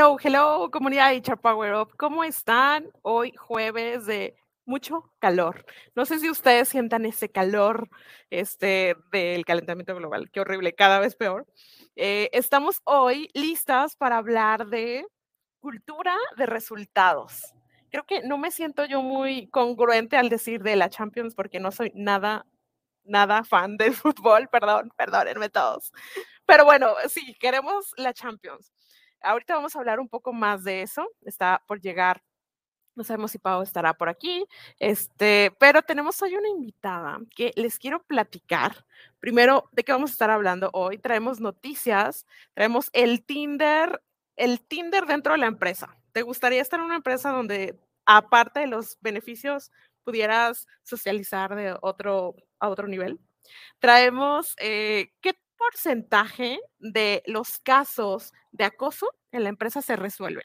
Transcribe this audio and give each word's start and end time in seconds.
Hello, 0.00 0.16
hello, 0.18 0.70
comunidad 0.70 1.10
de 1.10 1.18
HR 1.18 1.36
Power 1.36 1.74
Up. 1.74 1.94
¿Cómo 1.98 2.24
están? 2.24 2.90
Hoy 3.02 3.34
jueves 3.36 4.06
de 4.06 4.34
mucho 4.64 5.12
calor. 5.18 5.66
No 5.94 6.06
sé 6.06 6.18
si 6.20 6.30
ustedes 6.30 6.70
sientan 6.70 7.04
ese 7.04 7.28
calor 7.28 7.90
este, 8.30 8.96
del 9.12 9.44
calentamiento 9.44 9.94
global. 9.94 10.30
Qué 10.30 10.40
horrible, 10.40 10.74
cada 10.74 11.00
vez 11.00 11.16
peor. 11.16 11.46
Eh, 11.96 12.30
estamos 12.32 12.80
hoy 12.84 13.28
listas 13.34 13.94
para 13.94 14.16
hablar 14.16 14.68
de 14.68 15.04
cultura 15.58 16.16
de 16.38 16.46
resultados. 16.46 17.52
Creo 17.90 18.06
que 18.06 18.22
no 18.22 18.38
me 18.38 18.50
siento 18.50 18.86
yo 18.86 19.02
muy 19.02 19.48
congruente 19.50 20.16
al 20.16 20.30
decir 20.30 20.62
de 20.62 20.76
la 20.76 20.88
Champions 20.88 21.34
porque 21.34 21.60
no 21.60 21.72
soy 21.72 21.92
nada, 21.94 22.46
nada 23.04 23.44
fan 23.44 23.76
del 23.76 23.92
fútbol. 23.92 24.48
Perdón, 24.50 24.92
perdónenme 24.96 25.50
todos. 25.50 25.92
Pero 26.46 26.64
bueno, 26.64 26.94
sí, 27.10 27.36
queremos 27.38 27.92
la 27.98 28.14
Champions. 28.14 28.72
Ahorita 29.22 29.54
vamos 29.54 29.74
a 29.74 29.78
hablar 29.78 30.00
un 30.00 30.08
poco 30.08 30.32
más 30.32 30.64
de 30.64 30.82
eso. 30.82 31.08
Está 31.22 31.62
por 31.66 31.80
llegar, 31.80 32.22
no 32.94 33.04
sabemos 33.04 33.30
si 33.30 33.38
Pau 33.38 33.62
estará 33.62 33.94
por 33.94 34.08
aquí, 34.08 34.44
este, 34.78 35.52
pero 35.58 35.82
tenemos 35.82 36.20
hoy 36.22 36.34
una 36.34 36.48
invitada 36.48 37.18
que 37.34 37.52
les 37.56 37.78
quiero 37.78 38.02
platicar. 38.02 38.84
Primero, 39.20 39.68
¿de 39.72 39.84
qué 39.84 39.92
vamos 39.92 40.10
a 40.10 40.12
estar 40.12 40.30
hablando 40.30 40.70
hoy? 40.72 40.98
Traemos 40.98 41.40
noticias, 41.40 42.26
traemos 42.54 42.90
el 42.92 43.24
Tinder, 43.24 44.02
el 44.36 44.60
Tinder 44.60 45.06
dentro 45.06 45.32
de 45.32 45.38
la 45.38 45.46
empresa. 45.46 45.96
¿Te 46.12 46.22
gustaría 46.22 46.60
estar 46.60 46.80
en 46.80 46.86
una 46.86 46.96
empresa 46.96 47.30
donde, 47.30 47.78
aparte 48.04 48.60
de 48.60 48.66
los 48.66 48.98
beneficios, 49.00 49.70
pudieras 50.04 50.66
socializar 50.82 51.54
de 51.54 51.76
otro, 51.82 52.34
a 52.58 52.68
otro 52.68 52.88
nivel? 52.88 53.20
Traemos, 53.78 54.54
eh, 54.58 55.12
¿qué 55.20 55.34
porcentaje 55.60 56.58
de 56.78 57.22
los 57.26 57.58
casos 57.60 58.32
de 58.50 58.64
acoso 58.64 59.06
en 59.30 59.44
la 59.44 59.50
empresa 59.50 59.82
se 59.82 59.96
resuelven? 59.96 60.44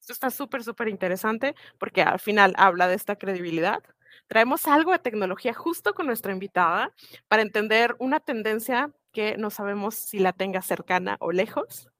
Esto 0.00 0.12
está 0.12 0.30
súper, 0.30 0.62
súper 0.62 0.88
interesante 0.88 1.54
porque 1.78 2.02
al 2.02 2.20
final 2.20 2.54
habla 2.56 2.88
de 2.88 2.94
esta 2.94 3.16
credibilidad. 3.16 3.82
Traemos 4.26 4.66
algo 4.66 4.92
de 4.92 5.00
tecnología 5.00 5.52
justo 5.52 5.92
con 5.92 6.06
nuestra 6.06 6.32
invitada 6.32 6.94
para 7.28 7.42
entender 7.42 7.96
una 7.98 8.20
tendencia 8.20 8.92
que 9.12 9.36
no 9.36 9.50
sabemos 9.50 9.94
si 9.96 10.18
la 10.18 10.32
tenga 10.32 10.62
cercana 10.62 11.16
o 11.20 11.32
lejos. 11.32 11.90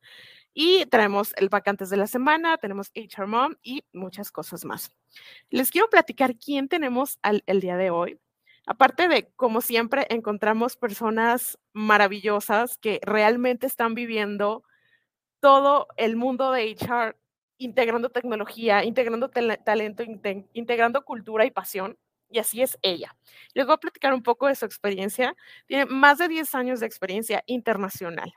Y 0.54 0.86
traemos 0.86 1.34
el 1.36 1.48
vacantes 1.48 1.90
de 1.90 1.96
la 1.96 2.06
semana, 2.06 2.56
tenemos 2.58 2.90
HR 2.94 3.26
Mom 3.26 3.54
y 3.62 3.84
muchas 3.92 4.32
cosas 4.32 4.64
más. 4.64 4.90
Les 5.50 5.70
quiero 5.70 5.90
platicar 5.90 6.36
quién 6.36 6.68
tenemos 6.68 7.18
el 7.22 7.60
día 7.60 7.76
de 7.76 7.90
hoy. 7.90 8.18
Aparte 8.70 9.08
de, 9.08 9.30
como 9.34 9.62
siempre, 9.62 10.06
encontramos 10.10 10.76
personas 10.76 11.58
maravillosas 11.72 12.76
que 12.76 13.00
realmente 13.02 13.66
están 13.66 13.94
viviendo 13.94 14.62
todo 15.40 15.86
el 15.96 16.16
mundo 16.16 16.52
de 16.52 16.76
HR, 16.78 17.16
integrando 17.56 18.10
tecnología, 18.10 18.84
integrando 18.84 19.30
talento, 19.30 20.02
integrando 20.52 21.02
cultura 21.02 21.46
y 21.46 21.50
pasión. 21.50 21.96
Y 22.28 22.40
así 22.40 22.60
es 22.60 22.78
ella. 22.82 23.16
Les 23.54 23.64
voy 23.64 23.72
a 23.72 23.78
platicar 23.78 24.12
un 24.12 24.22
poco 24.22 24.48
de 24.48 24.54
su 24.54 24.66
experiencia. 24.66 25.34
Tiene 25.66 25.86
más 25.86 26.18
de 26.18 26.28
10 26.28 26.54
años 26.54 26.80
de 26.80 26.86
experiencia 26.86 27.42
internacional. 27.46 28.34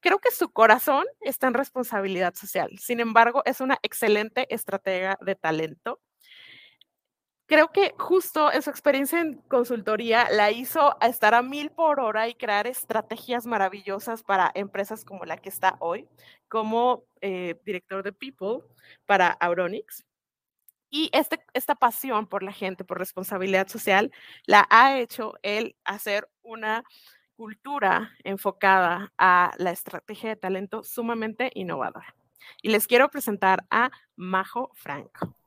Creo 0.00 0.18
que 0.18 0.32
su 0.32 0.50
corazón 0.50 1.04
está 1.20 1.46
en 1.46 1.54
responsabilidad 1.54 2.34
social. 2.34 2.76
Sin 2.80 2.98
embargo, 2.98 3.42
es 3.44 3.60
una 3.60 3.78
excelente 3.84 4.52
estratega 4.52 5.16
de 5.20 5.36
talento 5.36 6.00
creo 7.48 7.72
que 7.72 7.94
justo 7.98 8.52
en 8.52 8.62
su 8.62 8.70
experiencia 8.70 9.20
en 9.20 9.38
consultoría 9.48 10.28
la 10.30 10.50
hizo 10.50 10.96
a 11.02 11.08
estar 11.08 11.34
a 11.34 11.42
mil 11.42 11.70
por 11.70 11.98
hora 11.98 12.28
y 12.28 12.34
crear 12.34 12.66
estrategias 12.66 13.46
maravillosas 13.46 14.22
para 14.22 14.52
empresas 14.54 15.04
como 15.04 15.24
la 15.24 15.38
que 15.38 15.48
está 15.48 15.76
hoy, 15.80 16.06
como 16.48 17.04
eh, 17.22 17.58
director 17.64 18.04
de 18.04 18.12
People 18.12 18.60
para 19.06 19.28
Auronix. 19.28 20.04
Y 20.90 21.10
este, 21.12 21.40
esta 21.54 21.74
pasión 21.74 22.26
por 22.26 22.42
la 22.42 22.52
gente, 22.52 22.84
por 22.84 22.98
responsabilidad 22.98 23.68
social, 23.68 24.12
la 24.46 24.66
ha 24.70 24.98
hecho 24.98 25.34
él 25.42 25.74
hacer 25.84 26.28
una 26.42 26.84
cultura 27.34 28.12
enfocada 28.24 29.12
a 29.18 29.52
la 29.58 29.70
estrategia 29.70 30.30
de 30.30 30.36
talento 30.36 30.82
sumamente 30.82 31.50
innovadora. 31.54 32.14
Y 32.62 32.70
les 32.70 32.86
quiero 32.86 33.10
presentar 33.10 33.64
a 33.70 33.90
Majo 34.16 34.70
Franco. 34.74 35.37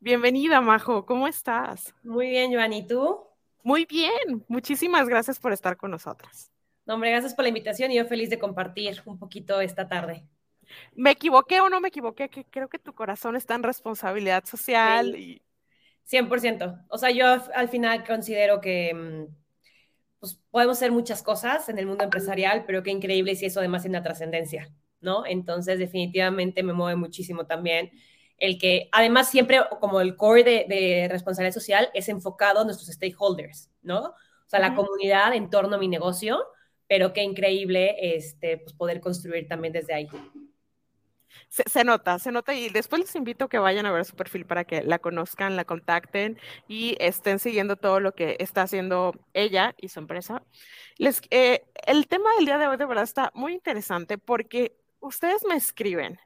Bienvenida, 0.00 0.60
Majo, 0.60 1.04
¿cómo 1.04 1.26
estás? 1.26 1.92
Muy 2.04 2.28
bien, 2.28 2.54
Joan, 2.54 2.72
¿y 2.72 2.86
tú? 2.86 3.18
Muy 3.64 3.84
bien, 3.84 4.44
muchísimas 4.46 5.08
gracias 5.08 5.40
por 5.40 5.52
estar 5.52 5.76
con 5.76 5.90
nosotras. 5.90 6.52
No, 6.86 6.94
hombre, 6.94 7.10
gracias 7.10 7.34
por 7.34 7.42
la 7.42 7.48
invitación 7.48 7.90
y 7.90 7.96
yo 7.96 8.06
feliz 8.06 8.30
de 8.30 8.38
compartir 8.38 9.02
un 9.06 9.18
poquito 9.18 9.60
esta 9.60 9.88
tarde. 9.88 10.24
¿Me 10.94 11.10
equivoqué 11.10 11.60
o 11.60 11.68
no 11.68 11.80
me 11.80 11.88
equivoqué? 11.88 12.28
Que 12.28 12.44
creo 12.44 12.68
que 12.68 12.78
tu 12.78 12.94
corazón 12.94 13.34
está 13.34 13.56
en 13.56 13.64
responsabilidad 13.64 14.44
social 14.44 15.16
y... 15.16 15.42
100%. 16.04 16.86
O 16.88 16.96
sea, 16.96 17.10
yo 17.10 17.26
al 17.52 17.68
final 17.68 18.04
considero 18.06 18.60
que 18.60 18.94
mm, 18.94 19.34
pues, 20.20 20.40
podemos 20.50 20.76
hacer 20.76 20.92
muchas 20.92 21.24
cosas 21.24 21.68
en 21.68 21.78
el 21.78 21.86
mundo 21.86 22.04
empresarial, 22.04 22.64
pero 22.66 22.84
qué 22.84 22.92
increíble 22.92 23.34
si 23.34 23.46
eso 23.46 23.58
además 23.58 23.82
tiene 23.82 23.98
una 23.98 24.04
trascendencia, 24.04 24.72
¿no? 25.00 25.26
Entonces, 25.26 25.80
definitivamente 25.80 26.62
me 26.62 26.72
mueve 26.72 26.94
muchísimo 26.94 27.46
también 27.46 27.90
el 28.38 28.58
que 28.58 28.88
además 28.92 29.30
siempre 29.30 29.60
como 29.80 30.00
el 30.00 30.16
core 30.16 30.44
de, 30.44 31.08
responsabilidad 31.10 31.54
social 31.54 31.90
es 31.92 32.08
enfocado 32.08 32.60
a 32.60 32.64
nuestros 32.64 32.88
stakeholders, 32.88 33.70
¿no? 33.82 33.98
O 34.00 34.50
sea, 34.50 34.60
la 34.60 34.74
comunidad 34.74 35.34
en 35.34 35.50
torno 35.50 35.76
a 35.76 35.78
mi 35.78 35.88
negocio, 35.88 36.42
pero 36.86 37.12
qué 37.12 37.22
increíble 37.22 37.96
este, 38.16 38.58
pues, 38.58 38.72
poder 38.72 39.00
construir 39.00 39.46
también 39.46 39.72
desde 39.72 39.92
ahí. 39.92 40.08
Se, 41.48 41.84
nota, 41.84 42.18
se 42.18 42.32
nota 42.32 42.54
y 42.54 42.68
después 42.68 43.00
les 43.00 43.14
invito 43.14 43.46
a 43.46 43.48
que 43.48 43.58
vayan 43.58 43.86
a 43.86 43.92
ver 43.92 44.04
su 44.04 44.16
perfil 44.16 44.46
para 44.46 44.64
que 44.64 44.82
la 44.82 44.98
conozcan, 44.98 45.56
la 45.56 45.64
contacten 45.64 46.38
y 46.66 46.96
estén 47.00 47.38
siguiendo 47.38 47.76
todo 47.76 48.00
lo 48.00 48.12
que 48.12 48.36
está 48.38 48.62
haciendo 48.62 49.14
ella 49.34 49.74
y 49.78 49.88
su 49.88 49.98
empresa. 49.98 50.42
Les, 50.96 51.22
eh, 51.30 51.64
el 51.86 52.06
tema 52.06 52.30
del 52.36 52.46
día 52.46 52.58
de 52.58 52.66
hoy 52.68 52.76
de 52.76 52.86
verdad 52.86 53.04
está 53.04 53.30
muy 53.34 53.54
interesante 53.54 54.18
porque 54.18 54.76
ustedes 55.00 55.44
me 55.46 55.54
escriben 55.54 56.18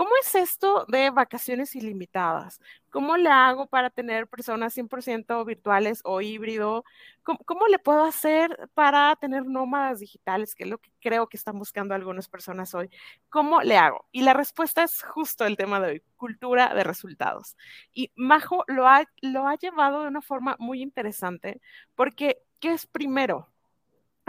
¿Cómo 0.00 0.12
es 0.22 0.34
esto 0.34 0.86
de 0.88 1.10
vacaciones 1.10 1.76
ilimitadas? 1.76 2.58
¿Cómo 2.88 3.18
le 3.18 3.28
hago 3.28 3.66
para 3.66 3.90
tener 3.90 4.26
personas 4.28 4.72
100% 4.72 5.44
virtuales 5.44 6.00
o 6.04 6.22
híbrido? 6.22 6.84
¿Cómo, 7.22 7.66
le 7.68 7.78
puedo 7.78 8.04
hacer 8.04 8.70
para 8.72 9.14
tener 9.16 9.44
nómadas 9.44 10.00
digitales, 10.00 10.54
que 10.54 10.64
es 10.64 10.70
lo 10.70 10.78
que 10.78 10.90
creo 11.00 11.28
que 11.28 11.36
están 11.36 11.58
buscando 11.58 11.94
algunas 11.94 12.30
personas 12.30 12.74
hoy? 12.74 12.88
¿Cómo 13.28 13.60
le 13.60 13.76
hago? 13.76 14.06
Y 14.10 14.22
la 14.22 14.32
respuesta 14.32 14.84
es 14.84 15.02
justo 15.02 15.44
el 15.44 15.58
tema 15.58 15.80
de 15.80 15.88
hoy, 15.88 16.02
cultura 16.16 16.72
de 16.74 16.82
resultados. 16.82 17.58
Y 17.92 18.10
Majo 18.16 18.64
lo 18.68 18.88
ha, 18.88 19.04
lo 19.20 19.46
ha 19.46 19.56
llevado 19.56 20.00
de 20.00 20.08
una 20.08 20.22
forma 20.22 20.56
muy 20.58 20.80
interesante 20.80 21.60
porque, 21.94 22.38
¿qué 22.58 22.72
es 22.72 22.86
primero? 22.86 23.49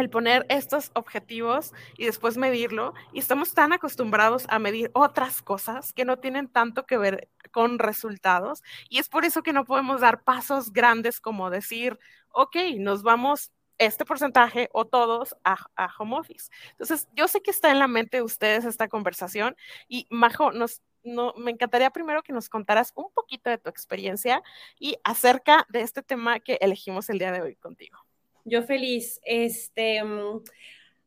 El 0.01 0.09
poner 0.09 0.45
estos 0.49 0.91
objetivos 0.93 1.73
y 1.97 2.05
después 2.05 2.37
medirlo. 2.37 2.93
Y 3.13 3.19
estamos 3.19 3.53
tan 3.53 3.73
acostumbrados 3.73 4.45
a 4.49 4.59
medir 4.59 4.91
otras 4.93 5.41
cosas 5.41 5.93
que 5.93 6.05
no 6.05 6.17
tienen 6.17 6.47
tanto 6.47 6.85
que 6.85 6.97
ver 6.97 7.29
con 7.51 7.79
resultados. 7.79 8.63
Y 8.89 8.99
es 8.99 9.09
por 9.09 9.25
eso 9.25 9.43
que 9.43 9.53
no 9.53 9.65
podemos 9.65 10.01
dar 10.01 10.23
pasos 10.23 10.73
grandes 10.73 11.21
como 11.21 11.49
decir, 11.49 11.97
ok, 12.31 12.55
nos 12.77 13.03
vamos 13.03 13.51
este 13.77 14.05
porcentaje 14.05 14.69
o 14.73 14.85
todos 14.85 15.35
a, 15.43 15.57
home 15.97 16.17
office. 16.17 16.49
Entonces, 16.71 17.07
yo 17.15 17.27
sé 17.27 17.41
que 17.41 17.51
está 17.51 17.71
en 17.71 17.79
la 17.79 17.87
mente 17.87 18.17
de 18.17 18.23
ustedes 18.23 18.63
esta 18.65 18.87
conversación 18.87 19.55
y 19.87 20.07
Majo, 20.11 20.51
nos, 20.51 20.81
no, 21.03 21.33
me 21.37 21.51
encantaría 21.51 21.89
primero 21.89 22.21
que 22.21 22.33
nos 22.33 22.47
contaras 22.47 22.93
un 22.95 23.11
poquito 23.11 23.49
de 23.49 23.57
tu 23.57 23.69
experiencia 23.69 24.43
y 24.79 24.97
acerca 25.03 25.65
de 25.69 25.81
este 25.81 26.03
tema 26.03 26.39
que 26.39 26.59
elegimos 26.61 27.09
el 27.09 27.17
día 27.17 27.31
de 27.31 27.41
hoy 27.41 27.55
contigo. 27.55 27.97
Yo 28.45 28.63
feliz. 28.63 29.19
Este, 29.23 30.03
mm, 30.03 30.43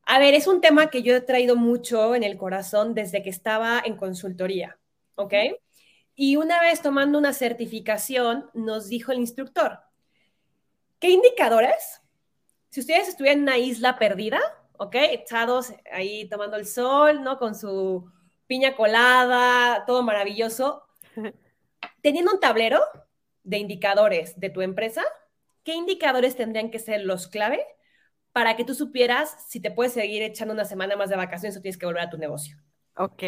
a 0.06 0.18
ver, 0.18 0.34
es 0.34 0.46
un 0.46 0.60
tema 0.60 0.90
que 0.90 1.02
yo 1.02 1.16
he 1.16 1.20
traído 1.20 1.56
mucho 1.56 2.14
en 2.14 2.22
el 2.24 2.36
corazón 2.36 2.94
desde 2.94 3.22
que 3.22 3.30
estaba 3.30 3.82
en 3.84 3.96
consultoría, 3.96 4.78
¿ok? 5.14 5.34
Y 6.14 6.36
una 6.36 6.60
vez 6.60 6.82
tomando 6.82 7.18
una 7.18 7.32
certificación, 7.32 8.50
nos 8.54 8.88
dijo 8.88 9.12
el 9.12 9.18
instructor, 9.18 9.80
¿qué 11.00 11.10
indicadores? 11.10 12.02
Si 12.70 12.80
ustedes 12.80 13.08
estuvieran 13.08 13.38
en 13.38 13.42
una 13.44 13.58
isla 13.58 13.98
perdida, 13.98 14.40
¿ok? 14.78 14.94
Echados 15.10 15.72
ahí 15.92 16.28
tomando 16.28 16.56
el 16.56 16.66
sol, 16.66 17.22
¿no? 17.22 17.38
Con 17.38 17.54
su 17.54 18.10
piña 18.46 18.76
colada, 18.76 19.84
todo 19.86 20.02
maravilloso. 20.02 20.84
Teniendo 22.02 22.32
un 22.32 22.40
tablero 22.40 22.80
de 23.42 23.58
indicadores 23.58 24.38
de 24.38 24.50
tu 24.50 24.60
empresa, 24.62 25.04
¿qué 25.64 25.74
indicadores 25.74 26.36
tendrían 26.36 26.70
que 26.70 26.78
ser 26.78 27.02
los 27.02 27.28
clave 27.28 27.64
para 28.32 28.56
que 28.56 28.64
tú 28.64 28.74
supieras 28.74 29.36
si 29.48 29.60
te 29.60 29.70
puedes 29.70 29.92
seguir 29.92 30.22
echando 30.22 30.54
una 30.54 30.64
semana 30.64 30.96
más 30.96 31.10
de 31.10 31.16
vacaciones 31.16 31.56
o 31.56 31.60
tienes 31.60 31.78
que 31.78 31.86
volver 31.86 32.02
a 32.02 32.10
tu 32.10 32.18
negocio? 32.18 32.56
Ok. 32.96 33.22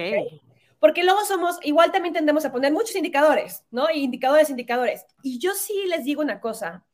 Porque 0.79 1.05
luego 1.05 1.25
somos, 1.25 1.59
igual 1.63 1.91
también 1.91 2.13
tendemos 2.13 2.45
a 2.45 2.53
poner 2.53 2.73
muchos 2.73 2.95
indicadores, 2.95 3.65
¿no? 3.71 3.91
Indicadores, 3.91 4.51
indicadores. 4.51 5.07
Y 5.23 5.39
yo 5.39 5.55
sí 5.55 5.75
les 5.89 6.05
digo 6.05 6.23
una 6.23 6.41
cosa, 6.41 6.87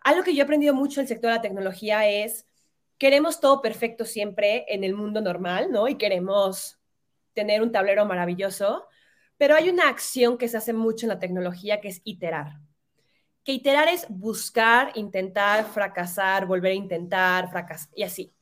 algo 0.00 0.22
que 0.22 0.34
yo 0.34 0.40
he 0.40 0.44
aprendido 0.44 0.74
mucho 0.74 1.00
en 1.00 1.04
el 1.04 1.08
sector 1.08 1.30
de 1.30 1.36
la 1.36 1.42
tecnología 1.42 2.08
es, 2.08 2.46
queremos 2.98 3.40
todo 3.40 3.62
perfecto 3.62 4.04
siempre 4.04 4.64
en 4.68 4.82
el 4.82 4.94
mundo 4.94 5.20
normal, 5.20 5.70
¿no? 5.70 5.88
Y 5.88 5.96
queremos 5.96 6.78
tener 7.34 7.62
un 7.62 7.72
tablero 7.72 8.04
maravilloso, 8.04 8.86
pero 9.36 9.54
hay 9.54 9.70
una 9.70 9.88
acción 9.88 10.36
que 10.36 10.48
se 10.48 10.56
hace 10.56 10.72
mucho 10.72 11.06
en 11.06 11.10
la 11.10 11.18
tecnología 11.18 11.80
que 11.80 11.88
es 11.88 12.00
iterar. 12.04 12.58
Que 13.44 13.52
iterar 13.52 13.88
es 13.88 14.06
buscar, 14.08 14.92
intentar, 14.94 15.64
fracasar, 15.64 16.46
volver 16.46 16.72
a 16.72 16.74
intentar, 16.74 17.50
fracasar 17.50 17.90
y 17.94 18.02
así. 18.02 18.34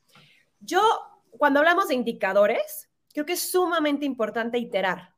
Yo, 0.61 0.81
cuando 1.31 1.61
hablamos 1.61 1.89
de 1.89 1.95
indicadores, 1.95 2.91
creo 3.12 3.25
que 3.25 3.35
es 3.35 3.50
sumamente 3.50 4.05
importante 4.05 4.59
iterar. 4.59 5.15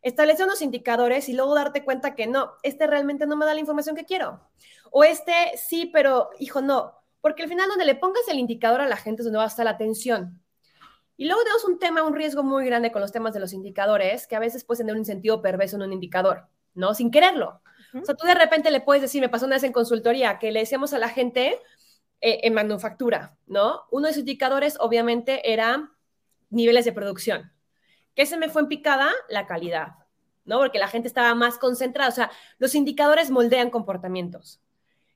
Establecer 0.00 0.46
unos 0.46 0.62
indicadores 0.62 1.28
y 1.28 1.34
luego 1.34 1.54
darte 1.54 1.84
cuenta 1.84 2.14
que 2.14 2.26
no, 2.26 2.52
este 2.62 2.86
realmente 2.86 3.26
no 3.26 3.36
me 3.36 3.44
da 3.44 3.54
la 3.54 3.60
información 3.60 3.96
que 3.96 4.04
quiero. 4.04 4.40
O 4.90 5.04
este 5.04 5.32
sí, 5.56 5.90
pero 5.92 6.30
hijo, 6.38 6.60
no. 6.62 6.94
Porque 7.20 7.42
al 7.42 7.48
final 7.48 7.68
donde 7.68 7.84
le 7.84 7.96
pongas 7.96 8.26
el 8.28 8.38
indicador 8.38 8.80
a 8.80 8.86
la 8.86 8.96
gente 8.96 9.22
es 9.22 9.24
donde 9.24 9.38
va 9.38 9.44
a 9.44 9.48
estar 9.48 9.64
la 9.64 9.72
atención. 9.72 10.42
Y 11.16 11.26
luego 11.26 11.42
tenemos 11.42 11.64
un 11.64 11.78
tema, 11.80 12.04
un 12.04 12.14
riesgo 12.14 12.44
muy 12.44 12.64
grande 12.64 12.92
con 12.92 13.02
los 13.02 13.10
temas 13.10 13.34
de 13.34 13.40
los 13.40 13.52
indicadores, 13.52 14.28
que 14.28 14.36
a 14.36 14.38
veces 14.38 14.64
puede 14.64 14.78
tener 14.78 14.96
un 14.96 15.04
sentido 15.04 15.42
perverso 15.42 15.74
en 15.74 15.82
un 15.82 15.92
indicador, 15.92 16.46
¿no? 16.74 16.94
Sin 16.94 17.10
quererlo. 17.10 17.60
O 17.94 18.04
sea, 18.04 18.14
tú 18.14 18.26
de 18.26 18.34
repente 18.34 18.70
le 18.70 18.80
puedes 18.80 19.02
decir, 19.02 19.20
me 19.20 19.28
pasó 19.28 19.46
una 19.46 19.56
vez 19.56 19.62
en 19.64 19.72
consultoría, 19.72 20.38
que 20.38 20.52
le 20.52 20.60
decíamos 20.60 20.92
a 20.92 20.98
la 20.98 21.08
gente 21.08 21.58
eh, 22.20 22.40
en 22.42 22.54
manufactura, 22.54 23.36
¿no? 23.46 23.82
Uno 23.90 24.08
de 24.08 24.12
sus 24.12 24.20
indicadores, 24.20 24.76
obviamente, 24.80 25.52
era 25.52 25.92
niveles 26.50 26.84
de 26.84 26.92
producción. 26.92 27.52
¿Qué 28.14 28.26
se 28.26 28.36
me 28.36 28.48
fue 28.48 28.62
en 28.62 28.68
picada? 28.68 29.10
La 29.28 29.46
calidad, 29.46 29.92
¿no? 30.44 30.58
Porque 30.58 30.78
la 30.78 30.88
gente 30.88 31.08
estaba 31.08 31.34
más 31.34 31.58
concentrada. 31.58 32.10
O 32.10 32.14
sea, 32.14 32.30
los 32.58 32.74
indicadores 32.74 33.30
moldean 33.30 33.70
comportamientos. 33.70 34.60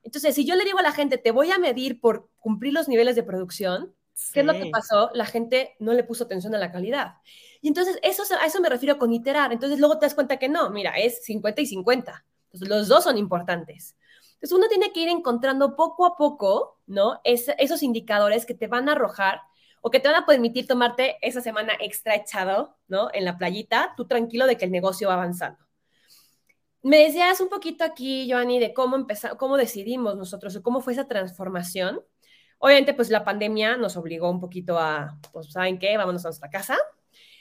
Entonces, 0.03 0.35
si 0.35 0.45
yo 0.45 0.57
le 0.57 0.65
digo 0.65 0.79
a 0.79 0.83
la 0.83 0.93
gente, 0.93 1.19
te 1.19 1.31
voy 1.31 1.51
a 1.51 1.59
medir 1.59 2.01
por 2.01 2.31
cumplir 2.39 2.73
los 2.73 2.89
niveles 2.89 3.17
de 3.17 3.23
producción, 3.23 3.95
¿Qué 4.33 4.41
es 4.41 4.47
lo 4.47 4.53
que 4.53 4.67
pasó? 4.67 5.11
La 5.15 5.27
gente 5.27 5.75
no 5.79 5.95
le 5.95 6.05
puso 6.05 6.25
atención 6.25 6.55
a 6.55 6.59
la 6.59 6.71
calidad. 6.71 7.15
Y 7.61 7.69
entonces 7.69 7.99
eso, 8.03 8.23
a 8.41 8.47
eso 8.47 8.61
me 8.61 8.69
refiero 8.69 8.99
con 8.99 9.13
iterar. 9.13 9.53
Entonces 9.53 9.79
luego 9.79 9.99
te 9.99 10.07
das 10.07 10.15
cuenta 10.15 10.39
que 10.39 10.49
no, 10.49 10.71
mira, 10.71 10.93
es 10.93 11.25
50 11.25 11.63
y 11.63 11.67
50. 11.67 12.25
Los 12.61 12.89
dos 12.89 13.05
son 13.05 13.19
importantes. 13.19 13.97
Entonces 14.35 14.59
uno 14.59 14.69
tiene 14.69 14.93
que 14.93 15.01
ir 15.01 15.09
encontrando 15.09 15.77
poco 15.77 16.05
a 16.05 16.17
poco, 16.17 16.81
¿no? 16.87 17.21
esos 17.25 17.83
indicadores 17.83 18.45
que 18.45 18.55
te 18.55 18.67
van 18.67 18.89
a 18.89 18.93
arrojar 18.93 19.41
o 19.83 19.91
que 19.91 20.01
te 20.01 20.09
van 20.09 20.23
a 20.23 20.27
permitir 20.27 20.67
tomarte 20.67 21.17
esa 21.23 21.41
semana 21.41 21.75
extra 21.81 22.15
echado, 22.15 22.77
¿no? 22.87 23.09
En 23.13 23.25
la 23.25 23.37
playita, 23.37 23.95
tú 23.97 24.07
tranquilo 24.07 24.47
de 24.47 24.57
que 24.57 24.65
el 24.65 24.71
negocio 24.71 25.09
va 25.09 25.15
avanzando. 25.15 25.59
Me 26.83 26.99
decías 26.99 27.41
un 27.41 27.49
poquito 27.49 27.85
aquí, 27.85 28.29
Joanny, 28.31 28.59
de 28.59 28.75
cómo 28.75 28.97
empezar, 28.97 29.37
cómo 29.37 29.57
decidimos 29.57 30.17
nosotros, 30.17 30.57
o 30.57 30.63
cómo 30.63 30.81
fue 30.81 30.93
esa 30.93 31.07
transformación. 31.07 32.01
Obviamente, 32.59 32.95
pues 32.95 33.11
la 33.11 33.25
pandemia 33.25 33.77
nos 33.77 33.97
obligó 33.97 34.31
un 34.31 34.41
poquito 34.41 34.79
a, 34.79 35.19
pues, 35.33 35.53
¿saben 35.53 35.79
qué? 35.79 35.97
Vámonos 35.97 36.25
a 36.25 36.29
nuestra 36.29 36.51
casa. 36.51 36.79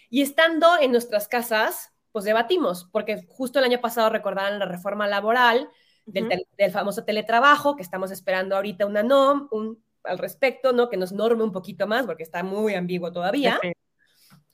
Y 0.10 0.22
estando 0.22 0.68
en 0.80 0.92
nuestras 0.92 1.28
casas, 1.28 1.91
pues 2.12 2.26
debatimos, 2.26 2.90
porque 2.92 3.24
justo 3.28 3.60
el 3.60 3.66
año 3.66 3.82
pasado 3.82 4.10
recordaban 4.10 4.60
la 4.60 4.66
reforma 4.66 5.08
laboral 5.08 5.70
del, 6.06 6.46
famoso 6.72 7.04
teletrabajo, 7.04 7.76
que 7.76 7.84
estamos 7.84 8.12
esperando 8.12 8.56
ahorita 8.56 8.86
una 8.86 9.04
NOM 9.04 9.48
un, 9.52 9.84
al 10.04 10.18
respecto, 10.18 10.74
¿no? 10.74 10.90
Que 10.90 10.98
nos 10.98 11.12
norme 11.12 11.44
un 11.44 11.52
poquito 11.52 11.88
más, 11.88 12.06
porque 12.06 12.24
está 12.24 12.44
muy 12.44 12.74
ambiguo 12.76 13.12
todavía. 13.12 13.60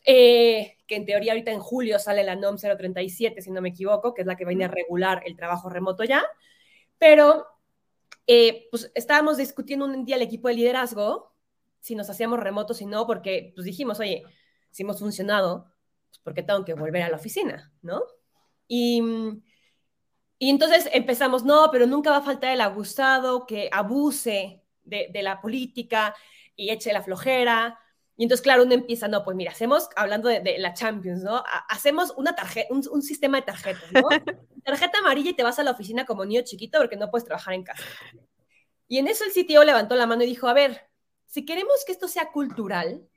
Eh, 0.05 0.77
que 0.87 0.95
en 0.95 1.05
teoría 1.05 1.33
ahorita 1.33 1.51
en 1.51 1.59
julio 1.59 1.99
sale 1.99 2.23
la 2.23 2.35
NOM 2.35 2.57
037, 2.57 3.41
si 3.41 3.51
no 3.51 3.61
me 3.61 3.69
equivoco, 3.69 4.13
que 4.13 4.21
es 4.21 4.27
la 4.27 4.37
que 4.37 4.45
viene 4.45 4.65
a 4.65 4.69
regular 4.69 5.21
el 5.25 5.35
trabajo 5.35 5.69
remoto 5.69 6.03
ya. 6.03 6.23
Pero 6.97 7.45
eh, 8.25 8.67
pues 8.71 8.91
estábamos 8.95 9.37
discutiendo 9.37 9.85
un 9.85 10.05
día 10.05 10.15
el 10.15 10.21
equipo 10.21 10.47
de 10.47 10.55
liderazgo, 10.55 11.33
si 11.79 11.95
nos 11.95 12.09
hacíamos 12.09 12.39
remotos 12.39 12.81
y 12.81 12.85
no, 12.85 13.07
porque 13.07 13.51
pues 13.55 13.65
dijimos, 13.65 13.99
oye, 13.99 14.23
si 14.71 14.83
hemos 14.83 14.99
funcionado, 14.99 15.71
pues 16.09 16.19
¿por 16.19 16.33
qué 16.33 16.43
tengo 16.43 16.65
que 16.65 16.73
volver 16.73 17.03
a 17.03 17.09
la 17.09 17.17
oficina? 17.17 17.71
¿No? 17.81 18.03
Y, 18.67 19.01
y 20.39 20.49
entonces 20.49 20.89
empezamos, 20.93 21.43
no, 21.43 21.69
pero 21.71 21.85
nunca 21.87 22.11
va 22.11 22.17
a 22.17 22.21
faltar 22.21 22.51
el 22.53 22.61
abusado 22.61 23.45
que 23.45 23.69
abuse 23.71 24.63
de, 24.83 25.09
de 25.11 25.21
la 25.23 25.41
política 25.41 26.15
y 26.55 26.71
eche 26.71 26.91
la 26.91 27.03
flojera. 27.03 27.79
Y 28.17 28.23
entonces, 28.23 28.43
claro, 28.43 28.63
uno 28.63 28.73
empieza, 28.73 29.07
no, 29.07 29.23
pues 29.23 29.37
mira, 29.37 29.51
hacemos, 29.51 29.89
hablando 29.95 30.27
de, 30.27 30.57
la 30.57 30.73
Champions, 30.73 31.21
¿no? 31.21 31.43
hacemos 31.69 32.13
una 32.17 32.35
tarjeta, 32.35 32.73
un, 32.73 32.83
un, 32.91 33.03
sistema 33.03 33.37
de 33.37 33.43
tarjetas, 33.43 33.91
¿no? 33.91 34.01
Tarjeta 34.65 34.97
amarilla 34.99 35.29
y 35.29 35.33
te 35.33 35.43
vas 35.43 35.59
a 35.59 35.63
la 35.63 35.71
oficina 35.71 36.05
como 36.05 36.25
niño 36.25 36.41
chiquito 36.41 36.79
porque 36.79 36.97
no 36.97 37.11
puedes 37.11 37.25
trabajar 37.25 37.53
en 37.53 37.63
casa. 37.63 37.83
Y 38.87 38.97
en 38.97 39.07
eso 39.07 39.23
el 39.23 39.31
CTO 39.31 39.63
levantó 39.63 39.95
la 39.95 40.07
mano 40.07 40.23
y 40.23 40.27
dijo, 40.27 40.47
a 40.47 40.53
ver, 40.53 40.89
si 41.25 41.45
queremos 41.45 41.83
que 41.85 41.91
esto 41.91 42.07
sea 42.07 42.31
cultural, 42.31 43.07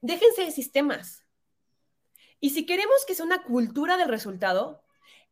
déjense 0.00 0.44
de 0.44 0.50
sistemas. 0.52 1.21
Y 2.42 2.50
si 2.50 2.66
queremos 2.66 3.06
que 3.06 3.14
sea 3.14 3.24
una 3.24 3.44
cultura 3.44 3.96
del 3.96 4.08
resultado, 4.08 4.82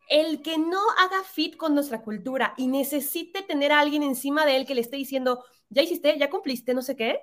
el 0.08 0.42
que 0.42 0.58
no 0.58 0.80
haga 0.96 1.24
fit 1.24 1.56
con 1.56 1.74
nuestra 1.74 2.02
cultura 2.02 2.54
y 2.56 2.68
necesite 2.68 3.42
tener 3.42 3.72
a 3.72 3.80
alguien 3.80 4.04
encima 4.04 4.46
de 4.46 4.54
él 4.54 4.64
que 4.64 4.76
le 4.76 4.80
esté 4.80 4.96
diciendo, 4.96 5.44
ya 5.70 5.82
hiciste, 5.82 6.16
ya 6.16 6.30
cumpliste, 6.30 6.72
no 6.72 6.82
sé 6.82 6.94
qué, 6.94 7.20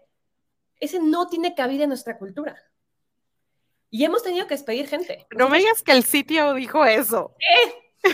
ese 0.82 1.00
no 1.00 1.30
tiene 1.30 1.56
cabida 1.56 1.84
en 1.84 1.90
nuestra 1.90 2.18
cultura. 2.18 2.62
Y 3.90 4.04
hemos 4.04 4.24
tenido 4.24 4.46
que 4.46 4.56
despedir 4.56 4.90
gente. 4.90 5.26
No 5.32 5.48
me 5.48 5.60
digas 5.60 5.82
que 5.82 5.94
el 5.94 6.04
sitio 6.04 6.54
dijo 6.54 6.84
eso. 6.84 7.34
¿Eh? 7.40 8.12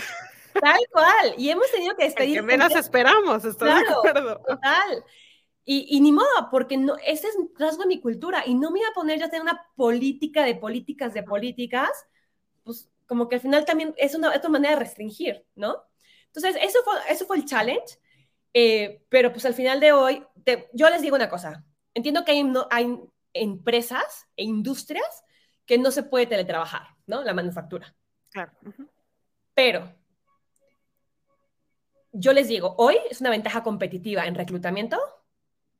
Tal 0.60 0.80
cual. 0.92 1.34
Y 1.36 1.50
hemos 1.50 1.68
tenido 1.72 1.96
que 1.96 2.04
despedir. 2.04 2.36
Que 2.36 2.42
menos 2.42 2.72
esperamos, 2.76 3.44
estoy 3.44 3.74
de 3.74 3.88
acuerdo. 3.90 4.40
Total. 4.46 5.04
Y, 5.64 5.86
y, 5.96 6.00
ni 6.00 6.12
modo, 6.12 6.28
porque 6.50 6.76
no, 6.76 6.96
ese 7.06 7.28
es 7.28 7.36
rasgo 7.58 7.82
de 7.82 7.88
mi 7.88 8.00
cultura. 8.00 8.42
Y 8.46 8.54
no 8.54 8.70
me 8.70 8.80
iba 8.80 8.88
a 8.88 8.94
poner 8.94 9.18
ya 9.18 9.26
a 9.26 9.30
tener 9.30 9.42
una 9.42 9.66
política 9.76 10.44
de 10.44 10.54
políticas 10.54 11.14
de 11.14 11.22
políticas, 11.22 11.90
pues 12.62 12.90
como 13.06 13.28
que 13.28 13.36
al 13.36 13.40
final 13.40 13.64
también 13.64 13.94
es 13.96 14.14
una, 14.14 14.34
otra 14.34 14.50
manera 14.50 14.74
de 14.74 14.80
restringir, 14.80 15.46
¿no? 15.54 15.82
Entonces, 16.26 16.56
eso 16.62 16.80
fue, 16.84 16.94
eso 17.08 17.26
fue 17.26 17.36
el 17.38 17.44
challenge. 17.44 17.98
Eh, 18.56 19.02
pero 19.08 19.32
pues 19.32 19.44
al 19.46 19.54
final 19.54 19.80
de 19.80 19.92
hoy, 19.92 20.24
yo 20.72 20.88
les 20.88 21.02
digo 21.02 21.16
una 21.16 21.28
cosa. 21.28 21.64
Entiendo 21.92 22.24
que 22.24 22.32
hay, 22.32 22.44
no, 22.44 22.68
hay 22.70 22.96
empresas 23.32 24.26
e 24.36 24.44
industrias 24.44 25.24
que 25.66 25.78
no 25.78 25.90
se 25.90 26.04
puede 26.04 26.26
teletrabajar, 26.26 26.88
¿no? 27.06 27.22
La 27.24 27.34
manufactura. 27.34 27.94
Claro. 28.30 28.52
Pero 29.54 29.92
yo 32.12 32.32
les 32.32 32.48
digo, 32.48 32.74
hoy 32.78 32.96
es 33.10 33.20
una 33.20 33.30
ventaja 33.30 33.62
competitiva 33.62 34.26
en 34.26 34.34
reclutamiento 34.34 34.98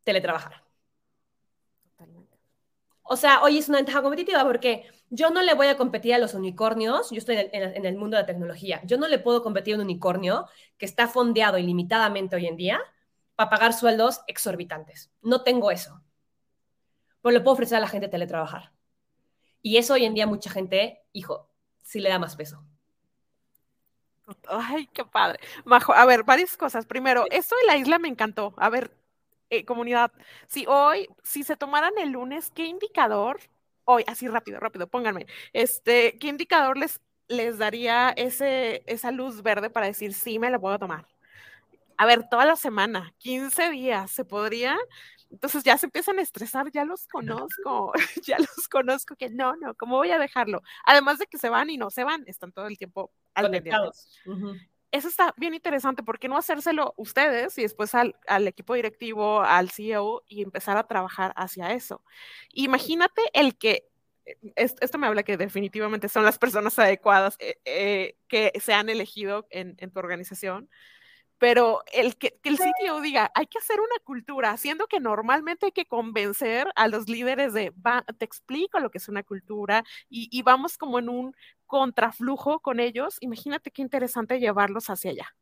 teletrabajar. 0.05 0.63
O 3.03 3.17
sea, 3.17 3.43
hoy 3.43 3.59
es 3.59 3.69
una 3.69 3.79
ventaja 3.79 4.01
competitiva 4.01 4.43
porque 4.45 4.87
yo 5.11 5.31
no 5.31 5.43
le 5.43 5.55
voy 5.55 5.67
a 5.67 5.77
competir 5.77 6.15
a 6.15 6.19
los 6.19 6.33
unicornios, 6.33 7.11
yo 7.11 7.19
estoy 7.19 7.37
en 7.53 7.85
el, 7.85 7.97
mundo 7.97 8.17
de 8.17 8.23
la 8.23 8.27
tecnología, 8.27 8.81
yo 8.85 8.97
no 8.97 9.09
le 9.09 9.19
puedo 9.19 9.43
competir 9.43 9.75
a 9.75 9.77
un 9.77 9.85
unicornio 9.85 10.47
que 10.79 10.87
está 10.87 11.07
fondeado 11.07 11.59
ilimitadamente 11.59 12.35
hoy 12.35 12.47
en 12.47 12.57
día 12.57 12.81
para 13.37 13.51
pagar 13.51 13.75
sueldos 13.75 14.23
exorbitantes. 14.27 15.13
No 15.21 15.43
tengo 15.43 15.71
eso. 15.71 16.03
Pues 17.21 17.35
lo 17.35 17.43
puedo 17.43 17.55
ofrecer 17.55 17.77
a 17.77 17.81
la 17.81 17.89
gente 17.89 18.09
teletrabajar. 18.09 18.73
Y 19.61 19.77
eso 19.77 19.95
hoy 19.95 20.07
en 20.07 20.15
día 20.15 20.27
mucha 20.27 20.51
gente, 20.51 21.03
hijo, 21.13 21.51
sí 21.83 22.01
le 22.01 22.09
da 22.09 22.19
más 22.19 22.37
peso. 22.37 22.65
Ay, 24.49 24.89
qué 24.93 25.05
padre. 25.05 25.39
Majo, 25.65 25.93
a 25.93 26.05
ver, 26.07 26.25
varias 26.25 26.57
cosas. 26.57 26.87
Primero, 26.87 27.27
eso 27.31 27.55
de 27.57 27.67
la 27.67 27.77
isla 27.77 27.99
me 27.99 28.09
encantó. 28.09 28.55
A 28.57 28.71
ver, 28.71 28.97
eh, 29.59 29.65
comunidad, 29.65 30.13
si 30.47 30.67
hoy, 30.67 31.09
si 31.23 31.43
se 31.45 31.57
tomaran 31.57 31.93
el 31.99 32.11
lunes, 32.11 32.51
¿qué 32.55 32.67
indicador? 32.67 33.41
Hoy, 33.85 34.05
así 34.07 34.29
rápido, 34.29 34.61
rápido, 34.61 34.87
pónganme. 34.87 35.27
Este, 35.53 36.19
¿qué 36.19 36.29
indicador 36.29 36.79
les, 36.79 37.01
les 37.29 37.59
daría 37.59 38.11
ese, 38.11 38.83
esa 38.87 39.11
luz 39.11 39.43
verde 39.43 39.71
para 39.71 39.87
decir 39.87 40.15
sí 40.15 40.39
me 40.39 40.51
la 40.51 40.59
puedo 40.59 40.79
tomar? 40.79 41.07
a 41.97 42.07
ver, 42.07 42.29
toda 42.29 42.45
la 42.45 42.57
semana, 42.57 43.15
15 43.19 43.71
días, 43.71 44.11
¿se 44.11 44.25
podría? 44.25 44.77
Entonces 45.31 45.65
ya 45.65 45.77
se 45.79 45.87
empiezan 45.87 46.19
a 46.19 46.23
estresar, 46.23 46.71
ya 46.71 46.85
los 46.85 47.07
conozco, 47.09 47.93
ya 48.27 48.39
los 48.39 48.69
conozco, 48.69 49.17
que 49.17 49.31
no, 49.31 49.57
no, 49.57 49.75
¿cómo 49.75 49.97
voy 49.97 50.11
a 50.11 50.19
dejarlo? 50.19 50.63
Además 50.85 51.19
de 51.19 51.27
que 51.27 51.39
se 51.39 51.49
van 51.49 51.71
y 51.71 51.77
no 51.77 51.91
se 51.91 52.05
van, 52.05 52.25
están 52.27 52.53
todo 52.53 52.67
el 52.67 52.79
tiempo 52.79 53.13
al. 53.35 53.63
Eso 54.95 55.09
está 55.09 55.35
bien 55.37 55.55
interesante, 55.55 56.05
¿por 56.05 56.21
qué 56.21 56.29
no 56.29 56.37
hacérselo 56.37 56.95
ustedes 56.97 57.59
y 57.59 57.63
después 57.63 57.97
al, 57.97 58.15
al 58.29 58.47
equipo 58.47 58.75
directivo, 58.75 59.41
al 59.41 59.71
CEO 59.71 60.23
y 60.29 60.41
empezar 60.41 60.77
a 60.77 60.87
trabajar 60.87 61.33
hacia 61.35 61.73
eso? 61.73 62.05
Imagínate 62.53 63.21
el 63.33 63.59
que 63.59 63.89
eh, 64.25 64.37
esto 64.55 64.99
me 64.99 65.09
habla 65.09 65.25
que 65.25 65.37
definitivamente 65.37 66.09
son 66.09 66.25
las 66.25 66.39
personas 66.39 66.79
adecuadas 66.79 67.35
eh, 67.41 67.57
eh, 67.65 68.17
que 68.29 68.53
se 68.61 68.73
han 68.73 68.89
elegido 68.89 69.49
en, 69.51 69.75
en, 69.79 69.91
tu 69.91 69.99
organización, 69.99 70.71
pero 71.39 71.83
el 71.93 72.17
que, 72.17 72.39
que 72.41 72.51
el 72.51 72.59
sitio 72.59 73.01
diga, 73.01 73.33
hay 73.35 73.49
que 73.49 73.59
hacer 73.59 73.81
una 73.81 73.99
cultura, 74.05 74.57
siendo 74.57 74.87
que 74.87 75.01
normalmente 75.01 75.67
hay 75.67 75.73
que 75.73 75.87
convencer 75.87 76.69
a 76.77 76.87
los 76.87 77.09
líderes 77.09 77.53
de, 77.53 77.71
va, 77.71 78.05
te 78.17 78.25
explico 78.25 78.79
lo 78.79 78.93
que 78.93 78.99
es 78.99 79.09
una 79.09 79.25
cultura 79.25 79.83
y, 80.09 80.29
y 80.31 80.43
vamos 80.43 80.79
como 80.79 81.01
en 81.01 81.09
un 81.09 81.37
contraflujo 81.75 82.61
con 82.61 82.79
ellos, 82.79 83.17
imagínate 83.19 83.73
qué 83.73 83.83
interesante 83.83 84.39
llevarlos 84.39 84.91
hacia 84.91 85.11
allá. 85.11 85.35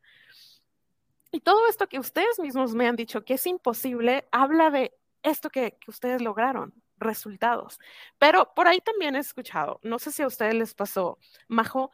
Y 1.30 1.40
todo 1.40 1.68
esto 1.68 1.90
que 1.90 1.98
ustedes 1.98 2.38
mismos 2.40 2.74
me 2.74 2.88
han 2.88 2.96
dicho 2.96 3.22
que 3.22 3.34
es 3.34 3.46
imposible, 3.46 4.26
habla 4.32 4.70
de 4.70 4.96
esto 5.22 5.50
que, 5.50 5.76
ustedes 5.86 6.22
lograron, 6.22 6.72
resultados. 6.96 7.78
Pero 8.18 8.54
por 8.54 8.66
ahí 8.66 8.80
también 8.80 9.14
he 9.14 9.18
escuchado, 9.18 9.78
no 9.82 9.98
sé 9.98 10.10
si 10.10 10.22
a 10.22 10.26
ustedes 10.26 10.54
les 10.54 10.72
pasó, 10.72 11.18
Majo, 11.48 11.90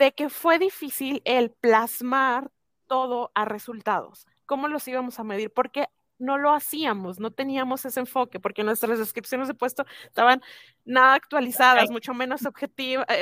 de 0.00 0.12
que 0.12 0.30
fue 0.30 0.58
difícil 0.58 1.22
el 1.24 1.52
plasmar 1.52 2.50
todo 2.88 3.30
a 3.36 3.44
resultados. 3.44 4.26
¿Cómo 4.46 4.66
los 4.66 4.88
íbamos 4.88 5.20
a 5.20 5.24
medir? 5.24 5.52
Porque 5.52 5.86
no 6.18 6.38
lo 6.38 6.52
hacíamos, 6.52 7.20
no 7.20 7.30
teníamos 7.30 7.84
ese 7.84 8.00
enfoque, 8.00 8.40
porque 8.40 8.62
nuestras 8.62 8.98
descripciones 8.98 9.48
de 9.48 9.54
puesto 9.54 9.84
estaban 10.04 10.42
nada 10.84 11.14
actualizadas, 11.14 11.90
mucho 11.90 12.14
menos 12.14 12.42
eh, 12.42 12.48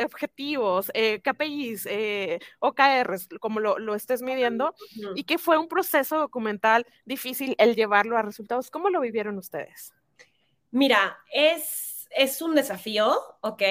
objetivos, 0.05 0.91
eh, 0.95 1.21
KPIs, 1.21 1.87
eh, 1.87 2.41
OKRs, 2.61 3.29
como 3.41 3.61
lo, 3.61 3.79
lo 3.79 3.95
estés 3.95 4.23
midiendo, 4.23 4.75
y 5.15 5.25
que 5.25 5.39
fue 5.39 5.59
un 5.59 5.69
proceso 5.69 6.19
documental 6.19 6.87
difícil 7.05 7.55
el 7.59 7.75
llevarlo 7.75 8.17
a 8.17 8.23
resultados. 8.23 8.71
¿Cómo 8.71 8.91
lo 8.91 9.01
vivieron 9.01 9.39
ustedes? 9.39 9.93
Mira, 10.71 11.19
es, 11.33 12.09
es 12.11 12.43
un 12.43 12.55
desafío, 12.55 13.17
¿ok? 13.43 13.63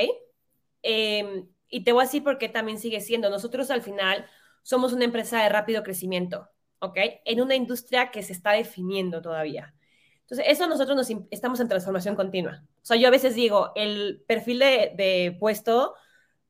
Eh, 0.84 1.46
y 1.68 1.84
te 1.84 1.92
voy 1.92 2.04
a 2.04 2.06
decir 2.06 2.24
por 2.24 2.38
qué 2.38 2.50
también 2.50 2.80
sigue 2.80 3.02
siendo. 3.02 3.30
Nosotros 3.30 3.72
al 3.72 3.82
final 3.82 4.30
somos 4.62 4.94
una 4.94 5.06
empresa 5.06 5.42
de 5.42 5.50
rápido 5.50 5.84
crecimiento, 5.84 6.50
¿ok? 6.84 6.98
En 7.26 7.42
una 7.42 7.56
industria 7.56 8.12
que 8.12 8.22
se 8.22 8.34
está 8.34 8.52
definiendo 8.52 9.22
todavía. 9.22 9.74
Entonces, 10.22 10.46
eso 10.50 10.68
nosotros 10.68 10.96
nos 10.96 11.10
estamos 11.32 11.60
en 11.60 11.70
transformación 11.70 12.16
continua. 12.16 12.64
O 12.82 12.86
sea, 12.86 12.98
yo 12.98 13.08
a 13.08 13.12
veces 13.12 13.36
digo, 13.36 13.72
el 13.76 14.24
perfil 14.28 14.60
de, 14.60 14.94
de 14.96 15.36
puesto 15.40 15.96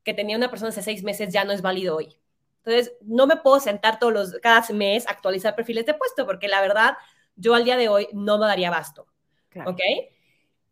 que 0.02 0.12
tenía 0.12 0.36
una 0.36 0.50
persona 0.50 0.70
hace 0.70 0.82
seis 0.82 1.04
meses 1.04 1.32
ya 1.32 1.44
no 1.44 1.52
es 1.52 1.62
válido 1.62 1.96
hoy. 1.96 2.16
Entonces, 2.64 2.94
no 3.02 3.26
me 3.26 3.36
puedo 3.36 3.60
sentar 3.60 3.98
todos 3.98 4.12
los, 4.12 4.32
cada 4.42 4.66
mes 4.72 5.06
a 5.06 5.12
actualizar 5.12 5.54
perfiles 5.54 5.86
de 5.86 5.94
puesto, 5.94 6.26
porque 6.26 6.48
la 6.48 6.60
verdad, 6.60 6.96
yo 7.36 7.54
al 7.54 7.64
día 7.64 7.76
de 7.76 7.88
hoy 7.88 8.08
no 8.12 8.38
me 8.38 8.46
daría 8.46 8.70
basto. 8.70 9.06
Claro. 9.50 9.70
¿Ok? 9.70 9.80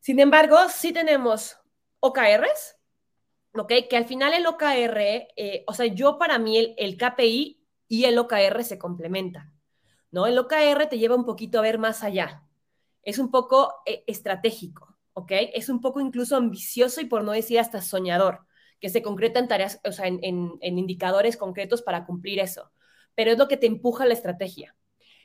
Sin 0.01 0.19
embargo, 0.19 0.57
sí 0.71 0.93
tenemos 0.93 1.59
OKRs, 2.01 2.79
¿ok? 3.55 3.73
Que 3.89 3.97
al 3.97 4.07
final 4.07 4.33
el 4.33 4.47
OKR, 4.47 5.29
eh, 5.37 5.65
o 5.69 5.75
sea, 5.75 5.87
yo 5.87 6.19
para 6.19 6.39
mí 6.39 6.59
el, 6.59 6.75
el, 6.79 6.97
KPI 6.97 7.62
y 7.93 8.07
el 8.07 8.17
OKR 8.17 8.65
se 8.65 8.79
complementan, 8.79 9.53
¿no? 10.11 10.27
El 10.27 10.39
OKR 10.39 10.87
te 10.89 10.97
lleva 10.97 11.15
un 11.15 11.27
poquito 11.27 11.59
a 11.59 11.61
ver 11.61 11.77
más 11.77 12.03
allá. 12.03 12.43
Es 13.03 13.19
un 13.19 13.31
poco 13.31 13.71
eh, 13.85 14.03
estratégico, 14.07 14.97
¿ok? 15.13 15.31
Es 15.53 15.69
un 15.69 15.83
poco 15.83 16.01
incluso 16.01 16.37
ambicioso 16.37 17.03
y 17.03 17.05
por 17.05 17.23
no 17.23 17.33
decir 17.33 17.59
hasta 17.59 17.83
soñador, 17.83 18.47
que 18.81 18.89
se 18.89 19.03
concreta 19.03 19.41
en 19.41 19.49
tareas, 19.49 19.79
o 19.85 19.93
sea, 19.93 20.07
en, 20.07 20.21
en, 20.23 20.53
en 20.63 20.79
indicadores 20.79 21.37
concretos 21.37 21.83
para 21.83 22.07
cumplir 22.07 22.39
eso. 22.39 22.73
Pero 23.15 23.33
es 23.33 23.37
lo 23.37 23.47
que 23.47 23.59
te 23.59 23.67
empuja 23.67 24.07
la 24.07 24.15
estrategia. 24.15 24.75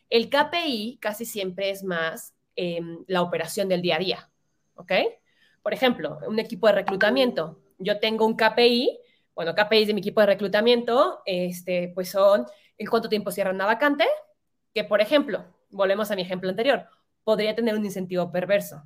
El 0.10 0.30
KPI 0.30 0.98
casi 1.02 1.24
siempre 1.24 1.70
es 1.70 1.86
más 1.86 2.36
eh, 2.58 2.82
la 3.08 3.22
operación 3.22 3.70
del 3.70 3.82
día 3.82 3.96
a 3.96 4.00
día, 4.00 4.32
¿ok? 4.76 4.92
Por 5.64 5.74
ejemplo, 5.74 6.20
un 6.28 6.40
equipo 6.40 6.68
de 6.68 6.74
reclutamiento 6.74 7.62
yo 7.80 8.00
tengo 8.00 8.26
un 8.26 8.36
KPI, 8.36 9.00
bueno, 9.38 9.54
KPIs 9.54 9.86
de 9.86 9.94
mi 9.94 10.00
equipo 10.00 10.20
de 10.20 10.26
reclutamiento, 10.26 11.22
este, 11.24 11.92
pues 11.94 12.10
son 12.10 12.48
en 12.76 12.88
cuánto 12.88 13.08
tiempo 13.08 13.32
cierran 13.32 13.54
una 13.54 13.68
vacante, 13.68 14.04
que 14.74 14.84
por 14.84 15.00
ejemplo, 15.00 15.46
volvemos 15.70 16.10
a 16.10 16.16
mi 16.16 16.24
ejemplo 16.24 16.50
anterior, 16.50 16.88
podría 17.24 17.56
tener 17.56 17.76
un 17.76 17.86
incentivo 17.86 18.32
perverso, 18.32 18.84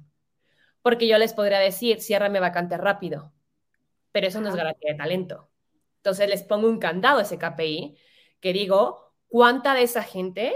porque 0.81 1.07
yo 1.07 1.17
les 1.17 1.33
podría 1.33 1.59
decir, 1.59 2.01
ciérrame 2.01 2.41
vacante 2.41 2.75
rápido, 2.75 3.31
pero 4.11 4.27
eso 4.27 4.41
no 4.41 4.49
es 4.49 4.55
garantía 4.55 4.91
de 4.91 4.97
talento. 4.97 5.49
Entonces 5.95 6.27
les 6.27 6.43
pongo 6.43 6.67
un 6.67 6.79
candado 6.79 7.19
a 7.19 7.21
ese 7.21 7.39
KPI, 7.39 7.97
que 8.41 8.51
digo, 8.51 9.15
¿cuánta 9.29 9.73
de 9.73 9.83
esa 9.83 10.03
gente 10.03 10.53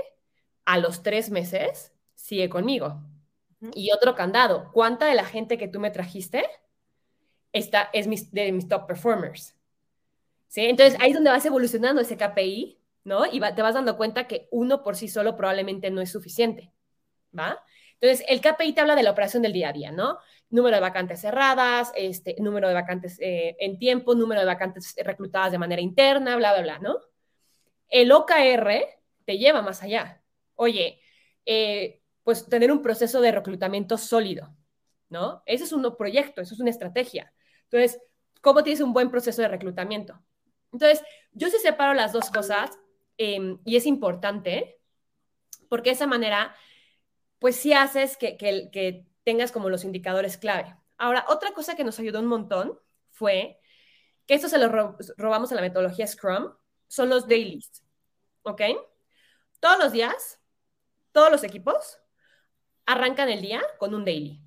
a 0.65 0.77
los 0.77 1.03
tres 1.03 1.31
meses 1.31 1.93
sigue 2.15 2.49
conmigo? 2.49 3.01
Y 3.73 3.93
otro 3.93 4.13
candado, 4.13 4.71
¿cuánta 4.73 5.05
de 5.05 5.15
la 5.15 5.23
gente 5.23 5.57
que 5.57 5.69
tú 5.69 5.79
me 5.79 5.89
trajiste 5.89 6.43
esta 7.55 7.89
es 7.93 8.05
mis, 8.05 8.31
de 8.33 8.51
mis 8.51 8.67
top 8.67 8.85
performers. 8.85 9.54
¿Sí? 10.47 10.61
Entonces 10.65 10.97
ahí 11.01 11.09
es 11.09 11.15
donde 11.15 11.31
vas 11.31 11.45
evolucionando 11.45 12.01
ese 12.01 12.17
KPI, 12.17 12.79
¿no? 13.03 13.25
Y 13.25 13.39
va, 13.39 13.55
te 13.55 13.61
vas 13.61 13.73
dando 13.75 13.97
cuenta 13.97 14.27
que 14.27 14.47
uno 14.51 14.83
por 14.83 14.95
sí 14.95 15.07
solo 15.07 15.35
probablemente 15.35 15.91
no 15.91 16.01
es 16.01 16.11
suficiente, 16.11 16.71
¿va? 17.37 17.59
Entonces 17.99 18.25
el 18.29 18.41
KPI 18.41 18.73
te 18.73 18.81
habla 18.81 18.95
de 18.95 19.03
la 19.03 19.11
operación 19.11 19.43
del 19.43 19.53
día 19.53 19.69
a 19.69 19.73
día, 19.73 19.91
¿no? 19.91 20.17
Número 20.49 20.75
de 20.75 20.81
vacantes 20.81 21.21
cerradas, 21.21 21.91
este, 21.95 22.35
número 22.39 22.67
de 22.67 22.73
vacantes 22.73 23.17
eh, 23.19 23.55
en 23.59 23.79
tiempo, 23.79 24.15
número 24.15 24.41
de 24.41 24.47
vacantes 24.47 24.95
reclutadas 25.03 25.51
de 25.51 25.57
manera 25.57 25.81
interna, 25.81 26.35
bla, 26.35 26.53
bla, 26.53 26.61
bla, 26.61 26.79
¿no? 26.79 26.99
El 27.89 28.11
OKR 28.11 28.85
te 29.25 29.37
lleva 29.37 29.61
más 29.61 29.83
allá. 29.83 30.21
Oye, 30.55 31.01
eh, 31.45 32.01
pues 32.23 32.47
tener 32.47 32.71
un 32.71 32.81
proceso 32.81 33.21
de 33.21 33.31
reclutamiento 33.31 33.97
sólido, 33.97 34.55
¿no? 35.09 35.43
Ese 35.45 35.63
es 35.65 35.73
un 35.73 35.95
proyecto, 35.95 36.41
eso 36.41 36.53
es 36.53 36.59
una 36.59 36.71
estrategia. 36.71 37.33
Entonces, 37.63 38.01
¿cómo 38.41 38.63
tienes 38.63 38.81
un 38.81 38.93
buen 38.93 39.11
proceso 39.11 39.41
de 39.41 39.47
reclutamiento? 39.47 40.21
Entonces, 40.71 41.03
yo 41.31 41.49
sí 41.49 41.57
separo 41.59 41.93
las 41.93 42.13
dos 42.13 42.29
cosas 42.29 42.71
eh, 43.17 43.57
y 43.65 43.75
es 43.75 43.85
importante 43.85 44.79
porque 45.69 45.89
de 45.89 45.95
esa 45.95 46.07
manera, 46.07 46.55
pues 47.39 47.55
sí 47.55 47.73
haces 47.73 48.17
que, 48.17 48.37
que, 48.37 48.69
que 48.71 49.07
tengas 49.23 49.51
como 49.51 49.69
los 49.69 49.83
indicadores 49.83 50.37
clave. 50.37 50.75
Ahora, 50.97 51.25
otra 51.27 51.53
cosa 51.53 51.75
que 51.75 51.83
nos 51.83 51.99
ayudó 51.99 52.19
un 52.19 52.27
montón 52.27 52.79
fue 53.11 53.59
que 54.25 54.35
esto 54.35 54.49
se 54.49 54.57
lo 54.57 54.69
ro 54.69 54.97
robamos 55.17 55.51
a 55.51 55.55
la 55.55 55.61
metodología 55.61 56.07
Scrum, 56.07 56.53
son 56.87 57.09
los 57.09 57.27
dailies, 57.27 57.83
¿ok? 58.43 58.61
Todos 59.59 59.79
los 59.79 59.91
días, 59.91 60.39
todos 61.11 61.31
los 61.31 61.43
equipos 61.43 61.99
arrancan 62.85 63.29
el 63.29 63.41
día 63.41 63.61
con 63.79 63.93
un 63.93 64.05
daily. 64.05 64.41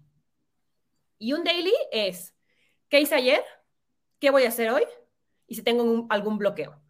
Y 1.19 1.33
un 1.33 1.45
daily 1.45 1.75
es 1.91 2.35
¿Qué 2.89 3.01
hice 3.01 3.15
ayer? 3.17 3.45
¿Qué 4.19 4.31
voy 4.31 4.45
a 4.45 4.49
hacer 4.49 4.71
hoy? 4.71 4.83
Y 5.49 5.57
si 5.57 5.63
tengo 5.63 5.83
un, 5.83 6.07
algún 6.11 6.39
bloqueo. 6.39 6.81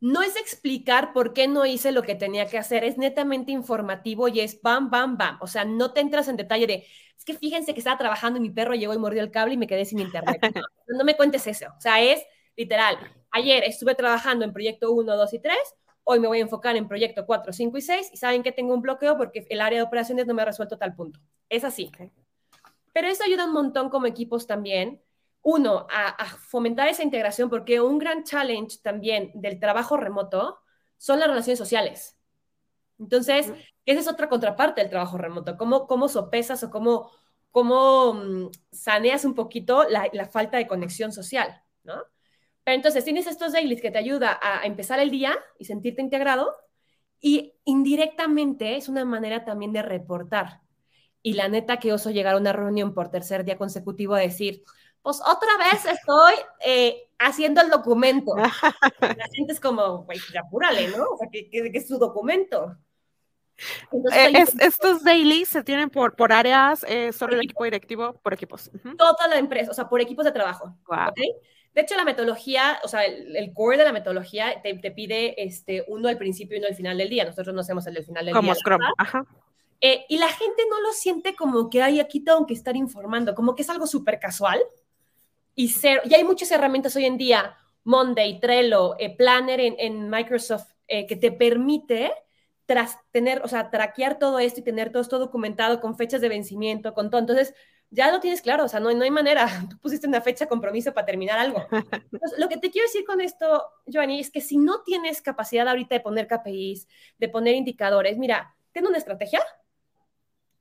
No 0.00 0.22
es 0.22 0.36
explicar 0.36 1.12
por 1.12 1.32
qué 1.32 1.48
no 1.48 1.64
hice 1.64 1.90
lo 1.90 2.02
que 2.02 2.14
tenía 2.14 2.46
que 2.46 2.58
hacer, 2.58 2.84
es 2.84 2.98
netamente 2.98 3.50
informativo 3.50 4.28
y 4.28 4.40
es 4.40 4.60
bam, 4.62 4.90
bam, 4.90 5.16
bam. 5.16 5.38
O 5.40 5.46
sea, 5.46 5.64
no 5.64 5.92
te 5.92 6.00
entras 6.00 6.28
en 6.28 6.36
detalle 6.36 6.66
de, 6.66 6.86
es 7.16 7.24
que 7.24 7.34
fíjense 7.34 7.74
que 7.74 7.80
estaba 7.80 7.98
trabajando 7.98 8.38
y 8.38 8.42
mi 8.42 8.50
perro 8.50 8.74
llegó 8.74 8.94
y 8.94 8.98
mordió 8.98 9.22
el 9.22 9.30
cable 9.30 9.54
y 9.54 9.56
me 9.56 9.66
quedé 9.66 9.84
sin 9.84 9.98
internet. 9.98 10.40
No, 10.90 10.96
no 10.96 11.04
me 11.04 11.16
cuentes 11.16 11.46
eso. 11.46 11.66
O 11.76 11.80
sea, 11.82 12.00
es 12.00 12.22
literal. 12.56 12.96
Ayer 13.30 13.62
estuve 13.64 13.94
trabajando 13.94 14.44
en 14.46 14.54
proyecto 14.54 14.90
1, 14.90 15.16
2 15.16 15.34
y 15.34 15.38
3, 15.38 15.56
hoy 16.04 16.18
me 16.18 16.28
voy 16.28 16.38
a 16.38 16.42
enfocar 16.42 16.76
en 16.76 16.88
proyecto 16.88 17.26
4, 17.26 17.52
5 17.52 17.76
y 17.76 17.82
6 17.82 18.10
y 18.14 18.16
saben 18.16 18.42
que 18.42 18.52
tengo 18.52 18.72
un 18.72 18.80
bloqueo 18.80 19.18
porque 19.18 19.46
el 19.50 19.60
área 19.60 19.80
de 19.80 19.82
operaciones 19.84 20.26
no 20.26 20.32
me 20.32 20.40
ha 20.40 20.46
resuelto 20.46 20.78
tal 20.78 20.94
punto. 20.94 21.20
Es 21.50 21.64
así. 21.64 21.92
Pero 22.94 23.08
eso 23.08 23.24
ayuda 23.24 23.44
un 23.44 23.52
montón 23.52 23.90
como 23.90 24.06
equipos 24.06 24.46
también 24.46 25.02
uno, 25.50 25.86
a, 25.90 26.08
a, 26.08 26.26
fomentar 26.26 26.88
esa 26.88 27.02
integración, 27.02 27.48
porque 27.48 27.80
un 27.80 27.96
gran 27.98 28.22
challenge 28.22 28.80
también 28.82 29.30
del 29.34 29.58
trabajo 29.58 29.96
remoto 29.96 30.58
son 30.98 31.18
las 31.20 31.28
relaciones 31.28 31.58
sociales. 31.58 32.18
Entonces, 32.98 33.50
esa 33.86 34.00
es 34.00 34.08
otra 34.08 34.28
contraparte 34.28 34.82
del 34.82 34.90
trabajo 34.90 35.16
remoto, 35.16 35.56
cómo, 35.56 35.86
cómo 35.86 36.08
sopesas 36.08 36.62
o 36.64 36.70
cómo, 36.70 37.10
cómo 37.50 38.10
um, 38.10 38.50
saneas 38.70 39.24
un 39.24 39.34
poquito 39.34 39.88
la, 39.88 40.10
la, 40.12 40.26
falta 40.26 40.58
de 40.58 40.66
conexión 40.66 41.12
social, 41.12 41.62
¿no? 41.82 41.94
Pero 42.62 42.74
entonces 42.74 43.02
tienes 43.02 43.26
estos 43.26 43.52
dailies 43.54 43.80
que 43.80 43.90
te 43.90 43.96
ayuda 43.96 44.38
a, 44.42 44.60
a 44.60 44.66
empezar 44.66 45.00
el 45.00 45.10
día 45.10 45.34
y 45.58 45.64
sentirte 45.64 46.02
integrado 46.02 46.54
y 47.22 47.54
indirectamente 47.64 48.76
es 48.76 48.90
una 48.90 49.06
manera 49.06 49.46
también 49.46 49.72
de 49.72 49.80
reportar. 49.80 50.60
Y 51.22 51.32
la 51.32 51.48
neta 51.48 51.78
que 51.78 51.94
oso 51.94 52.10
llegar 52.10 52.34
a 52.34 52.38
una 52.38 52.52
reunión 52.52 52.92
por 52.92 53.10
tercer 53.10 53.46
día 53.46 53.56
consecutivo 53.56 54.14
a 54.14 54.20
decir, 54.20 54.62
pues 55.08 55.22
otra 55.22 55.48
vez 55.56 55.86
estoy 55.86 56.34
eh, 56.60 57.08
haciendo 57.18 57.62
el 57.62 57.70
documento. 57.70 58.34
La 59.00 59.26
gente 59.32 59.54
es 59.54 59.58
como, 59.58 60.04
güey, 60.04 60.18
pues, 60.18 60.36
apúrale, 60.36 60.88
¿no? 60.88 61.04
O 61.04 61.16
sea, 61.16 61.30
que, 61.32 61.48
que, 61.48 61.72
que, 61.72 61.78
es 61.78 61.88
su 61.88 61.96
documento. 61.96 62.76
Entonces, 63.90 64.20
Eh, 64.20 64.26
hay 64.26 64.34
es- 64.36 64.54
estos 64.60 65.02
daily 65.02 65.46
se 65.46 65.64
tienen 65.64 65.88
por, 65.88 66.14
por 66.14 66.30
áreas, 66.30 66.84
eh, 66.86 67.10
solo 67.14 67.36
el 67.36 67.40
equipo 67.40 67.64
directivo 67.64 68.12
por 68.22 68.34
equipos. 68.34 68.70
Ujú. 68.74 68.96
toda 68.96 69.26
la 69.28 69.38
empresa, 69.38 69.70
o 69.70 69.74
sea, 69.74 69.88
por 69.88 70.02
equipos 70.02 70.26
de 70.26 70.32
trabajo. 70.32 70.76
Guau. 70.86 71.08
¿ok? 71.08 71.16
De 71.72 71.80
hecho, 71.80 71.96
la 71.96 72.04
metodología, 72.04 72.78
o 72.84 72.88
sea, 72.88 73.06
el, 73.06 73.34
el 73.34 73.54
core 73.54 73.78
de 73.78 73.84
la 73.84 73.92
metodología 73.94 74.60
te, 74.62 74.74
te 74.74 74.90
pide 74.90 75.42
este, 75.42 75.86
uno 75.88 76.08
al 76.08 76.18
principio 76.18 76.56
y 76.56 76.58
uno 76.58 76.68
al 76.68 76.74
final 76.74 76.98
del 76.98 77.08
día. 77.08 77.24
Nosotros 77.24 77.54
no 77.54 77.62
hacemos 77.62 77.86
el 77.86 77.94
del 77.94 78.04
final 78.04 78.26
del 78.26 78.34
Como 78.34 78.52
día. 78.52 78.60
Scrum. 78.60 78.78
¿verdad? 78.78 78.92
Ajá. 78.98 79.24
Eh, 79.80 80.04
y 80.10 80.18
la 80.18 80.28
gente 80.28 80.64
no 80.68 80.82
lo 80.82 80.92
siente 80.92 81.34
como 81.34 81.70
que, 81.70 81.82
ay, 81.82 81.98
aquí 81.98 82.20
tengo 82.20 82.44
que 82.46 82.52
estar 82.52 82.76
informando, 82.76 83.34
como 83.34 83.54
que 83.54 83.62
es 83.62 83.70
algo 83.70 83.86
súper 83.86 84.18
casual. 84.20 84.60
Y, 85.58 85.70
cero, 85.70 86.02
y 86.04 86.14
hay 86.14 86.22
muchas 86.22 86.52
herramientas 86.52 86.94
hoy 86.94 87.04
en 87.04 87.18
día, 87.18 87.56
Monday, 87.82 88.38
Trello, 88.38 88.94
eh, 88.96 89.16
Planner 89.16 89.58
en, 89.58 89.74
en 89.80 90.08
Microsoft, 90.08 90.68
eh, 90.86 91.04
que 91.04 91.16
te 91.16 91.32
permite 91.32 92.12
tras 92.64 92.96
tener, 93.10 93.42
o 93.42 93.48
sea, 93.48 93.68
traquear 93.68 94.20
todo 94.20 94.38
esto 94.38 94.60
y 94.60 94.62
tener 94.62 94.92
todo 94.92 95.02
esto 95.02 95.18
documentado 95.18 95.80
con 95.80 95.96
fechas 95.96 96.20
de 96.20 96.28
vencimiento, 96.28 96.94
con 96.94 97.10
todo. 97.10 97.20
Entonces, 97.20 97.56
ya 97.90 98.12
lo 98.12 98.20
tienes 98.20 98.40
claro, 98.40 98.66
o 98.66 98.68
sea, 98.68 98.78
no, 98.78 98.92
no 98.92 99.02
hay 99.02 99.10
manera. 99.10 99.48
Tú 99.68 99.76
pusiste 99.80 100.06
una 100.06 100.20
fecha 100.20 100.44
de 100.44 100.48
compromiso 100.48 100.94
para 100.94 101.06
terminar 101.06 101.40
algo. 101.40 101.66
Entonces, 102.12 102.38
lo 102.38 102.48
que 102.48 102.58
te 102.58 102.70
quiero 102.70 102.86
decir 102.86 103.04
con 103.04 103.20
esto, 103.20 103.64
Joanny, 103.92 104.20
es 104.20 104.30
que 104.30 104.40
si 104.40 104.58
no 104.58 104.84
tienes 104.84 105.20
capacidad 105.22 105.66
ahorita 105.66 105.96
de 105.96 106.00
poner 106.02 106.28
KPIs, 106.28 106.86
de 107.18 107.28
poner 107.28 107.56
indicadores, 107.56 108.16
mira, 108.16 108.54
ten 108.70 108.86
una 108.86 108.98
estrategia 108.98 109.42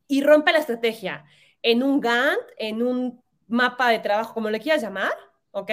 y 0.08 0.24
rompe 0.24 0.51
la 0.51 0.58
estrategia 0.58 1.24
en 1.62 1.84
un 1.84 2.01
Gantt, 2.01 2.42
en 2.58 2.82
un 2.82 3.22
mapa 3.48 3.89
de 3.89 4.00
trabajo, 4.00 4.34
como 4.34 4.50
le 4.50 4.60
quieras 4.60 4.82
llamar, 4.82 5.13
¿ok? 5.51 5.72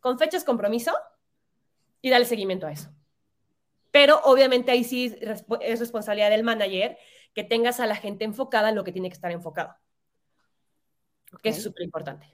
Con 0.00 0.18
fechas 0.18 0.44
compromiso 0.44 0.92
y 2.00 2.10
dale 2.10 2.24
seguimiento 2.24 2.66
a 2.66 2.72
eso. 2.72 2.90
Pero 3.90 4.20
obviamente 4.24 4.70
ahí 4.70 4.84
sí 4.84 5.06
es 5.06 5.20
respo- 5.20 5.58
es 5.60 5.80
responsabilidad 5.80 6.30
del 6.30 6.44
manager 6.44 6.98
que 7.34 7.44
tengas 7.44 7.80
a 7.80 7.86
la 7.86 7.96
gente 7.96 8.24
enfocada 8.24 8.68
en 8.68 8.74
lo 8.74 8.84
que 8.84 8.92
tiene 8.92 9.08
que 9.08 9.14
estar 9.14 9.30
enfocado, 9.30 9.74
que 11.42 11.50
es 11.50 11.62
súper 11.62 11.84
importante. 11.84 12.30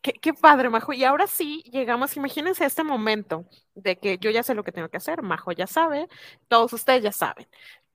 Qué, 0.00 0.12
qué 0.12 0.32
padre, 0.32 0.68
Majo. 0.70 0.92
Y 0.92 1.04
ahora 1.04 1.26
sí, 1.26 1.62
llegamos, 1.72 2.16
imagínense 2.16 2.64
este 2.64 2.84
momento 2.84 3.46
de 3.74 3.98
que 3.98 4.18
yo 4.18 4.30
ya 4.30 4.42
sé 4.42 4.54
lo 4.54 4.62
que 4.62 4.72
tengo 4.72 4.88
que 4.88 4.96
hacer, 4.96 5.22
Majo 5.22 5.52
ya 5.52 5.66
sabe, 5.66 6.08
todos 6.46 6.72
ustedes 6.72 7.02
ya 7.02 7.12
saben. 7.12 7.46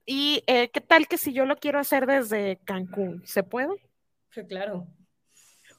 ¿Y 0.06 0.44
eh, 0.46 0.68
qué 0.68 0.82
tal 0.82 1.08
que 1.08 1.16
si 1.16 1.32
yo 1.32 1.46
lo 1.46 1.56
quiero 1.56 1.78
hacer 1.78 2.06
desde 2.06 2.58
Cancún? 2.64 3.26
¿Se 3.26 3.42
puede? 3.42 3.74
Sí, 4.30 4.44
claro. 4.46 4.86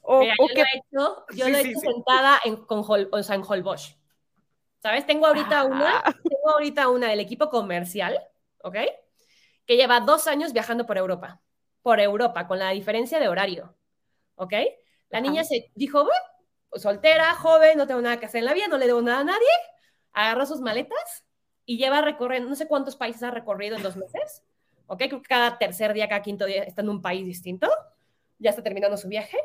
O, 0.07 0.19
Mira, 0.21 0.35
o 0.39 0.47
yo 0.47 0.55
qué- 0.55 0.61
lo 0.61 0.65
he 0.65 0.77
hecho, 0.77 1.25
yo 1.35 1.45
Sí, 1.45 1.51
lo 1.51 1.57
he 1.57 1.61
hecho 1.61 1.79
sí. 1.79 1.87
sentada 1.87 2.39
en, 2.45 2.57
con 2.65 2.83
Hol- 2.83 3.09
o 3.11 3.23
sea, 3.23 3.35
en 3.35 3.43
Holbox. 3.47 3.97
¿Sabes? 4.81 5.05
Tengo 5.05 5.25
ahorita 5.27 5.63
una, 5.65 5.85
Ah, 6.05 6.13
tengo 6.23 6.49
ahorita 6.53 6.89
una 6.89 7.07
del 7.09 7.19
equipo 7.19 7.49
comercial, 7.49 8.19
¿ok? 8.63 8.75
Que 9.65 9.77
lleva 9.77 9.99
dos 10.01 10.27
años 10.27 10.53
viajando 10.53 10.85
por 10.85 10.97
Europa. 10.97 11.41
Por 11.81 11.99
Europa, 11.99 12.47
con 12.47 12.59
la 12.59 12.69
diferencia 12.71 13.19
de 13.19 13.27
horario, 13.27 13.75
¿ok? 14.35 14.53
La 15.09 15.21
niña 15.21 15.41
Ajá. 15.41 15.49
se 15.49 15.71
dijo, 15.75 16.07
pues, 16.69 16.81
soltera, 16.83 17.33
joven, 17.35 17.77
no 17.77 17.87
tengo 17.87 18.01
nada 18.01 18.19
que 18.19 18.25
hacer 18.27 18.39
en 18.39 18.45
la 18.45 18.53
vida, 18.53 18.67
no 18.67 18.77
le 18.77 18.87
debo 18.87 19.01
nada 19.01 19.21
a 19.21 19.23
nadie. 19.23 19.47
Agarró 20.13 20.45
sus 20.45 20.61
maletas 20.61 21.25
y 21.65 21.77
lleva 21.77 22.01
recorriendo, 22.01 22.49
no 22.49 22.55
sé 22.55 22.67
cuántos 22.67 22.95
países 22.95 23.23
ha 23.23 23.31
recorrido 23.31 23.75
en 23.75 23.83
dos 23.83 23.97
meses, 23.97 24.43
¿ok? 24.87 24.97
Creo 24.99 25.21
que 25.21 25.27
cada 25.29 25.57
tercer 25.57 25.93
día, 25.93 26.07
cada 26.09 26.21
quinto 26.21 26.45
día 26.45 26.63
está 26.63 26.81
en 26.81 26.89
un 26.89 27.01
país 27.01 27.25
distinto. 27.25 27.69
Ya 28.39 28.49
está 28.51 28.63
terminando 28.63 28.97
su 28.97 29.07
viaje 29.07 29.37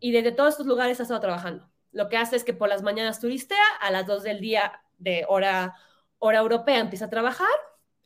y 0.00 0.12
desde 0.12 0.32
todos 0.32 0.50
estos 0.50 0.66
lugares 0.66 1.00
ha 1.00 1.02
estado 1.04 1.20
trabajando. 1.20 1.68
Lo 1.92 2.08
que 2.08 2.16
hace 2.16 2.36
es 2.36 2.44
que 2.44 2.52
por 2.54 2.68
las 2.68 2.82
mañanas 2.82 3.20
turistea, 3.20 3.64
a 3.80 3.90
las 3.90 4.06
2 4.06 4.22
del 4.22 4.40
día 4.40 4.80
de 4.98 5.24
hora, 5.28 5.74
hora 6.18 6.38
europea 6.38 6.78
empieza 6.80 7.06
a 7.06 7.10
trabajar. 7.10 7.48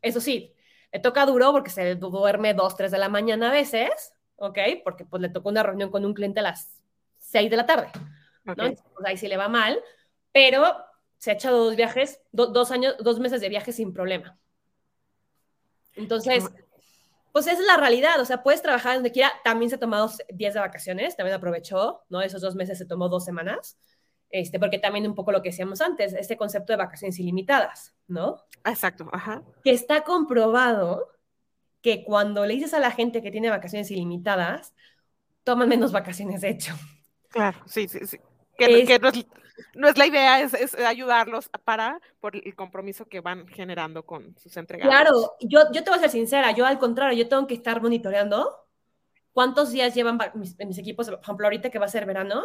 Eso 0.03 0.20
sí, 0.20 0.55
le 0.92 1.00
toca 1.00 1.26
duro 1.26 1.53
porque 1.53 1.70
se 1.70 1.94
duerme 1.96 2.55
2, 2.55 2.76
3 2.76 2.90
de 2.90 2.98
la 2.98 3.09
mañana 3.09 3.48
a 3.50 3.53
veces, 3.53 4.14
¿ok? 4.37 4.59
Porque 4.85 5.05
pues 5.05 5.20
le 5.22 5.29
tocó 5.29 5.48
una 5.48 5.62
reunión 5.62 5.90
con 5.90 6.05
un 6.05 6.14
cliente 6.14 6.40
a 6.40 6.44
las 6.44 6.83
6 7.18 7.50
de 7.50 7.57
la 7.57 7.66
tarde, 7.66 7.90
¿no? 8.44 8.53
ok. 8.53 8.59
Entonces, 8.62 8.85
pues, 8.94 9.07
ahí 9.07 9.16
sí 9.16 9.29
le 9.29 9.37
va 9.37 9.48
mal, 9.48 9.81
pero 10.33 10.76
se 11.18 11.31
ha 11.31 11.35
echado 11.35 11.64
dos 11.64 11.76
viajes, 11.76 12.20
do- 12.33 12.46
dos 12.48 12.70
años, 12.70 12.96
dos 13.00 13.18
meses 13.20 13.40
de 13.40 13.48
viaje 13.48 13.72
sin 13.72 13.92
problema. 13.92 14.38
Entonces, 15.94 16.44
pues 17.33 17.47
esa 17.47 17.61
es 17.61 17.66
la 17.66 17.77
realidad, 17.77 18.21
o 18.21 18.25
sea, 18.25 18.43
puedes 18.43 18.62
trabajar 18.62 18.95
donde 18.95 19.12
quiera, 19.12 19.33
también 19.45 19.71
se 19.71 19.77
ha 19.77 19.79
tomado 19.79 20.11
días 20.29 20.55
de 20.55 20.61
vacaciones, 20.61 21.16
también 21.16 21.37
aprovechó, 21.37 22.03
¿no? 22.09 22.23
Esos 22.23 22.40
dos 22.40 22.55
meses 22.55 22.79
se 22.79 22.87
tomó 22.87 23.09
dos 23.09 23.25
semanas, 23.25 23.79
este, 24.31 24.59
porque 24.59 24.79
también 24.79 25.07
un 25.07 25.14
poco 25.14 25.33
lo 25.33 25.43
que 25.43 25.51
decíamos 25.51 25.81
antes, 25.81 26.12
este 26.12 26.37
concepto 26.37 26.73
de 26.73 26.77
vacaciones 26.77 27.19
ilimitadas, 27.19 27.95
¿no? 28.07 28.45
Exacto, 28.64 29.09
ajá. 29.12 29.43
Que 29.64 29.71
está 29.71 30.03
comprobado 30.03 31.09
que 31.83 32.05
cuando 32.05 32.45
le 32.47 32.55
dices 32.55 32.75
a 32.75 32.81
la 32.81 32.90
gente 32.90 33.23
que 33.23 33.31
tiene 33.31 33.51
vacaciones 33.51 33.90
ilimitadas, 33.90 34.75
toman 35.45 35.69
menos 35.69 35.93
vacaciones, 35.93 36.43
de 36.43 36.51
hecho. 36.51 36.75
Claro, 37.31 37.59
sí, 37.66 37.88
sí, 37.88 38.01
sí. 38.07 38.19
Que, 38.66 38.81
Es- 38.83 38.87
que 38.88 38.99
no, 38.99 39.09
es, 39.09 39.27
no 39.75 39.88
es 39.88 39.96
la 39.99 40.07
idea, 40.07 40.40
es, 40.40 40.55
es 40.55 40.75
ayudarlos 40.75 41.49
para, 41.64 42.01
por 42.20 42.37
el 42.37 42.55
compromiso 42.55 43.07
que 43.07 43.20
van 43.20 43.46
generando 43.49 44.05
con 44.05 44.37
sus 44.38 44.57
entregados. 44.57 44.94
Claro, 44.94 45.37
yo, 45.40 45.61
yo 45.73 45.83
te 45.85 45.90
voy 45.90 45.99
a 45.99 46.03
ser 46.03 46.11
sincera, 46.11 46.51
yo 46.53 46.66
al 46.66 46.79
contrario, 46.79 47.16
yo 47.16 47.29
tengo 47.29 47.46
que 47.46 47.55
estar 47.55 47.81
monitoreando 47.83 48.66
cuántos 49.33 49.70
días 49.73 49.94
llevan 49.94 50.18
va- 50.18 50.33
mis, 50.35 50.57
mis 50.59 50.79
equipos, 50.79 51.09
por 51.09 51.20
ejemplo, 51.23 51.46
ahorita 51.46 51.70
que 51.70 51.79
va 51.79 51.87
a 51.87 51.88
ser 51.88 52.07
verano, 52.07 52.44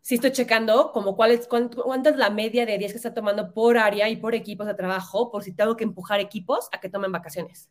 sí 0.00 0.14
estoy 0.14 0.32
checando 0.32 0.92
como 0.92 1.14
cuál 1.16 1.32
es, 1.32 1.46
cuán- 1.46 1.68
cuánto 1.68 2.08
es 2.10 2.16
la 2.16 2.30
media 2.30 2.64
de 2.64 2.78
días 2.78 2.92
que 2.92 2.96
está 2.98 3.12
tomando 3.14 3.52
por 3.52 3.76
área 3.76 4.08
y 4.08 4.16
por 4.16 4.34
equipos 4.34 4.66
de 4.66 4.74
trabajo, 4.74 5.30
por 5.30 5.42
si 5.44 5.52
tengo 5.52 5.76
que 5.76 5.84
empujar 5.84 6.20
equipos 6.20 6.68
a 6.72 6.80
que 6.80 6.88
tomen 6.88 7.12
vacaciones. 7.12 7.68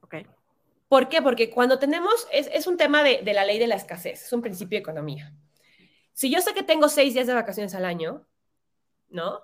Ok. 0.00 0.16
¿Por 0.88 1.08
qué? 1.08 1.22
Porque 1.22 1.50
cuando 1.50 1.78
tenemos, 1.78 2.26
es, 2.32 2.48
es 2.52 2.66
un 2.66 2.76
tema 2.76 3.04
de, 3.04 3.22
de 3.22 3.32
la 3.32 3.44
ley 3.44 3.58
de 3.60 3.68
la 3.68 3.76
escasez, 3.76 4.24
es 4.24 4.32
un 4.32 4.42
principio 4.42 4.76
de 4.76 4.80
economía. 4.80 5.32
Si 6.20 6.30
yo 6.30 6.42
sé 6.42 6.52
que 6.52 6.62
tengo 6.62 6.90
seis 6.90 7.14
días 7.14 7.26
de 7.26 7.32
vacaciones 7.32 7.74
al 7.74 7.86
año, 7.86 8.26
¿no? 9.08 9.40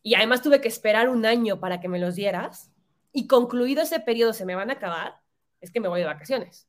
Y 0.00 0.14
además 0.14 0.42
tuve 0.42 0.60
que 0.60 0.68
esperar 0.68 1.08
un 1.08 1.26
año 1.26 1.58
para 1.58 1.80
que 1.80 1.88
me 1.88 1.98
los 1.98 2.14
dieras, 2.14 2.70
y 3.10 3.26
concluido 3.26 3.82
ese 3.82 3.98
periodo 3.98 4.32
se 4.32 4.44
me 4.44 4.54
van 4.54 4.70
a 4.70 4.74
acabar, 4.74 5.20
es 5.60 5.72
que 5.72 5.80
me 5.80 5.88
voy 5.88 5.98
de 5.98 6.06
vacaciones. 6.06 6.68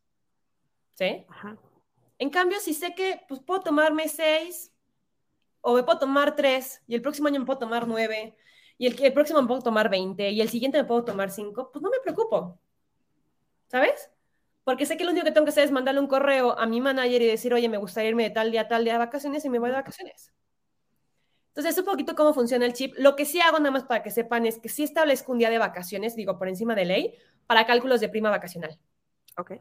¿Sí? 0.95 1.27
Ajá. 1.29 1.59
En 2.17 2.31
cambio, 2.31 2.59
si 2.59 2.73
sé 2.73 2.95
que 2.95 3.21
pues, 3.27 3.39
puedo 3.41 3.61
tomarme 3.61 4.09
seis, 4.09 4.73
o 5.61 5.75
me 5.75 5.83
puedo 5.83 5.99
tomar 5.99 6.35
tres, 6.35 6.81
y 6.87 6.95
el 6.95 7.03
próximo 7.03 7.27
año 7.27 7.41
me 7.41 7.45
puedo 7.45 7.59
tomar 7.59 7.87
nueve, 7.87 8.35
y 8.79 8.87
el, 8.87 8.99
el 8.99 9.13
próximo 9.13 9.43
me 9.43 9.47
puedo 9.47 9.61
tomar 9.61 9.91
veinte, 9.91 10.31
y 10.31 10.41
el 10.41 10.49
siguiente 10.49 10.79
me 10.79 10.85
puedo 10.85 11.05
tomar 11.05 11.29
cinco, 11.29 11.69
pues 11.71 11.83
no 11.83 11.91
me 11.91 11.99
preocupo. 11.99 12.59
¿Sabes? 13.67 14.09
Porque 14.63 14.85
sé 14.85 14.97
que 14.97 15.03
lo 15.05 15.11
único 15.11 15.25
que 15.25 15.31
tengo 15.31 15.45
que 15.45 15.51
hacer 15.51 15.63
es 15.65 15.71
mandarle 15.71 16.01
un 16.01 16.07
correo 16.07 16.57
a 16.59 16.65
mi 16.65 16.81
manager 16.81 17.21
y 17.21 17.27
decir, 17.27 17.53
oye, 17.53 17.69
me 17.69 17.77
gustaría 17.77 18.09
irme 18.09 18.23
de 18.23 18.29
tal 18.31 18.51
día 18.51 18.61
a 18.61 18.67
tal 18.67 18.83
día 18.83 18.93
de 18.93 18.99
vacaciones 18.99 19.43
y 19.45 19.49
me 19.49 19.59
voy 19.59 19.69
de 19.69 19.75
vacaciones. 19.75 20.31
Entonces, 21.49 21.73
es 21.73 21.79
un 21.79 21.85
poquito 21.85 22.15
cómo 22.15 22.33
funciona 22.33 22.65
el 22.65 22.73
chip. 22.73 22.93
Lo 22.97 23.15
que 23.15 23.25
sí 23.25 23.41
hago, 23.41 23.57
nada 23.59 23.71
más 23.71 23.83
para 23.83 24.03
que 24.03 24.11
sepan, 24.11 24.45
es 24.45 24.57
que 24.59 24.69
sí 24.69 24.83
establezco 24.83 25.31
un 25.33 25.39
día 25.39 25.49
de 25.49 25.57
vacaciones, 25.57 26.15
digo, 26.15 26.37
por 26.37 26.47
encima 26.47 26.75
de 26.75 26.85
ley, 26.85 27.13
para 27.45 27.65
cálculos 27.65 27.99
de 27.99 28.07
prima 28.09 28.29
vacacional. 28.29 28.79
Ok. 29.37 29.53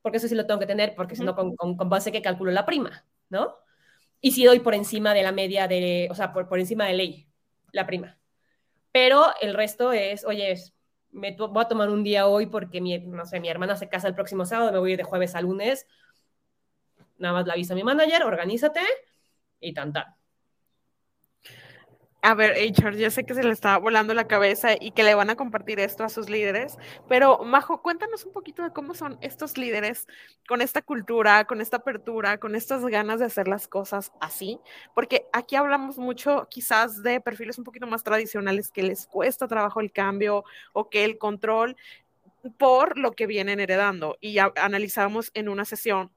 Porque 0.00 0.18
eso 0.18 0.28
sí 0.28 0.34
lo 0.34 0.46
tengo 0.46 0.60
que 0.60 0.66
tener, 0.66 0.94
porque 0.94 1.16
si 1.16 1.24
no, 1.24 1.34
con, 1.34 1.54
con, 1.56 1.76
con 1.76 1.88
base 1.90 2.12
que 2.12 2.22
calculo 2.22 2.52
la 2.52 2.64
prima, 2.64 3.04
¿no? 3.28 3.54
Y 4.20 4.32
si 4.32 4.44
doy 4.44 4.60
por 4.60 4.74
encima 4.74 5.14
de 5.14 5.22
la 5.22 5.32
media 5.32 5.68
de, 5.68 6.08
o 6.10 6.14
sea, 6.14 6.32
por, 6.32 6.48
por 6.48 6.58
encima 6.60 6.86
de 6.86 6.94
ley, 6.94 7.28
la 7.72 7.86
prima. 7.86 8.18
Pero 8.92 9.26
el 9.40 9.54
resto 9.54 9.92
es, 9.92 10.24
oye, 10.26 10.52
es- 10.52 10.74
me 11.16 11.36
voy 11.36 11.62
a 11.64 11.68
tomar 11.68 11.90
un 11.90 12.04
día 12.04 12.26
hoy 12.26 12.46
porque 12.46 12.80
mi, 12.80 12.98
no 12.98 13.26
sé, 13.26 13.40
mi 13.40 13.48
hermana 13.48 13.76
se 13.76 13.88
casa 13.88 14.08
el 14.08 14.14
próximo 14.14 14.46
sábado, 14.46 14.72
me 14.72 14.78
voy 14.78 14.96
de 14.96 15.02
jueves 15.04 15.34
a 15.34 15.40
lunes. 15.42 15.86
Nada 17.18 17.34
más 17.34 17.46
la 17.46 17.52
avisa 17.54 17.74
mi 17.74 17.82
manager, 17.84 18.22
organízate 18.24 18.80
y 19.60 19.74
tan 19.74 19.92
tan. 19.94 20.15
A 22.26 22.34
ver, 22.34 22.56
HR, 22.56 22.96
yo 22.98 23.08
sé 23.12 23.22
que 23.24 23.34
se 23.34 23.44
le 23.44 23.52
está 23.52 23.78
volando 23.78 24.12
la 24.12 24.26
cabeza 24.26 24.70
y 24.80 24.90
que 24.90 25.04
le 25.04 25.14
van 25.14 25.30
a 25.30 25.36
compartir 25.36 25.78
esto 25.78 26.02
a 26.02 26.08
sus 26.08 26.28
líderes, 26.28 26.76
pero 27.08 27.38
Majo, 27.44 27.82
cuéntanos 27.82 28.24
un 28.24 28.32
poquito 28.32 28.64
de 28.64 28.72
cómo 28.72 28.94
son 28.94 29.16
estos 29.20 29.56
líderes 29.56 30.08
con 30.48 30.60
esta 30.60 30.82
cultura, 30.82 31.44
con 31.44 31.60
esta 31.60 31.76
apertura, 31.76 32.38
con 32.38 32.56
estas 32.56 32.84
ganas 32.84 33.20
de 33.20 33.26
hacer 33.26 33.46
las 33.46 33.68
cosas 33.68 34.10
así, 34.20 34.58
porque 34.92 35.28
aquí 35.32 35.54
hablamos 35.54 35.98
mucho 35.98 36.48
quizás 36.50 37.04
de 37.04 37.20
perfiles 37.20 37.58
un 37.58 37.64
poquito 37.64 37.86
más 37.86 38.02
tradicionales 38.02 38.72
que 38.72 38.82
les 38.82 39.06
cuesta 39.06 39.46
trabajo 39.46 39.78
el 39.78 39.92
cambio 39.92 40.42
o 40.72 40.90
que 40.90 41.04
el 41.04 41.18
control 41.18 41.76
por 42.58 42.98
lo 42.98 43.12
que 43.12 43.28
vienen 43.28 43.60
heredando. 43.60 44.18
Y 44.20 44.38
analizamos 44.38 45.30
en 45.34 45.48
una 45.48 45.64
sesión 45.64 46.10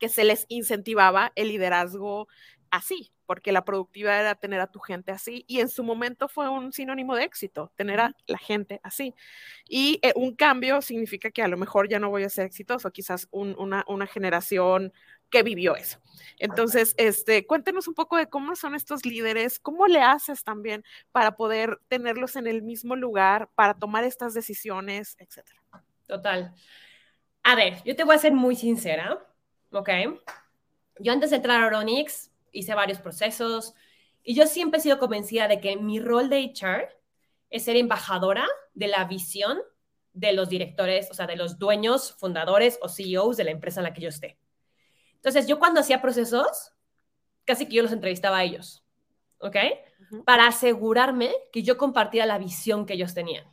que 0.00 0.08
se 0.08 0.24
les 0.24 0.46
incentivaba 0.48 1.30
el 1.36 1.48
liderazgo 1.48 2.26
así, 2.70 3.12
porque 3.26 3.52
la 3.52 3.64
productividad 3.64 4.20
era 4.20 4.34
tener 4.34 4.60
a 4.60 4.70
tu 4.70 4.80
gente 4.80 5.12
así 5.12 5.44
y 5.46 5.60
en 5.60 5.68
su 5.68 5.84
momento 5.84 6.28
fue 6.28 6.48
un 6.48 6.72
sinónimo 6.72 7.14
de 7.16 7.24
éxito, 7.24 7.72
tener 7.76 8.00
a 8.00 8.16
la 8.26 8.38
gente 8.38 8.80
así. 8.82 9.14
Y 9.68 9.98
eh, 10.02 10.12
un 10.16 10.34
cambio 10.34 10.80
significa 10.82 11.30
que 11.30 11.42
a 11.42 11.48
lo 11.48 11.56
mejor 11.56 11.88
ya 11.88 11.98
no 11.98 12.10
voy 12.10 12.24
a 12.24 12.28
ser 12.28 12.46
exitoso, 12.46 12.90
quizás 12.90 13.28
una, 13.30 13.84
una 13.86 14.06
generación 14.06 14.92
que 15.30 15.42
vivió 15.42 15.76
eso. 15.76 16.00
Entonces, 16.38 16.94
este, 16.98 17.46
cuéntenos 17.46 17.86
un 17.88 17.94
poco 17.94 18.16
de 18.16 18.28
cómo 18.28 18.56
son 18.56 18.74
estos 18.74 19.06
líderes, 19.06 19.60
cómo 19.60 19.86
le 19.86 20.02
haces 20.02 20.42
también 20.42 20.84
para 21.12 21.36
poder 21.36 21.80
tenerlos 21.88 22.36
en 22.36 22.46
el 22.46 22.62
mismo 22.62 22.96
lugar, 22.96 23.48
para 23.54 23.74
tomar 23.74 24.04
estas 24.04 24.34
decisiones, 24.34 25.16
etcétera. 25.18 25.60
Total. 26.06 26.52
A 27.44 27.54
ver, 27.54 27.82
yo 27.84 27.94
te 27.94 28.04
voy 28.04 28.16
a 28.16 28.18
ser 28.18 28.32
muy 28.32 28.56
sincera, 28.56 29.24
¿ok? 29.70 29.88
Yo 30.98 31.12
antes 31.12 31.30
de 31.30 31.36
entrar 31.36 31.62
a 31.62 31.66
Oronix 31.66 32.29
hice 32.52 32.74
varios 32.74 32.98
procesos 33.00 33.74
y 34.22 34.34
yo 34.34 34.46
siempre 34.46 34.78
he 34.78 34.82
sido 34.82 34.98
convencida 34.98 35.48
de 35.48 35.60
que 35.60 35.76
mi 35.76 36.00
rol 36.00 36.28
de 36.28 36.52
HR 36.54 36.88
es 37.50 37.64
ser 37.64 37.76
embajadora 37.76 38.46
de 38.74 38.88
la 38.88 39.04
visión 39.04 39.58
de 40.12 40.32
los 40.32 40.48
directores, 40.48 41.08
o 41.10 41.14
sea, 41.14 41.26
de 41.26 41.36
los 41.36 41.58
dueños, 41.58 42.12
fundadores 42.18 42.78
o 42.82 42.88
CEOs 42.88 43.36
de 43.36 43.44
la 43.44 43.50
empresa 43.50 43.80
en 43.80 43.84
la 43.84 43.92
que 43.92 44.02
yo 44.02 44.08
esté. 44.08 44.38
Entonces, 45.14 45.46
yo 45.46 45.58
cuando 45.58 45.80
hacía 45.80 46.02
procesos, 46.02 46.72
casi 47.44 47.66
que 47.66 47.76
yo 47.76 47.82
los 47.82 47.92
entrevistaba 47.92 48.38
a 48.38 48.44
ellos, 48.44 48.84
¿ok? 49.38 49.56
Para 50.24 50.46
asegurarme 50.46 51.32
que 51.52 51.62
yo 51.62 51.76
compartía 51.76 52.26
la 52.26 52.38
visión 52.38 52.86
que 52.86 52.94
ellos 52.94 53.14
tenían. 53.14 53.46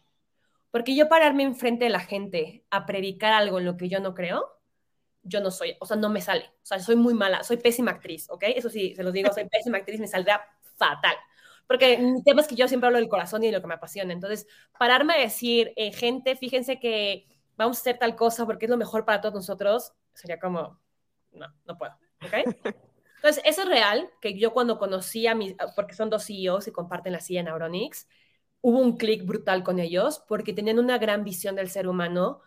Porque 0.71 0.95
yo 0.95 1.07
pararme 1.07 1.43
enfrente 1.43 1.85
de 1.85 1.91
la 1.91 1.99
gente 1.99 2.65
a 2.69 2.85
predicar 2.85 3.33
algo 3.33 3.59
en 3.59 3.65
lo 3.65 3.77
que 3.77 3.89
yo 3.89 3.99
no 3.99 4.13
creo, 4.13 4.56
yo 5.27 5.41
no 5.41 5.51
soy, 5.51 5.75
o 5.79 5.85
sea, 5.85 5.97
no 5.97 6.09
me 6.09 6.21
sale. 6.21 6.45
O 6.63 6.65
sea, 6.65 6.79
soy 6.79 6.95
muy 6.95 7.13
mala, 7.13 7.43
soy 7.43 7.57
pésima 7.57 7.91
actriz, 7.91 8.29
¿ok? 8.29 8.43
Eso 8.55 8.69
sí, 8.69 8.95
se 8.95 9.03
los 9.03 9.13
digo, 9.13 9.31
soy 9.33 9.45
pésima 9.45 9.77
actriz, 9.77 9.99
me 9.99 10.07
saldrá 10.07 10.41
fatal. 10.75 11.15
Porque 11.67 11.97
mi 11.97 12.23
tema 12.23 12.41
es 12.41 12.47
que 12.47 12.55
yo 12.55 12.67
siempre 12.67 12.87
hablo 12.87 12.99
del 12.99 13.09
corazón 13.09 13.43
y 13.43 13.47
de 13.47 13.53
lo 13.53 13.61
que 13.61 13.67
me 13.67 13.73
apasiona. 13.73 14.13
Entonces, 14.13 14.47
pararme 14.79 15.13
a 15.13 15.19
decir, 15.19 15.73
eh, 15.75 15.91
gente, 15.91 16.35
fíjense 16.35 16.79
que 16.79 17.25
vamos 17.57 17.77
a 17.77 17.81
hacer 17.81 17.97
tal 17.97 18.15
cosa 18.15 18.45
porque 18.45 18.65
es 18.65 18.71
lo 18.71 18.77
mejor 18.77 19.03
para 19.03 19.19
todos 19.19 19.35
nosotros, 19.35 19.93
sería 20.13 20.39
como, 20.39 20.79
no, 21.31 21.47
no 21.65 21.77
puedo, 21.77 21.93
¿ok? 22.25 22.55
Entonces, 23.17 23.43
eso 23.45 23.63
es 23.63 23.67
real, 23.67 24.09
que 24.21 24.37
yo 24.37 24.53
cuando 24.53 24.77
conocí 24.77 25.27
a 25.27 25.35
mis, 25.35 25.55
porque 25.75 25.95
son 25.95 26.09
dos 26.09 26.25
CEOs 26.25 26.67
y 26.67 26.71
comparten 26.71 27.13
la 27.13 27.19
silla 27.19 27.41
en 27.41 27.47
Auronix, 27.47 28.07
hubo 28.61 28.79
un 28.79 28.95
clic 28.97 29.25
brutal 29.25 29.63
con 29.63 29.79
ellos 29.79 30.23
porque 30.27 30.53
tenían 30.53 30.79
una 30.79 30.97
gran 30.97 31.23
visión 31.23 31.55
del 31.55 31.69
ser 31.69 31.87
humano 31.87 32.41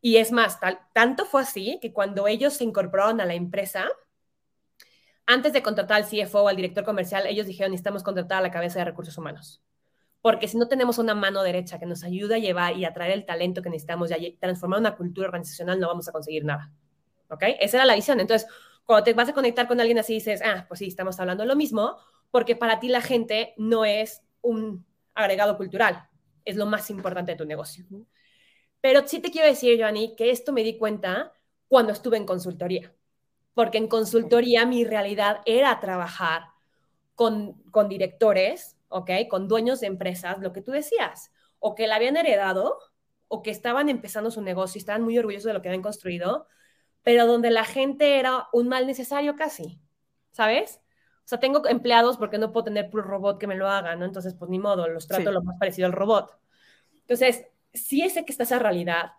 y 0.00 0.16
es 0.16 0.32
más, 0.32 0.58
tanto 0.92 1.24
fue 1.24 1.42
así 1.42 1.78
que 1.80 1.92
cuando 1.92 2.26
ellos 2.26 2.54
se 2.54 2.64
incorporaron 2.64 3.20
a 3.20 3.24
la 3.24 3.34
empresa, 3.34 3.88
antes 5.26 5.52
de 5.52 5.62
contratar 5.62 6.02
al 6.02 6.08
CFO 6.08 6.42
o 6.42 6.48
al 6.48 6.56
director 6.56 6.84
comercial, 6.84 7.26
ellos 7.26 7.46
dijeron, 7.46 7.72
necesitamos 7.72 8.02
contratar 8.02 8.38
a 8.38 8.42
la 8.42 8.50
cabeza 8.50 8.78
de 8.78 8.84
recursos 8.84 9.18
humanos. 9.18 9.62
Porque 10.22 10.48
si 10.48 10.56
no 10.56 10.68
tenemos 10.68 10.98
una 10.98 11.14
mano 11.14 11.42
derecha 11.42 11.78
que 11.78 11.86
nos 11.86 12.04
ayude 12.04 12.36
a 12.36 12.38
llevar 12.38 12.76
y 12.76 12.84
atraer 12.84 13.12
el 13.12 13.26
talento 13.26 13.62
que 13.62 13.70
necesitamos 13.70 14.10
y 14.16 14.32
transformar 14.40 14.80
una 14.80 14.96
cultura 14.96 15.28
organizacional, 15.28 15.80
no 15.80 15.88
vamos 15.88 16.08
a 16.08 16.12
conseguir 16.12 16.44
nada. 16.44 16.72
¿Ok? 17.28 17.42
Esa 17.60 17.78
era 17.78 17.86
la 17.86 17.94
visión. 17.94 18.20
Entonces, 18.20 18.48
cuando 18.84 19.04
te 19.04 19.14
vas 19.14 19.28
a 19.28 19.34
conectar 19.34 19.66
con 19.66 19.80
alguien 19.80 19.98
así, 19.98 20.14
dices, 20.14 20.40
ah, 20.44 20.64
pues 20.68 20.78
sí, 20.78 20.86
estamos 20.86 21.18
hablando 21.18 21.44
lo 21.44 21.56
mismo, 21.56 21.96
porque 22.30 22.54
para 22.54 22.78
ti 22.78 22.88
la 22.88 23.00
gente 23.00 23.54
no 23.56 23.84
es 23.84 24.22
un 24.42 24.86
agregado 25.14 25.56
cultural, 25.56 26.08
es 26.44 26.56
lo 26.56 26.66
más 26.66 26.88
importante 26.90 27.32
de 27.32 27.38
tu 27.38 27.44
negocio. 27.44 27.84
Pero 28.80 29.06
sí 29.06 29.20
te 29.20 29.30
quiero 29.30 29.48
decir, 29.48 29.80
Joanny, 29.80 30.14
que 30.16 30.30
esto 30.30 30.52
me 30.52 30.62
di 30.62 30.78
cuenta 30.78 31.32
cuando 31.68 31.92
estuve 31.92 32.16
en 32.16 32.26
consultoría, 32.26 32.94
porque 33.54 33.78
en 33.78 33.88
consultoría 33.88 34.66
mi 34.66 34.84
realidad 34.84 35.40
era 35.44 35.80
trabajar 35.80 36.44
con, 37.14 37.54
con 37.70 37.88
directores, 37.88 38.76
¿ok? 38.88 39.10
Con 39.28 39.48
dueños 39.48 39.80
de 39.80 39.88
empresas, 39.88 40.38
lo 40.38 40.52
que 40.52 40.62
tú 40.62 40.70
decías, 40.72 41.32
o 41.58 41.74
que 41.74 41.86
la 41.86 41.96
habían 41.96 42.16
heredado, 42.16 42.78
o 43.28 43.42
que 43.42 43.50
estaban 43.50 43.88
empezando 43.88 44.30
su 44.30 44.42
negocio 44.42 44.78
y 44.78 44.80
estaban 44.80 45.02
muy 45.02 45.18
orgullosos 45.18 45.46
de 45.46 45.54
lo 45.54 45.62
que 45.62 45.68
habían 45.68 45.82
construido, 45.82 46.46
pero 47.02 47.26
donde 47.26 47.50
la 47.50 47.64
gente 47.64 48.18
era 48.18 48.48
un 48.52 48.68
mal 48.68 48.86
necesario 48.86 49.36
casi, 49.36 49.80
¿sabes? 50.30 50.80
O 51.24 51.28
sea, 51.28 51.40
tengo 51.40 51.66
empleados 51.66 52.18
porque 52.18 52.38
no 52.38 52.52
puedo 52.52 52.64
tener 52.64 52.88
puro 52.90 53.02
robot 53.02 53.38
que 53.38 53.48
me 53.48 53.56
lo 53.56 53.68
haga, 53.68 53.96
¿no? 53.96 54.04
Entonces, 54.04 54.34
pues 54.34 54.48
ni 54.48 54.58
modo, 54.60 54.86
los 54.88 55.08
trato 55.08 55.32
lo 55.32 55.42
más 55.42 55.56
parecido 55.58 55.86
al 55.86 55.92
robot. 55.92 56.38
Entonces, 57.00 57.46
sí 57.76 58.08
sé 58.10 58.24
que 58.24 58.32
está 58.32 58.44
esa 58.44 58.58
realidad. 58.58 59.12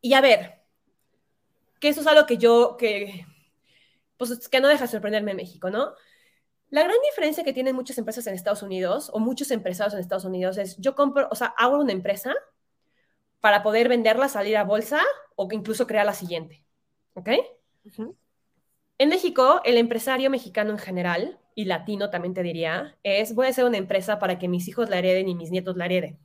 Y 0.00 0.14
a 0.14 0.20
ver, 0.20 0.62
que 1.80 1.88
eso 1.88 2.00
es 2.00 2.06
algo 2.06 2.26
que 2.26 2.38
yo, 2.38 2.76
que, 2.76 3.26
pues 4.16 4.48
que 4.48 4.60
no 4.60 4.68
deja 4.68 4.84
de 4.84 4.90
sorprenderme 4.90 5.32
en 5.32 5.38
México, 5.38 5.70
¿no? 5.70 5.94
La 6.68 6.84
gran 6.84 6.96
diferencia 7.02 7.42
que 7.42 7.52
tienen 7.52 7.74
muchas 7.74 7.98
empresas 7.98 8.26
en 8.26 8.34
Estados 8.34 8.62
Unidos 8.62 9.10
o 9.12 9.18
muchos 9.18 9.50
empresarios 9.50 9.94
en 9.94 10.00
Estados 10.00 10.24
Unidos 10.24 10.56
es 10.56 10.76
yo 10.78 10.94
compro, 10.94 11.28
o 11.30 11.34
sea, 11.34 11.48
hago 11.56 11.78
una 11.78 11.92
empresa 11.92 12.34
para 13.40 13.62
poder 13.62 13.88
venderla, 13.88 14.28
salir 14.28 14.56
a 14.56 14.64
bolsa 14.64 15.00
o 15.34 15.48
incluso 15.50 15.86
crear 15.86 16.06
la 16.06 16.14
siguiente. 16.14 16.64
¿Ok? 17.14 17.30
En 18.98 19.08
México, 19.08 19.62
el 19.64 19.78
empresario 19.78 20.30
mexicano 20.30 20.70
en 20.70 20.78
general, 20.78 21.40
y 21.54 21.64
latino 21.64 22.10
también 22.10 22.34
te 22.34 22.42
diría, 22.42 22.96
es 23.02 23.34
voy 23.34 23.46
a 23.46 23.50
hacer 23.50 23.64
una 23.64 23.78
empresa 23.78 24.18
para 24.18 24.38
que 24.38 24.46
mis 24.46 24.68
hijos 24.68 24.88
la 24.88 24.98
hereden 24.98 25.28
y 25.28 25.34
mis 25.34 25.50
nietos 25.50 25.76
la 25.76 25.86
hereden. 25.86 26.18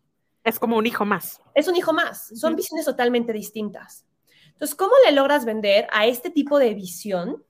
Es 0.45 0.59
como 0.59 0.77
un 0.77 0.85
hijo 0.85 1.05
más. 1.05 1.41
Es 1.55 1.67
un 1.67 1.75
hijo 1.75 1.91
más. 1.91 2.27
Son 2.39 2.55
visiones 2.55 2.85
totalmente 2.85 3.33
distintas. 3.33 4.05
Entonces, 4.49 4.75
¿cómo 4.75 4.93
le 5.03 5.11
logras 5.11 5.43
vender 5.43 5.87
a 5.91 6.05
este 6.05 6.29
tipo 6.29 6.59
de 6.59 6.75
visión, 6.75 7.43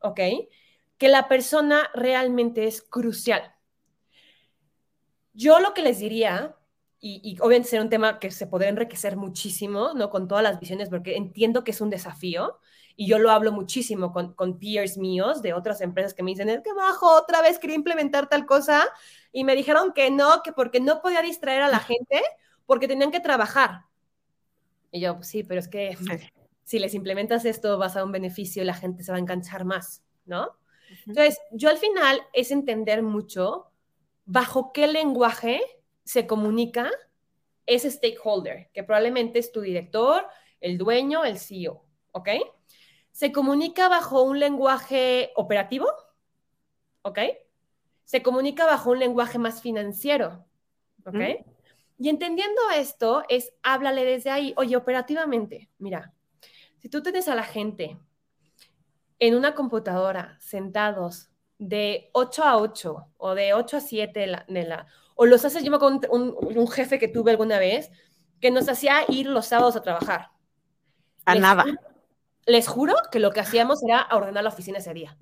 ok? 0.00 0.20
Que 0.96 1.08
la 1.08 1.28
persona 1.28 1.90
realmente 1.94 2.66
es 2.66 2.80
crucial. 2.80 3.54
Yo 5.34 5.58
lo 5.58 5.74
que 5.74 5.82
les 5.82 5.98
diría, 5.98 6.56
y, 7.00 7.20
y 7.22 7.38
obviamente 7.40 7.70
será 7.70 7.82
un 7.82 7.90
tema 7.90 8.20
que 8.20 8.30
se 8.30 8.46
podría 8.46 8.70
enriquecer 8.70 9.16
muchísimo, 9.16 9.92
¿no? 9.94 10.08
Con 10.08 10.28
todas 10.28 10.44
las 10.44 10.60
visiones, 10.60 10.88
porque 10.88 11.16
entiendo 11.16 11.64
que 11.64 11.72
es 11.72 11.80
un 11.80 11.90
desafío, 11.90 12.60
y 13.00 13.06
yo 13.06 13.20
lo 13.20 13.30
hablo 13.30 13.52
muchísimo 13.52 14.12
con, 14.12 14.34
con 14.34 14.58
peers 14.58 14.98
míos 14.98 15.40
de 15.40 15.54
otras 15.54 15.80
empresas 15.82 16.14
que 16.14 16.24
me 16.24 16.32
dicen, 16.32 16.48
es 16.48 16.62
que 16.62 16.72
bajo, 16.72 17.08
otra 17.16 17.40
vez 17.40 17.60
quería 17.60 17.76
implementar 17.76 18.28
tal 18.28 18.44
cosa, 18.44 18.88
y 19.30 19.44
me 19.44 19.54
dijeron 19.54 19.92
que 19.92 20.10
no, 20.10 20.42
que 20.42 20.52
porque 20.52 20.80
no 20.80 21.00
podía 21.00 21.22
distraer 21.22 21.62
a 21.62 21.68
la 21.68 21.78
gente, 21.78 22.20
porque 22.66 22.88
tenían 22.88 23.12
que 23.12 23.20
trabajar. 23.20 23.82
Y 24.90 24.98
yo, 24.98 25.14
pues 25.14 25.28
sí, 25.28 25.44
pero 25.44 25.60
es 25.60 25.68
que 25.68 25.96
si 26.64 26.80
les 26.80 26.92
implementas 26.92 27.44
esto 27.44 27.78
vas 27.78 27.96
a 27.96 28.02
un 28.02 28.10
beneficio 28.10 28.64
y 28.64 28.66
la 28.66 28.74
gente 28.74 29.04
se 29.04 29.12
va 29.12 29.16
a 29.16 29.20
enganchar 29.20 29.64
más, 29.64 30.02
¿no? 30.24 30.58
Entonces, 31.06 31.38
yo 31.52 31.68
al 31.70 31.78
final 31.78 32.20
es 32.32 32.50
entender 32.50 33.04
mucho 33.04 33.70
bajo 34.24 34.72
qué 34.72 34.88
lenguaje 34.88 35.60
se 36.02 36.26
comunica 36.26 36.90
ese 37.64 37.92
stakeholder, 37.92 38.70
que 38.72 38.82
probablemente 38.82 39.38
es 39.38 39.52
tu 39.52 39.60
director, 39.60 40.26
el 40.60 40.78
dueño, 40.78 41.24
el 41.24 41.38
CEO, 41.38 41.84
¿ok? 42.10 42.30
Se 43.18 43.32
comunica 43.32 43.88
bajo 43.88 44.22
un 44.22 44.38
lenguaje 44.38 45.32
operativo, 45.34 45.88
¿ok? 47.02 47.18
se 48.08 48.22
comunica 48.22 48.64
bajo 48.64 48.92
un 48.92 49.00
lenguaje 49.00 49.38
más 49.38 49.60
financiero. 49.60 50.46
¿Ok? 51.04 51.44
Y 51.98 52.08
entendiendo 52.08 52.62
esto, 52.74 53.22
es 53.28 53.52
háblale 53.62 54.02
desde 54.02 54.30
ahí. 54.30 54.54
Oye, 54.56 54.76
operativamente, 54.76 55.68
mira, 55.78 56.14
si 56.78 56.88
tú 56.88 57.02
tienes 57.02 57.28
a 57.28 57.34
la 57.34 57.42
gente 57.42 57.98
en 59.18 59.34
una 59.34 59.54
computadora 59.54 60.38
sentados 60.40 61.28
de 61.58 62.08
8 62.12 62.44
a 62.44 62.56
8 62.56 63.08
o 63.18 63.34
de 63.34 63.52
8 63.52 63.76
a 63.76 63.80
7 63.80 64.20
de 64.20 64.64
la, 64.64 64.86
o 65.14 65.26
los 65.26 65.44
haces, 65.44 65.62
yo 65.62 65.70
me 65.70 65.78
con 65.78 66.00
un, 66.10 66.34
un, 66.40 66.68
jefe 66.68 66.98
que 66.98 67.08
tuve 67.08 67.32
alguna 67.32 67.58
vez 67.58 67.90
que 68.40 68.50
nos 68.50 68.70
hacía 68.70 69.04
ir 69.08 69.26
los 69.26 69.44
sábados 69.44 69.76
a 69.76 69.82
trabajar. 69.82 70.30
A 71.26 71.34
nada. 71.34 71.66
Les 72.48 72.66
juro 72.66 72.94
que 73.12 73.20
lo 73.20 73.30
que 73.30 73.40
hacíamos 73.40 73.82
era 73.84 74.08
ordenar 74.10 74.42
la 74.42 74.48
oficina 74.50 74.78
ese 74.78 74.94
día. 74.94 75.16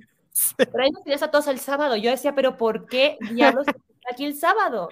Pero 0.56 0.84
ahí 0.84 0.90
nos 0.90 1.02
tenías 1.02 1.22
a 1.22 1.30
todos 1.30 1.48
el 1.48 1.58
sábado. 1.58 1.96
Yo 1.96 2.10
decía, 2.10 2.34
pero 2.34 2.56
¿por 2.56 2.86
qué 2.86 3.18
diablos 3.32 3.66
aquí 4.10 4.24
el 4.24 4.36
sábado? 4.36 4.88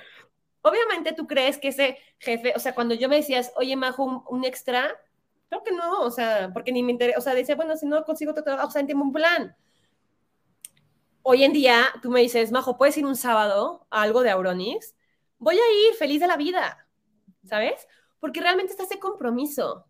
Obviamente 0.63 1.13
tú 1.13 1.27
crees 1.27 1.59
que 1.59 1.69
ese 1.69 1.97
jefe, 2.19 2.53
o 2.57 2.59
sea, 2.59 2.75
cuando 2.75 2.95
yo 2.95 3.09
me 3.09 3.17
decías, 3.17 3.53
oye, 3.57 3.77
Majo, 3.77 4.25
un, 4.29 4.45
extra, 4.45 4.91
creo 5.49 5.63
que 5.63 5.73
no, 5.73 6.01
o 6.01 6.11
sea, 6.11 6.51
porque 6.53 6.73
ni 6.73 6.83
me 6.83 6.93
interesa, 6.93 7.19
o 7.19 7.23
sea, 7.23 7.35
decía, 7.35 7.55
bueno, 7.55 7.77
si 7.77 7.87
no 7.87 8.05
consigo 8.05 8.33
otro 8.33 8.43
trabajo, 8.43 8.69
o 8.69 8.71
sea, 8.71 8.85
tengo 8.85 9.03
un 9.03 9.13
plan. 9.13 9.55
Hoy 11.23 11.45
en 11.45 11.53
día 11.53 11.87
tú 12.03 12.11
me 12.11 12.21
dices, 12.21 12.51
Majo, 12.51 12.77
¿puedes 12.77 12.97
ir 12.97 13.07
un 13.07 13.17
sábado 13.17 13.87
a 13.91 14.03
algo 14.03 14.23
de 14.23 14.31
Auronix? 14.31 14.95
Voy 15.39 15.57
a 15.57 15.89
ir 15.89 15.95
feliz 15.95 16.21
de 16.21 16.27
la 16.27 16.37
vida, 16.37 16.89
¿sabes? 17.45 17.87
Porque 18.19 18.41
realmente 18.41 18.73
está 18.73 18.85
ese 18.85 18.99
compromiso. 18.99 19.87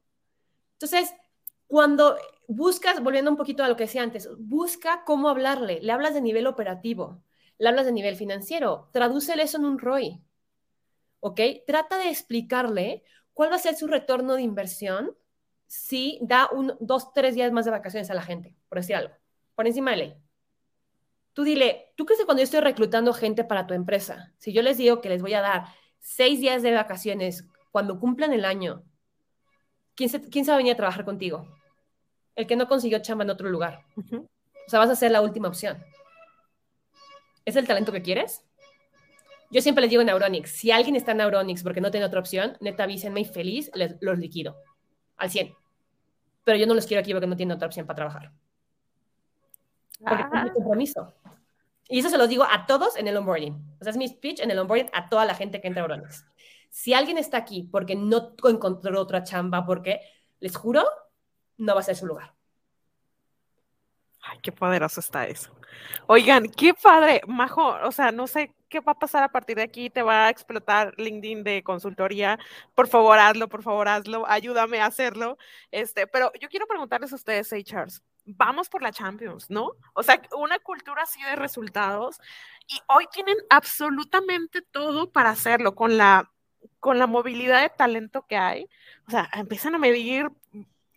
Entonces, 0.74 1.14
cuando 1.66 2.16
buscas, 2.48 3.02
volviendo 3.02 3.30
un 3.30 3.36
poquito 3.36 3.64
a 3.64 3.68
lo 3.68 3.76
que 3.76 3.84
decía 3.84 4.02
antes, 4.02 4.28
busca 4.38 5.04
cómo 5.04 5.28
hablarle. 5.28 5.80
Le 5.82 5.92
hablas 5.92 6.14
de 6.14 6.20
nivel 6.20 6.46
operativo, 6.46 7.22
le 7.58 7.68
hablas 7.68 7.86
de 7.86 7.92
nivel 7.92 8.16
financiero, 8.16 8.88
tradúcele 8.92 9.42
eso 9.42 9.58
en 9.58 9.64
un 9.64 9.78
ROI. 9.78 10.22
¿Ok? 11.20 11.40
Trata 11.66 11.98
de 11.98 12.10
explicarle 12.10 13.02
cuál 13.32 13.50
va 13.50 13.56
a 13.56 13.58
ser 13.60 13.74
su 13.74 13.86
retorno 13.86 14.34
de 14.34 14.42
inversión 14.42 15.16
si 15.66 16.18
da 16.22 16.48
un, 16.52 16.74
dos, 16.80 17.12
tres 17.12 17.34
días 17.34 17.52
más 17.52 17.64
de 17.64 17.70
vacaciones 17.70 18.10
a 18.10 18.14
la 18.14 18.22
gente, 18.22 18.54
por 18.68 18.78
decir 18.78 18.96
algo, 18.96 19.14
por 19.54 19.66
encima 19.66 19.92
de 19.92 19.96
ley. 19.96 20.14
Tú 21.32 21.42
dile, 21.42 21.92
¿tú 21.96 22.06
crees 22.06 22.20
que 22.20 22.26
cuando 22.26 22.42
yo 22.42 22.44
estoy 22.44 22.60
reclutando 22.60 23.12
gente 23.12 23.42
para 23.42 23.66
tu 23.66 23.74
empresa, 23.74 24.32
si 24.38 24.52
yo 24.52 24.62
les 24.62 24.76
digo 24.76 25.00
que 25.00 25.08
les 25.08 25.20
voy 25.20 25.34
a 25.34 25.40
dar 25.40 25.64
seis 25.98 26.38
días 26.40 26.62
de 26.62 26.72
vacaciones 26.72 27.44
cuando 27.72 27.98
cumplan 27.98 28.32
el 28.32 28.44
año, 28.44 28.84
¿quién 29.96 30.10
se, 30.10 30.20
quién 30.20 30.44
se 30.44 30.52
va 30.52 30.56
a 30.56 30.58
venir 30.58 30.74
a 30.74 30.76
trabajar 30.76 31.04
contigo? 31.04 31.48
El 32.36 32.46
que 32.46 32.56
no 32.56 32.68
consiguió 32.68 32.98
chamba 33.00 33.24
en 33.24 33.30
otro 33.30 33.48
lugar. 33.48 33.84
O 33.96 34.70
sea, 34.70 34.78
vas 34.78 34.90
a 34.90 34.96
ser 34.96 35.10
la 35.10 35.20
última 35.20 35.48
opción. 35.48 35.82
¿Es 37.44 37.56
el 37.56 37.66
talento 37.66 37.92
que 37.92 38.02
quieres? 38.02 38.44
Yo 39.50 39.60
siempre 39.60 39.82
les 39.82 39.90
digo 39.90 40.02
en 40.02 40.06
Neuronix, 40.06 40.50
si 40.50 40.70
alguien 40.70 40.96
está 40.96 41.12
en 41.12 41.18
Neuronix 41.18 41.62
porque 41.62 41.80
no 41.80 41.90
tiene 41.90 42.06
otra 42.06 42.18
opción, 42.20 42.56
neta 42.60 42.84
avísenme 42.84 43.20
y 43.20 43.24
feliz 43.24 43.70
les, 43.74 43.96
los 44.00 44.18
liquido 44.18 44.56
al 45.16 45.30
100. 45.30 45.54
Pero 46.44 46.58
yo 46.58 46.66
no 46.66 46.74
los 46.74 46.86
quiero 46.86 47.00
aquí 47.00 47.12
porque 47.12 47.26
no 47.26 47.36
tienen 47.36 47.54
otra 47.54 47.66
opción 47.66 47.86
para 47.86 47.96
trabajar. 47.96 48.32
Porque 50.00 50.24
Ah, 50.32 50.38
es 50.38 50.44
mi 50.44 50.50
compromiso. 50.50 51.12
Y 51.88 52.00
eso 52.00 52.08
se 52.08 52.18
los 52.18 52.28
digo 52.28 52.44
a 52.44 52.66
todos 52.66 52.96
en 52.96 53.06
el 53.08 53.16
onboarding. 53.16 53.54
O 53.80 53.84
sea, 53.84 53.90
es 53.90 53.96
mi 53.96 54.08
speech 54.08 54.40
en 54.40 54.50
el 54.50 54.58
onboarding 54.58 54.90
a 54.92 55.08
toda 55.08 55.24
la 55.24 55.34
gente 55.34 55.60
que 55.60 55.68
entra 55.68 55.84
a 55.84 55.88
Neuronix. 55.88 56.26
Si 56.70 56.92
alguien 56.92 57.18
está 57.18 57.36
aquí 57.36 57.68
porque 57.70 57.94
no 57.94 58.34
encontró 58.44 59.00
otra 59.00 59.22
chamba, 59.22 59.64
porque 59.64 60.00
les 60.40 60.56
juro, 60.56 60.84
no 61.58 61.74
va 61.74 61.80
a 61.80 61.84
ser 61.84 61.96
su 61.96 62.06
lugar. 62.06 62.34
Ay, 64.22 64.38
qué 64.42 64.52
poderoso 64.52 65.00
está 65.00 65.26
eso. 65.26 65.50
Oigan, 66.06 66.48
qué 66.48 66.72
padre, 66.74 67.20
Majo, 67.26 67.76
o 67.82 67.92
sea, 67.92 68.10
no 68.10 68.26
sé 68.26 68.54
qué 68.68 68.80
va 68.80 68.92
a 68.92 68.98
pasar 68.98 69.22
a 69.22 69.30
partir 69.30 69.56
de 69.56 69.62
aquí, 69.62 69.90
te 69.90 70.02
va 70.02 70.26
a 70.26 70.30
explotar 70.30 70.94
LinkedIn 70.96 71.44
de 71.44 71.62
consultoría. 71.62 72.38
Por 72.74 72.88
favor, 72.88 73.18
hazlo, 73.18 73.48
por 73.48 73.62
favor, 73.62 73.88
hazlo, 73.88 74.26
ayúdame 74.26 74.80
a 74.80 74.86
hacerlo. 74.86 75.36
Este, 75.70 76.06
pero 76.06 76.32
yo 76.40 76.48
quiero 76.48 76.66
preguntarles 76.66 77.12
a 77.12 77.16
ustedes, 77.16 77.52
HRs, 77.52 78.02
vamos 78.24 78.68
por 78.68 78.82
la 78.82 78.92
Champions, 78.92 79.50
¿no? 79.50 79.72
O 79.92 80.02
sea, 80.02 80.20
una 80.36 80.58
cultura 80.58 81.02
así 81.02 81.22
de 81.22 81.36
resultados 81.36 82.18
y 82.66 82.80
hoy 82.88 83.06
tienen 83.12 83.36
absolutamente 83.50 84.62
todo 84.62 85.10
para 85.12 85.30
hacerlo 85.30 85.74
con 85.74 85.98
la 85.98 86.30
con 86.80 86.98
la 86.98 87.06
movilidad 87.06 87.62
de 87.62 87.70
talento 87.70 88.26
que 88.26 88.36
hay. 88.36 88.68
O 89.06 89.10
sea, 89.10 89.28
empiezan 89.34 89.74
a 89.74 89.78
medir 89.78 90.30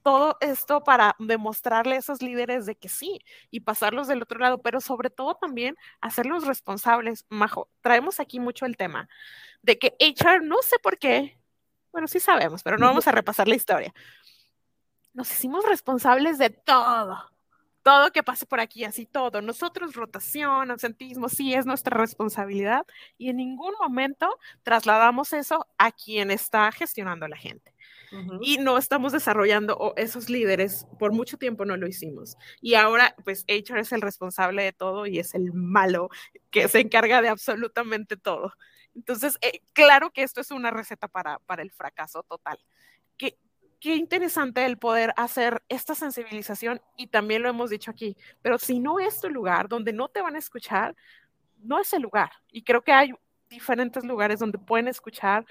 todo 0.08 0.38
esto 0.40 0.86
para 0.86 1.18
demostrarle 1.20 1.96
a 1.96 2.00
esos 2.00 2.22
líderes 2.22 2.66
de 2.66 2.78
que 2.78 2.88
sí 2.88 3.20
y 3.52 3.60
pasarlos 3.60 4.08
del 4.08 4.22
otro 4.22 4.40
lado, 4.40 4.62
pero 4.62 4.80
sobre 4.80 5.10
todo 5.10 5.36
también 5.36 5.76
hacerlos 6.00 6.48
responsables. 6.48 7.26
Majo, 7.28 7.70
traemos 7.82 8.22
aquí 8.22 8.40
mucho 8.40 8.66
el 8.66 8.78
tema 8.78 9.10
de 9.62 9.78
que 9.78 9.98
HR, 10.00 10.46
no 10.46 10.62
sé 10.62 10.78
por 10.82 10.98
qué, 10.98 11.38
bueno, 11.92 12.08
sí 12.08 12.22
sabemos, 12.22 12.64
pero 12.64 12.78
no 12.78 12.86
vamos 12.86 13.06
a 13.10 13.12
repasar 13.12 13.50
la 13.50 13.56
historia. 13.56 13.94
Nos 15.12 15.30
hicimos 15.30 15.66
responsables 15.66 16.38
de 16.38 16.52
todo, 16.52 17.30
todo 17.84 18.14
que 18.14 18.24
pase 18.24 18.46
por 18.46 18.62
aquí, 18.62 18.86
así 18.86 19.06
todo. 19.06 19.42
Nosotros, 19.42 19.94
rotación, 19.94 20.72
absentismo, 20.72 21.28
sí 21.28 21.54
es 21.54 21.66
nuestra 21.66 21.98
responsabilidad 21.98 22.86
y 23.18 23.30
en 23.30 23.36
ningún 23.36 23.74
momento 23.78 24.40
trasladamos 24.64 25.34
eso 25.34 25.68
a 25.78 25.92
quien 25.92 26.32
está 26.32 26.72
gestionando 26.72 27.28
la 27.28 27.36
gente 27.36 27.76
Y 28.42 28.58
no 28.58 28.78
estamos 28.78 29.12
desarrollando 29.12 29.94
esos 29.98 30.30
líderes, 30.30 30.88
por 31.00 31.12
mucho 31.12 31.38
tiempo 31.38 31.66
no 31.66 31.78
lo 31.78 31.88
hicimos. 31.88 32.38
Y 32.62 32.76
ahora, 32.76 33.16
pues 33.24 33.46
HR 33.48 33.82
es 33.82 33.92
el 33.92 34.02
responsable 34.02 34.64
de 34.64 34.74
todo 34.74 35.06
y 35.06 35.20
es 35.20 35.34
el 35.36 35.54
malo 35.54 36.10
que 36.50 36.68
se 36.68 36.80
encarga 36.80 37.22
de 37.22 37.30
absolutamente 37.30 38.18
todo. 38.18 38.54
Entonces, 38.96 39.38
eh, 39.42 39.62
claro 39.74 40.12
que 40.12 40.24
esto 40.24 40.42
es 40.42 40.52
una 40.52 40.72
receta 40.72 41.08
para, 41.08 41.40
para 41.40 41.62
el 41.62 41.72
fracaso 41.72 42.24
total. 42.24 42.58
Qué, 43.18 43.38
qué 43.80 43.96
interesante 43.96 44.66
el 44.66 44.78
poder 44.78 45.14
hacer 45.18 45.64
esta 45.70 45.96
sensibilización 45.96 46.82
y 46.96 47.08
también 47.08 47.44
lo 47.44 47.50
hemos 47.50 47.70
dicho 47.70 47.92
aquí, 47.92 48.18
pero 48.42 48.58
si 48.58 48.80
no 48.80 49.00
es 49.00 49.22
tu 49.22 49.30
lugar 49.30 49.68
donde 49.68 49.94
no 49.94 50.10
te 50.10 50.22
van 50.22 50.36
a 50.36 50.40
escuchar, 50.40 50.96
no 51.60 51.80
es 51.80 51.94
el 51.94 52.02
lugar. 52.02 52.32
Y 52.52 52.64
creo 52.64 52.82
que 52.82 52.92
hay 52.92 53.14
diferentes 53.50 54.04
lugares 54.04 54.40
donde 54.40 54.58
pueden 54.58 54.88
escuchar 54.88 55.46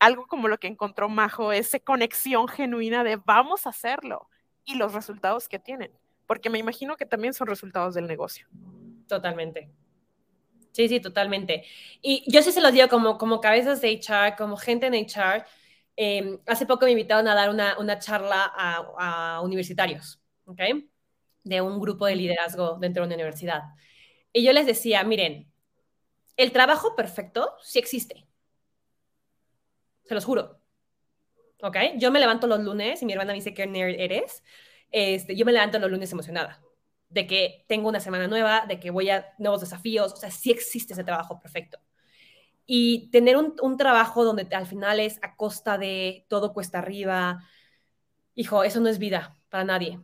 algo 0.00 0.26
como 0.26 0.48
lo 0.48 0.58
que 0.58 0.68
encontró 0.68 1.08
Majo, 1.08 1.52
esa 1.52 1.80
conexión 1.80 2.48
genuina 2.48 3.04
de 3.04 3.16
vamos 3.16 3.66
a 3.66 3.70
hacerlo 3.70 4.28
y 4.64 4.76
los 4.76 4.94
resultados 4.94 5.48
que 5.48 5.60
tienen, 5.60 5.92
porque 6.26 6.50
me 6.50 6.58
imagino 6.58 6.96
que 6.96 7.06
también 7.06 7.34
son 7.34 7.48
resultados 7.48 7.94
del 7.94 8.06
negocio. 8.08 8.48
Totalmente. 9.08 9.70
Sí, 10.72 10.88
sí, 10.88 11.00
totalmente. 11.00 11.64
Y 12.00 12.24
yo 12.32 12.42
sí 12.42 12.52
se 12.52 12.60
los 12.60 12.72
digo 12.72 12.88
como, 12.88 13.18
como 13.18 13.40
cabezas 13.40 13.80
de 13.80 13.90
HR, 13.90 14.36
como 14.36 14.56
gente 14.56 14.86
en 14.86 14.94
HR. 14.94 15.44
eh, 15.96 16.38
hace 16.46 16.66
poco 16.66 16.86
me 16.86 16.92
invitaron 16.92 17.28
a 17.28 17.34
dar 17.34 17.50
una, 17.50 17.78
una 17.78 17.98
charla 17.98 18.50
a, 18.56 19.36
a 19.36 19.40
universitarios, 19.42 20.20
¿ok? 20.46 20.60
De 21.44 21.60
un 21.60 21.80
grupo 21.80 22.06
de 22.06 22.16
liderazgo 22.16 22.78
dentro 22.80 23.02
de 23.02 23.06
una 23.08 23.16
universidad. 23.16 23.62
Y 24.32 24.44
yo 24.44 24.52
les 24.52 24.66
decía, 24.66 25.02
miren, 25.04 25.50
el 26.36 26.52
trabajo 26.52 26.96
perfecto 26.96 27.54
sí 27.62 27.78
existe. 27.80 28.26
Se 30.10 30.14
los 30.16 30.24
juro. 30.24 30.58
¿Ok? 31.62 31.76
Yo 31.98 32.10
me 32.10 32.18
levanto 32.18 32.48
los 32.48 32.58
lunes 32.58 33.00
y 33.00 33.06
mi 33.06 33.12
hermana 33.12 33.30
me 33.30 33.36
dice, 33.36 33.54
¿qué 33.54 33.64
nerd 33.68 33.94
eres? 33.96 34.42
Este, 34.90 35.36
yo 35.36 35.46
me 35.46 35.52
levanto 35.52 35.78
los 35.78 35.88
lunes 35.88 36.10
emocionada 36.10 36.60
de 37.10 37.28
que 37.28 37.64
tengo 37.68 37.88
una 37.88 38.00
semana 38.00 38.26
nueva, 38.26 38.66
de 38.66 38.80
que 38.80 38.90
voy 38.90 39.08
a 39.08 39.32
nuevos 39.38 39.60
desafíos, 39.60 40.12
o 40.12 40.16
sea, 40.16 40.32
sí 40.32 40.50
existe 40.50 40.94
ese 40.94 41.04
trabajo 41.04 41.38
perfecto. 41.38 41.78
Y 42.66 43.08
tener 43.12 43.36
un, 43.36 43.54
un 43.62 43.76
trabajo 43.76 44.24
donde 44.24 44.48
al 44.52 44.66
final 44.66 44.98
es 44.98 45.20
a 45.22 45.36
costa 45.36 45.78
de 45.78 46.26
todo 46.28 46.52
cuesta 46.52 46.80
arriba, 46.80 47.44
hijo, 48.34 48.64
eso 48.64 48.80
no 48.80 48.88
es 48.88 48.98
vida 48.98 49.36
para 49.48 49.62
nadie. 49.62 50.00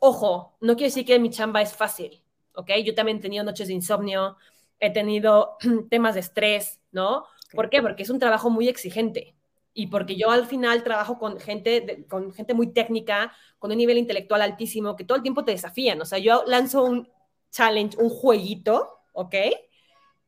Ojo, 0.00 0.56
no 0.60 0.74
quiere 0.74 0.88
decir 0.88 1.06
que 1.06 1.20
mi 1.20 1.30
chamba 1.30 1.62
es 1.62 1.74
fácil, 1.74 2.24
¿ok? 2.54 2.72
Yo 2.84 2.92
también 2.96 3.18
he 3.18 3.20
tenido 3.20 3.44
noches 3.44 3.68
de 3.68 3.74
insomnio, 3.74 4.36
he 4.80 4.90
tenido 4.90 5.58
temas 5.90 6.14
de 6.14 6.20
estrés, 6.22 6.80
¿no? 6.90 7.24
¿Por 7.52 7.70
qué? 7.70 7.82
Porque 7.82 8.02
es 8.02 8.10
un 8.10 8.18
trabajo 8.18 8.50
muy 8.50 8.68
exigente 8.68 9.34
y 9.72 9.86
porque 9.86 10.16
yo 10.16 10.30
al 10.30 10.46
final 10.46 10.82
trabajo 10.82 11.18
con 11.18 11.38
gente, 11.38 12.04
con 12.08 12.32
gente 12.32 12.54
muy 12.54 12.72
técnica, 12.72 13.32
con 13.58 13.70
un 13.70 13.78
nivel 13.78 13.98
intelectual 13.98 14.42
altísimo, 14.42 14.96
que 14.96 15.04
todo 15.04 15.16
el 15.16 15.22
tiempo 15.22 15.44
te 15.44 15.52
desafían. 15.52 16.00
O 16.00 16.04
sea, 16.04 16.18
yo 16.18 16.42
lanzo 16.46 16.84
un 16.84 17.08
challenge, 17.50 17.96
un 17.98 18.10
jueguito, 18.10 19.00
¿ok? 19.12 19.34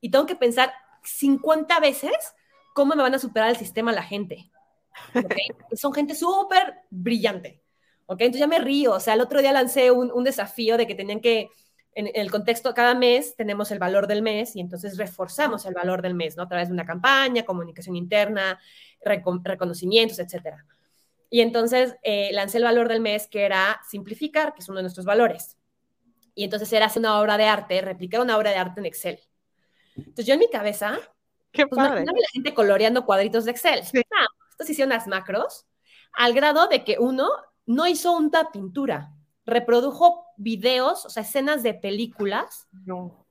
Y 0.01 0.11
tengo 0.11 0.27
que 0.27 0.37
pensar 0.37 0.73
50 1.03 1.81
veces 1.81 2.13
cómo 2.75 2.95
me 2.95 3.03
van 3.03 3.15
a 3.15 3.19
superar 3.19 3.51
el 3.51 3.57
sistema 3.57 3.93
la 3.93 4.03
gente. 4.03 4.51
¿okay? 5.15 5.49
Son 5.73 5.93
gente 5.93 6.15
súper 6.15 6.83
brillante. 6.91 7.61
¿ok? 8.07 8.21
Entonces 8.21 8.41
ya 8.41 8.47
me 8.47 8.59
río. 8.59 8.93
O 8.93 9.01
sea, 9.01 9.15
el 9.15 9.21
otro 9.21 9.41
día 9.41 9.53
lancé 9.53 9.91
un, 9.91 10.11
un 10.13 10.25
desafío 10.25 10.77
de 10.77 10.87
que 10.87 10.95
tenían 10.95 11.21
que 11.21 11.51
en, 11.95 12.11
el 12.15 12.31
contexto, 12.31 12.75
cada 12.75 12.95
mes 12.95 13.35
tenemos 13.37 13.71
el 13.71 13.79
valor 13.79 14.07
del 14.07 14.23
mes 14.23 14.57
y 14.57 14.61
entonces 14.61 14.97
reforzamos 14.97 15.67
el 15.67 15.75
valor 15.75 16.03
del 16.03 16.15
mes, 16.15 16.37
¿no? 16.37 16.45
A 16.45 16.49
través 16.49 16.69
de 16.69 16.75
una 16.75 16.87
campaña, 16.87 17.45
comunicación 17.45 17.97
interna, 17.97 18.59
recon 19.05 19.45
reconocimientos, 19.45 20.19
etcétera. 20.19 20.65
Y 21.29 21.41
entonces 21.41 21.97
eh, 22.03 22.31
lancé 22.33 22.59
el 22.59 22.65
valor 22.65 22.89
del 22.89 23.01
mes 23.01 23.27
que 23.27 23.43
era 23.43 23.81
simplificar, 23.89 24.55
que 24.55 24.61
es 24.61 24.69
uno 24.69 24.79
de 24.79 24.83
nuestros 24.83 25.07
valores. 25.07 25.57
Y 26.35 26.45
entonces 26.45 26.73
era 26.73 26.87
hacer 26.87 27.01
una 27.01 27.21
obra 27.21 27.37
de 27.37 27.45
arte, 27.45 27.81
replicar 27.81 28.21
una 28.21 28.37
obra 28.37 28.51
de 28.51 28.57
arte 28.57 28.81
en 28.81 28.87
Excel. 28.87 29.21
Entonces 29.97 30.27
yo 30.27 30.35
en 30.35 30.41
mi 30.41 30.51
cabeza, 30.51 30.99
Qué 31.53 31.67
pues, 31.67 31.77
padre. 31.77 32.05
la 32.05 32.29
gente 32.33 32.55
coloreando 32.55 33.05
cuadritos 33.05 33.45
de 33.45 33.51
Excel. 33.51 33.85
Sí. 33.85 34.01
Ah, 34.17 34.27
estos 34.51 34.71
hicieron 34.71 34.91
las 34.91 35.07
macros 35.07 35.67
al 36.13 36.35
grado 36.35 36.69
de 36.69 36.85
que 36.85 36.99
uno 36.99 37.29
no 37.67 37.87
hizo 37.87 38.13
una 38.13 38.51
pintura, 38.51 39.13
reprodujo 39.47 40.27
videos, 40.41 41.05
o 41.05 41.11
sea, 41.11 41.23
escenas 41.23 41.63
de 41.63 41.75
películas. 41.75 42.69
No. 42.85 43.27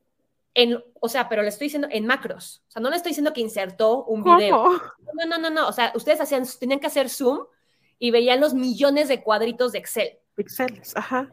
En, 0.53 0.83
o 0.99 1.09
sea, 1.09 1.29
pero 1.29 1.41
le 1.41 1.49
estoy 1.49 1.65
diciendo 1.65 1.87
en 1.91 2.05
macros. 2.05 2.63
O 2.67 2.71
sea, 2.71 2.81
no 2.81 2.89
le 2.89 2.95
estoy 2.95 3.11
diciendo 3.11 3.33
que 3.33 3.41
insertó 3.41 4.03
un 4.05 4.23
video. 4.23 4.81
No, 5.13 5.25
no, 5.25 5.37
no, 5.37 5.49
no. 5.49 5.67
O 5.67 5.71
sea, 5.71 5.91
ustedes 5.95 6.21
hacían, 6.21 6.43
tenían 6.59 6.79
que 6.79 6.87
hacer 6.87 7.09
zoom 7.09 7.45
y 7.97 8.11
veían 8.11 8.39
los 8.39 8.53
millones 8.53 9.07
de 9.07 9.21
cuadritos 9.21 9.71
de 9.71 9.79
Excel. 9.79 10.19
Pixeles, 10.35 10.95
ajá. 10.95 11.31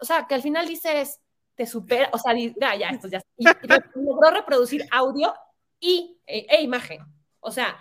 O 0.00 0.04
sea, 0.04 0.26
que 0.26 0.34
al 0.34 0.42
final 0.42 0.66
dices, 0.66 1.20
te 1.54 1.66
supera, 1.66 2.08
o 2.12 2.18
sea, 2.18 2.34
ya, 2.34 2.76
ya, 2.76 2.88
esto 2.90 3.08
ya. 3.08 3.20
Y, 3.36 3.48
y 3.48 4.04
logró 4.04 4.30
reproducir 4.30 4.86
audio 4.90 5.34
y 5.80 6.18
e, 6.26 6.46
e, 6.48 6.62
imagen. 6.62 7.00
O 7.40 7.50
sea, 7.50 7.76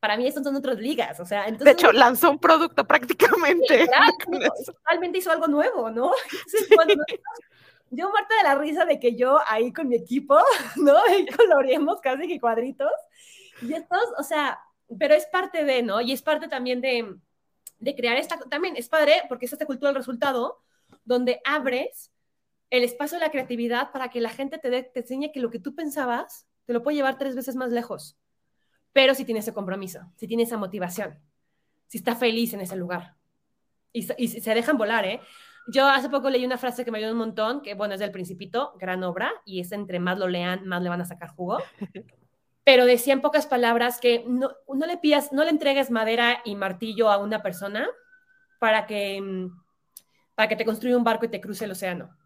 para 0.00 0.16
mí 0.16 0.26
estas 0.26 0.44
son 0.44 0.54
otras 0.54 0.78
ligas, 0.78 1.18
o 1.20 1.24
sea, 1.24 1.46
entonces... 1.46 1.64
De 1.64 1.70
hecho, 1.72 1.92
lanzó 1.92 2.30
un 2.30 2.38
producto 2.38 2.86
prácticamente. 2.86 3.86
Claro, 3.86 4.12
realmente 4.86 5.18
hizo 5.18 5.30
algo 5.30 5.46
nuevo, 5.48 5.90
¿no? 5.90 6.12
Entonces, 6.32 6.68
cuando 6.74 6.94
yo 7.90 8.10
muerta 8.10 8.36
de 8.36 8.42
la 8.44 8.54
risa 8.54 8.84
de 8.84 9.00
que 9.00 9.16
yo 9.16 9.38
ahí 9.46 9.72
con 9.72 9.88
mi 9.88 9.96
equipo, 9.96 10.38
¿no? 10.76 10.96
Y 11.16 11.26
coloreemos 11.26 12.00
casi 12.00 12.28
que 12.28 12.40
cuadritos. 12.40 12.92
Y 13.62 13.72
estos, 13.72 14.02
o 14.18 14.22
sea, 14.22 14.60
pero 14.98 15.14
es 15.14 15.26
parte 15.26 15.64
de, 15.64 15.82
¿no? 15.82 16.00
Y 16.00 16.12
es 16.12 16.22
parte 16.22 16.48
también 16.48 16.80
de, 16.80 17.16
de 17.78 17.96
crear 17.96 18.16
esta, 18.16 18.38
también 18.50 18.76
es 18.76 18.88
padre 18.88 19.22
porque 19.28 19.46
es 19.46 19.52
esta 19.52 19.66
cultura 19.66 19.88
del 19.88 19.96
resultado, 19.96 20.62
donde 21.04 21.40
abres 21.44 22.12
el 22.70 22.84
espacio 22.84 23.18
de 23.18 23.24
la 23.24 23.30
creatividad 23.30 23.90
para 23.92 24.10
que 24.10 24.20
la 24.20 24.30
gente 24.30 24.58
te, 24.58 24.70
de, 24.70 24.82
te 24.82 25.00
enseñe 25.00 25.32
que 25.32 25.40
lo 25.40 25.50
que 25.50 25.58
tú 25.58 25.74
pensabas 25.74 26.46
te 26.66 26.72
lo 26.72 26.82
puede 26.82 26.96
llevar 26.96 27.18
tres 27.18 27.34
veces 27.34 27.56
más 27.56 27.70
lejos. 27.70 28.16
Pero 28.92 29.14
si 29.14 29.24
tiene 29.24 29.40
ese 29.40 29.52
compromiso, 29.52 30.00
si 30.16 30.26
tiene 30.26 30.42
esa 30.42 30.56
motivación, 30.56 31.18
si 31.86 31.98
está 31.98 32.14
feliz 32.14 32.52
en 32.54 32.60
ese 32.60 32.76
lugar. 32.76 33.16
Y, 33.92 34.06
y 34.16 34.28
se 34.28 34.54
dejan 34.54 34.76
volar, 34.76 35.04
¿eh? 35.04 35.20
yo 35.68 35.86
hace 35.86 36.08
poco 36.08 36.30
leí 36.30 36.44
una 36.44 36.58
frase 36.58 36.84
que 36.84 36.90
me 36.90 36.98
ayudó 36.98 37.12
un 37.12 37.18
montón, 37.18 37.60
que 37.60 37.74
bueno, 37.74 37.94
es 37.94 38.00
del 38.00 38.10
Principito, 38.10 38.72
gran 38.78 39.04
obra, 39.04 39.32
y 39.44 39.60
es 39.60 39.70
entre 39.72 40.00
más 40.00 40.18
lo 40.18 40.26
lean, 40.26 40.66
más 40.66 40.82
le 40.82 40.88
van 40.88 41.02
a 41.02 41.04
sacar 41.04 41.28
jugo. 41.30 41.58
Pero 42.64 42.86
decía 42.86 43.12
en 43.12 43.20
pocas 43.20 43.46
palabras 43.46 44.00
que 44.00 44.24
no, 44.26 44.50
no 44.66 44.86
le 44.86 44.96
pidas, 44.96 45.32
no 45.32 45.44
le 45.44 45.50
entregues 45.50 45.90
madera 45.90 46.40
y 46.44 46.54
martillo 46.54 47.10
a 47.10 47.18
una 47.18 47.42
persona 47.42 47.86
para 48.58 48.86
que, 48.86 49.20
mm, 49.20 49.50
para 50.34 50.48
que 50.48 50.56
te 50.56 50.64
construya 50.64 50.96
un 50.96 51.04
barco 51.04 51.26
y 51.26 51.28
te 51.28 51.40
cruce 51.40 51.66
el 51.66 51.72
océano. 51.72 52.16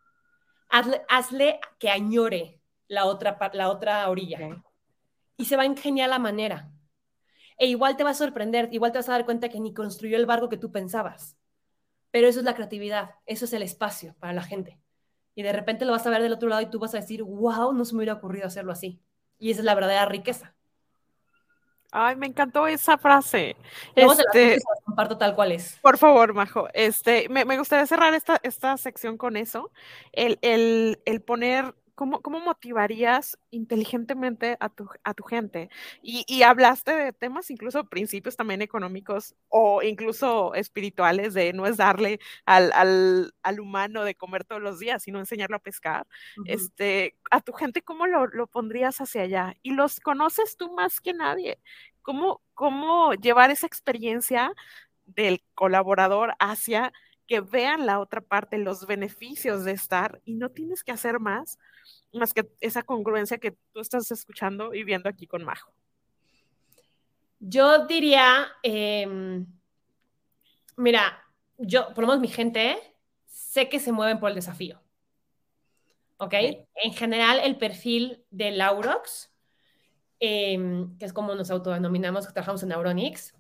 Hazle, 0.69 1.03
hazle 1.09 1.61
que 1.79 1.91
añore 1.91 2.61
la 2.87 3.07
otra, 3.07 3.39
la 3.53 3.69
otra 3.71 4.09
orilla. 4.09 4.39
Ok. 4.47 4.65
Y 5.37 5.47
se 5.47 5.57
va 5.57 5.63
a 5.63 5.67
ingeniar 5.67 6.09
la 6.09 6.19
manera. 6.19 6.71
E 7.59 7.67
igual 7.67 7.97
te 7.97 8.05
va 8.05 8.11
a 8.11 8.15
sorprender, 8.15 8.69
igual 8.73 8.93
te 8.93 8.99
vas 8.99 9.09
a 9.09 9.13
dar 9.13 9.25
cuenta 9.25 9.49
que 9.49 9.61
ni 9.61 9.73
construyó 9.75 10.17
el 10.17 10.27
barco 10.27 10.49
que 10.49 10.57
tú 10.57 10.73
pensabas. 10.73 11.37
Pero 12.11 12.29
eso 12.29 12.41
es 12.41 12.45
la 12.45 12.55
creatividad, 12.55 13.11
eso 13.27 13.45
es 13.47 13.53
el 13.53 13.63
espacio 13.63 14.15
para 14.19 14.33
la 14.33 14.43
gente. 14.43 14.79
Y 15.35 15.43
de 15.43 15.53
repente 15.53 15.85
lo 15.85 15.93
vas 15.93 16.07
a 16.07 16.11
ver 16.11 16.23
del 16.23 16.33
otro 16.33 16.49
lado 16.49 16.63
y 16.63 16.71
tú 16.71 16.79
vas 16.79 16.95
a 16.95 16.99
decir, 17.01 17.23
wow, 17.23 17.73
no 17.73 17.85
se 17.85 17.95
me 17.95 17.99
hubiera 17.99 18.15
ocurrido 18.15 18.47
hacerlo 18.47 18.73
así. 18.73 19.01
Y 19.39 19.51
esa 19.51 19.61
es 19.61 19.65
la 19.65 19.75
verdadera 19.75 20.07
riqueza. 20.07 20.55
Ay, 21.91 22.17
me 22.17 22.27
encantó 22.27 22.67
esa 22.67 22.97
frase. 22.99 23.57
Luego 23.95 24.13
Este, 24.13 24.55
se 24.59 24.65
las 24.69 24.81
comparto 24.85 25.19
tal 25.19 25.35
cual 25.35 25.53
es. 25.53 25.79
Por 25.81 25.99
favor, 25.99 26.33
Majo, 26.33 26.69
este, 26.73 27.29
me, 27.29 27.45
me 27.45 27.59
gustaría 27.59 27.87
cerrar 27.87 28.15
esta, 28.15 28.41
esta 28.43 28.77
sección 28.77 29.19
con 29.19 29.37
eso, 29.37 29.71
el, 30.13 30.39
el, 30.43 31.03
el 31.05 31.21
poner, 31.23 31.75
¿cómo, 31.95 32.23
cómo 32.23 32.41
motivarías 32.41 33.39
inteligentemente 33.51 34.57
a 34.61 34.69
tu, 34.69 34.89
a 35.05 35.15
tu 35.15 35.25
gente? 35.25 35.71
Y, 36.03 36.25
y 36.27 36.43
hablaste 36.43 36.95
de 36.95 37.13
temas, 37.13 37.51
incluso 37.51 37.85
principios 37.85 38.37
también 38.37 38.63
económicos 38.63 39.35
o 39.49 39.83
incluso 39.83 40.55
espirituales, 40.55 41.35
de 41.35 41.53
no 41.53 41.67
es 41.67 41.77
darle 41.77 42.21
al, 42.47 42.73
al, 42.73 43.35
al 43.43 43.61
humano 43.61 44.05
de 44.05 44.15
comer 44.15 44.45
todos 44.45 44.63
los 44.63 44.79
días, 44.79 45.03
sino 45.03 45.19
enseñarlo 45.19 45.57
a 45.57 45.61
pescar. 45.61 46.07
Ujú. 46.39 46.47
Este, 46.49 47.17
a 47.31 47.41
tu 47.41 47.53
gente, 47.53 47.83
¿cómo 47.83 48.07
lo, 48.07 48.27
lo 48.27 48.47
pondrías 48.47 49.01
hacia 49.01 49.23
allá? 49.23 49.57
Y 49.63 49.73
los 49.73 50.01
conoces 50.01 50.57
tú 50.57 50.73
más 50.73 51.01
que 51.01 51.13
nadie. 51.15 51.59
¿Cómo, 52.03 52.43
cómo 52.55 53.15
llevar 53.15 53.51
esa 53.51 53.67
experiencia 53.67 54.53
del 55.07 55.43
colaborador 55.55 56.35
hacia 56.39 56.93
que 57.33 57.41
vean 57.41 57.87
la 57.87 57.99
otra 57.99 58.21
parte, 58.21 58.59
los 58.59 58.87
beneficios 58.87 59.65
de 59.65 59.73
estar 59.73 60.21
y 60.27 60.35
no 60.35 60.51
tienes 60.51 60.85
que 60.85 60.93
hacer 60.93 61.19
más, 61.19 61.59
más 62.13 62.35
que 62.35 62.47
esa 62.61 62.83
congruencia 62.83 63.39
que 63.39 63.53
tú 63.73 63.81
estás 63.81 64.11
escuchando 64.11 64.75
y 64.75 64.85
viendo 64.85 65.09
aquí 65.09 65.27
con 65.27 65.43
Majo? 65.43 65.73
Yo 67.41 67.87
diría, 67.87 68.49
em, 68.63 69.47
mira, 70.77 71.25
yo, 71.57 71.95
por 71.95 72.05
lo 72.05 72.09
menos 72.09 72.21
mi 72.21 72.29
gente, 72.29 72.77
sé 73.25 73.71
que 73.71 73.81
se 73.81 73.93
mueven 73.93 74.21
por 74.21 74.29
el 74.29 74.35
desafío. 74.35 74.83
¿Ok? 76.19 76.35
En 76.35 76.93
general, 76.93 77.41
el 77.43 77.57
perfil 77.57 78.27
de 78.29 78.51
Laurox, 78.51 79.33
em, 80.21 80.99
que 80.99 81.07
es 81.07 81.15
como 81.15 81.35
nos 81.35 81.51
autodenominamos, 81.51 82.27
que 82.27 82.35
trabajamos 82.35 82.63
en 82.63 82.73
Auronix, 82.73 83.35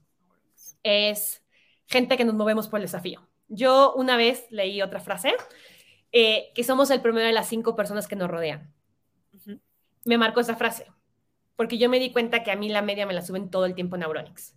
es 0.82 1.44
gente 1.86 2.16
que 2.16 2.24
nos 2.24 2.34
movemos 2.34 2.68
por 2.68 2.80
el 2.80 2.84
desafío. 2.84 3.28
Yo 3.48 3.94
una 3.94 4.16
vez 4.16 4.46
leí 4.50 4.82
otra 4.82 5.00
frase, 5.00 5.34
eh, 6.12 6.52
que 6.54 6.64
somos 6.64 6.90
el 6.90 7.00
promedio 7.00 7.26
de 7.26 7.32
las 7.32 7.48
cinco 7.48 7.74
personas 7.74 8.08
que 8.08 8.16
nos 8.16 8.30
rodean. 8.30 8.72
Me 10.04 10.18
marcó 10.18 10.40
esa 10.40 10.56
frase, 10.56 10.86
porque 11.56 11.78
yo 11.78 11.88
me 11.88 11.98
di 11.98 12.12
cuenta 12.12 12.42
que 12.42 12.50
a 12.50 12.56
mí 12.56 12.68
la 12.68 12.82
media 12.82 13.06
me 13.06 13.14
la 13.14 13.22
suben 13.22 13.50
todo 13.50 13.66
el 13.66 13.74
tiempo 13.74 13.96
en 13.96 14.02
Auronix. 14.02 14.54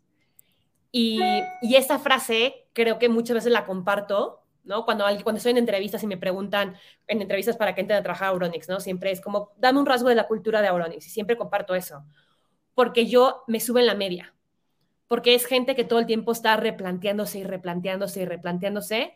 Y, 0.91 1.21
y 1.61 1.75
esa 1.75 1.99
frase 1.99 2.67
creo 2.73 2.99
que 2.99 3.09
muchas 3.09 3.35
veces 3.35 3.51
la 3.51 3.65
comparto, 3.65 4.43
¿no? 4.63 4.85
Cuando, 4.85 5.05
cuando 5.23 5.37
estoy 5.37 5.51
en 5.51 5.57
entrevistas 5.57 6.03
y 6.03 6.07
me 6.07 6.17
preguntan 6.17 6.77
en 7.07 7.21
entrevistas 7.21 7.57
para 7.57 7.75
que 7.75 7.81
entren 7.81 7.99
a 7.99 8.03
trabajar 8.03 8.27
a 8.27 8.31
Auronix, 8.31 8.67
¿no? 8.67 8.79
Siempre 8.79 9.11
es 9.11 9.21
como, 9.21 9.51
dame 9.57 9.79
un 9.79 9.85
rasgo 9.85 10.09
de 10.09 10.15
la 10.15 10.27
cultura 10.27 10.61
de 10.61 10.67
Auronix 10.67 11.05
y 11.05 11.09
siempre 11.09 11.37
comparto 11.37 11.75
eso, 11.75 12.05
porque 12.73 13.05
yo 13.05 13.43
me 13.47 13.59
subo 13.59 13.79
en 13.79 13.85
la 13.85 13.95
media, 13.95 14.34
porque 15.07 15.35
es 15.35 15.45
gente 15.45 15.75
que 15.75 15.83
todo 15.83 15.99
el 15.99 16.05
tiempo 16.05 16.31
está 16.31 16.57
replanteándose 16.57 17.39
y 17.39 17.43
replanteándose 17.43 18.21
y 18.21 18.25
replanteándose, 18.25 19.13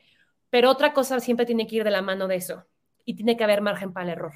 pero 0.49 0.69
otra 0.69 0.93
cosa 0.93 1.19
siempre 1.19 1.45
tiene 1.45 1.67
que 1.67 1.77
ir 1.77 1.83
de 1.83 1.91
la 1.91 2.01
mano 2.01 2.27
de 2.27 2.35
eso 2.35 2.65
y 3.05 3.15
tiene 3.15 3.37
que 3.37 3.43
haber 3.43 3.61
margen 3.61 3.93
para 3.93 4.05
el 4.05 4.11
error. 4.11 4.33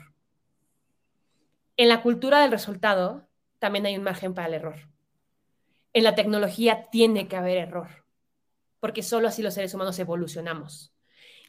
En 1.78 1.90
la 1.90 2.02
cultura 2.02 2.42
del 2.42 2.52
resultado 2.52 3.28
también 3.60 3.86
hay 3.86 3.98
un 3.98 4.04
margen 4.04 4.34
para 4.34 4.48
el 4.48 4.54
error. 4.56 4.76
En 5.94 6.04
la 6.04 6.16
tecnología 6.16 6.90
tiene 6.92 7.28
que 7.28 7.36
haber 7.36 7.58
error, 7.58 8.06
porque 8.80 9.04
solo 9.04 9.28
así 9.28 9.42
los 9.42 9.54
seres 9.54 9.74
humanos 9.74 9.98
evolucionamos. 10.00 10.94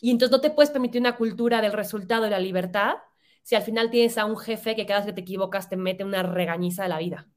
Y 0.01 0.11
entonces 0.11 0.33
no 0.33 0.41
te 0.41 0.51
puedes 0.51 0.71
permitir 0.71 1.01
una 1.01 1.17
cultura 1.17 1.63
del 1.63 1.73
resultado 1.73 2.27
y 2.27 2.31
la 2.31 2.39
libertad 2.39 2.97
si 3.43 3.55
al 3.55 3.63
final 3.63 3.91
tienes 3.91 4.17
a 4.19 4.25
un 4.25 4.37
jefe 4.37 4.75
que 4.75 4.87
cada 4.87 5.01
vez 5.01 5.07
que 5.07 5.13
te 5.13 5.21
equivocas 5.21 5.69
te 5.69 5.77
mete 5.77 6.05
una 6.05 6.23
regañiza 6.23 6.83
de 6.83 6.89
la 6.89 6.99
vida. 6.99 7.29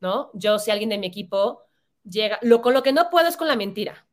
Yo, 0.00 0.58
si 0.58 0.70
alguien 0.70 0.90
de 0.90 0.98
mi 0.98 1.06
equipo 1.06 1.62
llega, 2.04 2.38
lo, 2.42 2.62
con 2.62 2.74
lo 2.74 2.82
que 2.82 2.92
no 2.92 3.10
puedo 3.10 3.28
es 3.28 3.36
con 3.36 3.48
la 3.48 3.56
mentira. 3.56 4.06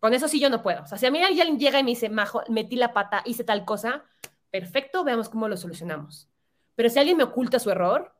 Con 0.00 0.14
eso 0.14 0.28
sí 0.28 0.40
yo 0.40 0.48
no 0.50 0.62
puedo. 0.62 0.82
O 0.82 0.86
sea, 0.86 0.98
si 0.98 1.06
a 1.06 1.10
mí 1.10 1.22
alguien 1.22 1.58
llega 1.58 1.80
y 1.80 1.82
me 1.82 1.90
dice, 1.90 2.08
Majo, 2.08 2.42
metí 2.48 2.76
la 2.76 2.92
pata, 2.92 3.22
hice 3.24 3.44
tal 3.44 3.64
cosa, 3.64 4.04
perfecto, 4.50 5.04
veamos 5.04 5.28
cómo 5.28 5.48
lo 5.48 5.56
solucionamos. 5.56 6.28
Pero 6.76 6.88
si 6.88 6.98
alguien 6.98 7.16
me 7.16 7.24
oculta 7.24 7.58
su 7.58 7.70
error, 7.70 8.14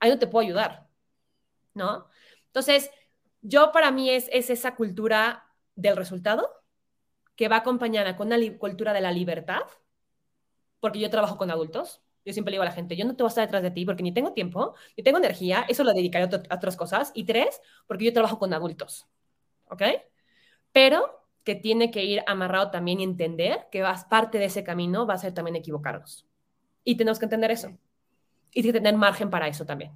ahí 0.00 0.10
no 0.10 0.18
te 0.18 0.26
puedo 0.26 0.46
ayudar, 0.46 0.88
¿no? 1.74 2.08
Entonces, 2.46 2.90
yo 3.42 3.70
para 3.72 3.90
mí 3.90 4.10
es, 4.10 4.28
es 4.32 4.50
esa 4.50 4.74
cultura 4.74 5.46
del 5.76 5.96
resultado 5.96 6.50
que 7.36 7.48
va 7.48 7.56
acompañada 7.56 8.16
con 8.16 8.26
una 8.26 8.58
cultura 8.58 8.92
de 8.92 9.00
la 9.00 9.12
libertad, 9.12 9.62
porque 10.80 10.98
yo 10.98 11.10
trabajo 11.10 11.36
con 11.36 11.50
adultos. 11.50 12.02
Yo 12.24 12.32
siempre 12.32 12.50
le 12.50 12.56
digo 12.56 12.62
a 12.62 12.66
la 12.66 12.72
gente, 12.72 12.96
yo 12.96 13.04
no 13.04 13.16
te 13.16 13.22
voy 13.22 13.28
a 13.28 13.30
estar 13.30 13.44
detrás 13.44 13.62
de 13.62 13.70
ti 13.70 13.84
porque 13.84 14.02
ni 14.02 14.12
tengo 14.12 14.32
tiempo, 14.32 14.74
ni 14.96 15.02
tengo 15.02 15.18
energía, 15.18 15.64
eso 15.68 15.84
lo 15.84 15.92
dedicaré 15.92 16.24
a, 16.24 16.54
otras 16.54 16.76
cosas. 16.76 17.12
Y 17.14 17.24
tres, 17.24 17.60
porque 17.86 18.04
yo 18.04 18.12
trabajo 18.12 18.38
con 18.38 18.52
adultos, 18.52 19.08
¿ok? 19.68 19.82
Pero 20.72 21.26
que 21.44 21.54
tiene 21.54 21.90
que 21.90 22.04
ir 22.04 22.22
amarrado 22.26 22.70
también 22.70 23.00
y 23.00 23.04
entender 23.04 23.66
que 23.70 23.82
vas 23.82 24.04
parte 24.04 24.38
de 24.38 24.46
ese 24.46 24.62
camino 24.62 25.06
va 25.06 25.14
a 25.14 25.18
ser 25.18 25.32
también 25.32 25.56
equivocarnos. 25.56 26.26
Y 26.84 26.96
tenemos 26.96 27.18
que 27.18 27.26
entender 27.26 27.50
eso. 27.50 27.76
Y 28.52 28.62
que 28.62 28.72
tener 28.72 28.96
margen 28.96 29.30
para 29.30 29.48
eso 29.48 29.64
también. 29.64 29.92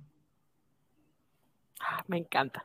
Ah, 1.80 2.02
me 2.06 2.16
encanta. 2.18 2.64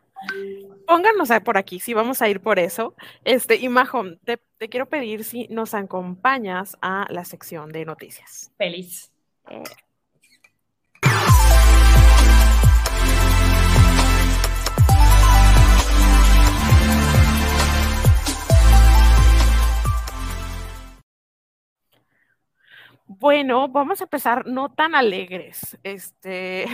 Pónganos 0.86 1.30
por 1.43 1.58
aquí, 1.58 1.80
si 1.80 1.93
vamos 1.93 2.22
a 2.22 2.30
ir 2.30 2.41
por 2.41 2.60
eso. 2.60 2.95
Este, 3.24 3.56
y 3.56 3.69
Majo, 3.69 4.04
te, 4.24 4.38
te 4.58 4.69
quiero 4.69 4.88
pedir 4.88 5.24
si 5.24 5.48
nos 5.50 5.74
acompañas 5.74 6.78
a 6.82 7.06
la 7.10 7.26
sección 7.26 7.72
de 7.72 7.86
noticias. 7.86 8.52
Feliz. 8.58 9.12
Bueno, 23.19 23.67
vamos 23.67 24.00
a 24.00 24.04
empezar 24.06 24.46
no 24.46 24.71
tan 24.71 24.96
alegres. 24.96 25.78
Este, 25.84 26.65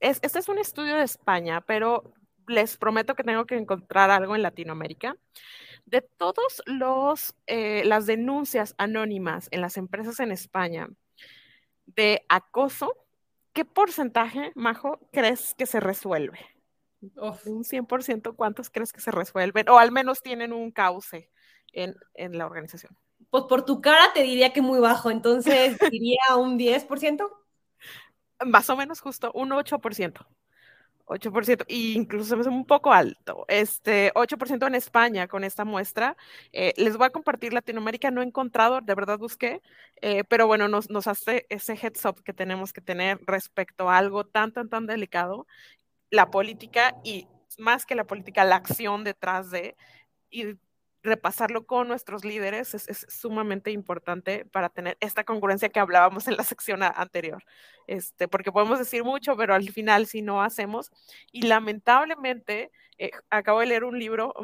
es, 0.00 0.18
este 0.22 0.38
es 0.40 0.48
un 0.48 0.58
estudio 0.58 0.96
de 0.96 1.04
España, 1.04 1.60
pero 1.62 2.12
les 2.48 2.76
prometo 2.76 3.14
que 3.14 3.24
tengo 3.24 3.46
que 3.46 3.56
encontrar 3.56 4.10
algo 4.10 4.34
en 4.34 4.42
Latinoamérica. 4.42 5.16
De 5.86 6.02
todos 6.02 6.62
los 6.66 7.34
eh, 7.46 7.82
las 7.86 8.06
denuncias 8.06 8.74
anónimas 8.78 9.48
en 9.52 9.60
las 9.60 9.76
empresas 9.76 10.20
en 10.20 10.32
España 10.32 10.88
de 11.96 12.24
acoso, 12.28 12.94
¿qué 13.52 13.64
porcentaje, 13.64 14.52
Majo, 14.54 15.00
crees 15.12 15.54
que 15.54 15.66
se 15.66 15.80
resuelve? 15.80 16.38
Uf. 17.16 17.46
Un 17.46 17.64
100%, 17.64 18.34
¿cuántos 18.36 18.70
crees 18.70 18.92
que 18.92 19.00
se 19.00 19.10
resuelven? 19.10 19.68
O 19.68 19.78
al 19.78 19.90
menos 19.90 20.22
tienen 20.22 20.52
un 20.52 20.70
cauce 20.70 21.30
en, 21.72 21.94
en 22.14 22.36
la 22.36 22.46
organización. 22.46 22.96
Pues 23.30 23.44
por 23.44 23.64
tu 23.64 23.80
cara 23.80 24.12
te 24.12 24.22
diría 24.22 24.52
que 24.52 24.62
muy 24.62 24.80
bajo, 24.80 25.10
entonces 25.10 25.78
diría 25.90 26.36
un 26.36 26.58
10%. 26.58 27.30
Más 28.46 28.70
o 28.70 28.76
menos 28.76 29.00
justo, 29.00 29.30
un 29.34 29.50
8%. 29.50 30.26
8%, 31.10 31.64
y 31.66 31.94
incluso 31.94 32.38
hace 32.38 32.48
un 32.48 32.64
poco 32.64 32.92
alto. 32.92 33.44
Este 33.48 34.12
8% 34.14 34.66
en 34.66 34.74
España 34.76 35.26
con 35.26 35.42
esta 35.44 35.64
muestra. 35.64 36.16
Eh, 36.52 36.72
les 36.76 36.96
voy 36.96 37.06
a 37.06 37.10
compartir 37.10 37.52
Latinoamérica, 37.52 38.10
no 38.10 38.22
he 38.22 38.24
encontrado, 38.24 38.80
de 38.80 38.94
verdad 38.94 39.18
busqué, 39.18 39.60
eh, 40.02 40.24
pero 40.24 40.46
bueno, 40.46 40.68
nos, 40.68 40.88
nos 40.88 41.06
hace 41.08 41.46
ese 41.48 41.74
heads 41.74 42.04
up 42.04 42.22
que 42.22 42.32
tenemos 42.32 42.72
que 42.72 42.80
tener 42.80 43.18
respecto 43.26 43.90
a 43.90 43.98
algo 43.98 44.24
tan, 44.24 44.52
tan, 44.52 44.68
tan 44.68 44.86
delicado, 44.86 45.46
la 46.10 46.30
política 46.30 46.96
y 47.04 47.26
más 47.58 47.86
que 47.86 47.96
la 47.96 48.04
política, 48.04 48.44
la 48.44 48.56
acción 48.56 49.02
detrás 49.04 49.50
de, 49.50 49.76
y 50.30 50.56
repasarlo 51.02 51.66
con 51.66 51.88
nuestros 51.88 52.24
líderes 52.24 52.74
es, 52.74 53.06
sumamente 53.08 53.70
importante 53.70 54.44
para 54.44 54.68
tener 54.68 54.96
esta 55.00 55.24
congruencia 55.24 55.70
que 55.70 55.80
hablábamos 55.80 56.28
en 56.28 56.36
la 56.36 56.44
sección 56.44 56.82
anterior. 56.82 57.42
Este, 57.86 58.28
porque 58.28 58.52
podemos 58.52 58.78
decir 58.78 59.04
mucho, 59.04 59.36
pero 59.36 59.54
al 59.54 59.68
final 59.70 60.06
si 60.06 60.22
no 60.22 60.42
hacemos, 60.42 60.90
y 61.32 61.42
lamentablemente, 61.42 62.70
eh, 62.98 63.10
acabo 63.30 63.60
de 63.60 63.66
leer 63.66 63.84
un 63.84 63.98
libro, 63.98 64.34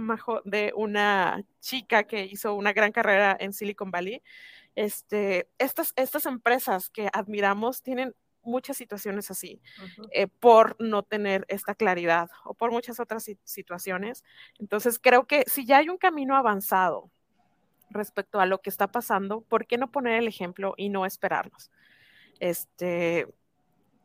de 0.45 0.73
una 0.75 1.43
chica 1.61 2.05
que 2.05 2.25
hizo 2.25 2.55
una 2.55 2.73
gran 2.73 2.93
carrera 2.93 3.37
en 3.39 3.53
Silicon 3.53 3.91
Valley. 3.91 4.23
Este, 4.75 5.49
estas, 5.59 5.93
estas 5.97 6.27
empresas 6.27 6.91
que 6.91 7.09
admiramos 7.13 7.83
tienen 7.83 8.15
muchas 8.47 8.77
situaciones 8.77 9.31
así, 9.31 9.61
eh, 10.13 10.27
por 10.27 10.77
no 10.81 11.03
tener 11.03 11.45
esta 11.49 11.75
claridad 11.75 12.31
o 12.45 12.55
por 12.55 12.71
muchas 12.71 13.01
otras 13.01 13.29
situaciones. 13.45 14.25
Entonces, 14.59 14.99
creo 14.99 15.27
que 15.27 15.45
si 15.47 15.67
ya 15.67 15.79
hay 15.79 15.89
un 15.89 15.99
camino 15.99 16.37
avanzado 16.37 17.11
respecto 17.91 18.41
a 18.41 18.47
lo 18.47 18.61
que 18.61 18.71
está 18.71 18.87
pasando, 18.89 19.43
¿por 19.43 19.67
qué 19.67 19.79
no 19.79 19.91
poner 19.91 20.19
el 20.19 20.29
ejemplo 20.29 20.75
y 20.77 20.89
no 20.89 21.07
esperarnos? 21.07 21.71
Este, 22.41 23.27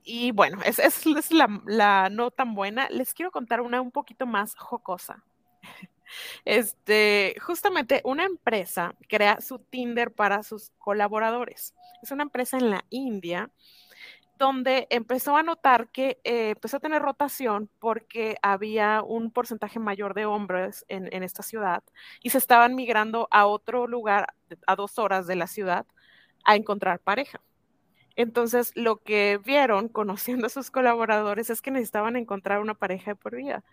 y 0.03 0.31
bueno, 0.31 0.59
esa 0.65 0.83
es, 0.83 1.05
es 1.05 1.31
la, 1.31 1.61
la, 1.65 2.09
no 2.09 2.31
tan 2.31 2.55
buena. 2.55 2.89
Les 2.89 3.13
quiero 3.13 3.31
contar 3.31 3.61
una 3.61 3.81
un 3.81 3.91
poquito 3.91 4.25
más 4.25 4.55
jocosa. 4.55 5.23
Este, 6.43 7.35
justamente 7.41 8.01
una 8.03 8.25
empresa 8.25 8.95
crea 9.07 9.39
su 9.39 9.59
Tinder 9.59 10.11
para 10.11 10.43
sus 10.43 10.71
colaboradores. 10.77 11.73
Es 12.01 12.11
una 12.11 12.23
empresa 12.23 12.57
en 12.57 12.69
la 12.69 12.83
India 12.89 13.49
donde 14.41 14.87
empezó 14.89 15.37
a 15.37 15.43
notar 15.43 15.89
que 15.89 16.19
eh, 16.23 16.49
empezó 16.49 16.77
a 16.77 16.79
tener 16.79 17.03
rotación 17.03 17.69
porque 17.77 18.37
había 18.41 19.03
un 19.03 19.29
porcentaje 19.31 19.77
mayor 19.77 20.15
de 20.15 20.25
hombres 20.25 20.83
en, 20.87 21.13
en, 21.13 21.21
esta 21.21 21.43
ciudad 21.43 21.83
y 22.23 22.31
se 22.31 22.39
estaban 22.39 22.73
migrando 22.73 23.27
a 23.29 23.45
otro 23.45 23.85
lugar 23.85 24.33
a 24.65 24.75
dos 24.75 24.97
horas 24.97 25.27
de 25.27 25.35
la 25.35 25.45
ciudad 25.45 25.85
a 26.43 26.55
encontrar 26.55 26.99
pareja. 27.01 27.39
Entonces, 28.15 28.71
lo 28.73 29.03
que 29.03 29.39
vieron 29.45 29.89
conociendo 29.99 30.47
a 30.47 30.49
sus 30.49 30.71
colaboradores 30.71 31.51
es 31.51 31.61
que 31.61 31.69
necesitaban 31.69 32.15
encontrar 32.15 32.61
una 32.61 32.73
pareja 32.73 33.11
de 33.11 33.15
por 33.15 33.35
vida. 33.35 33.63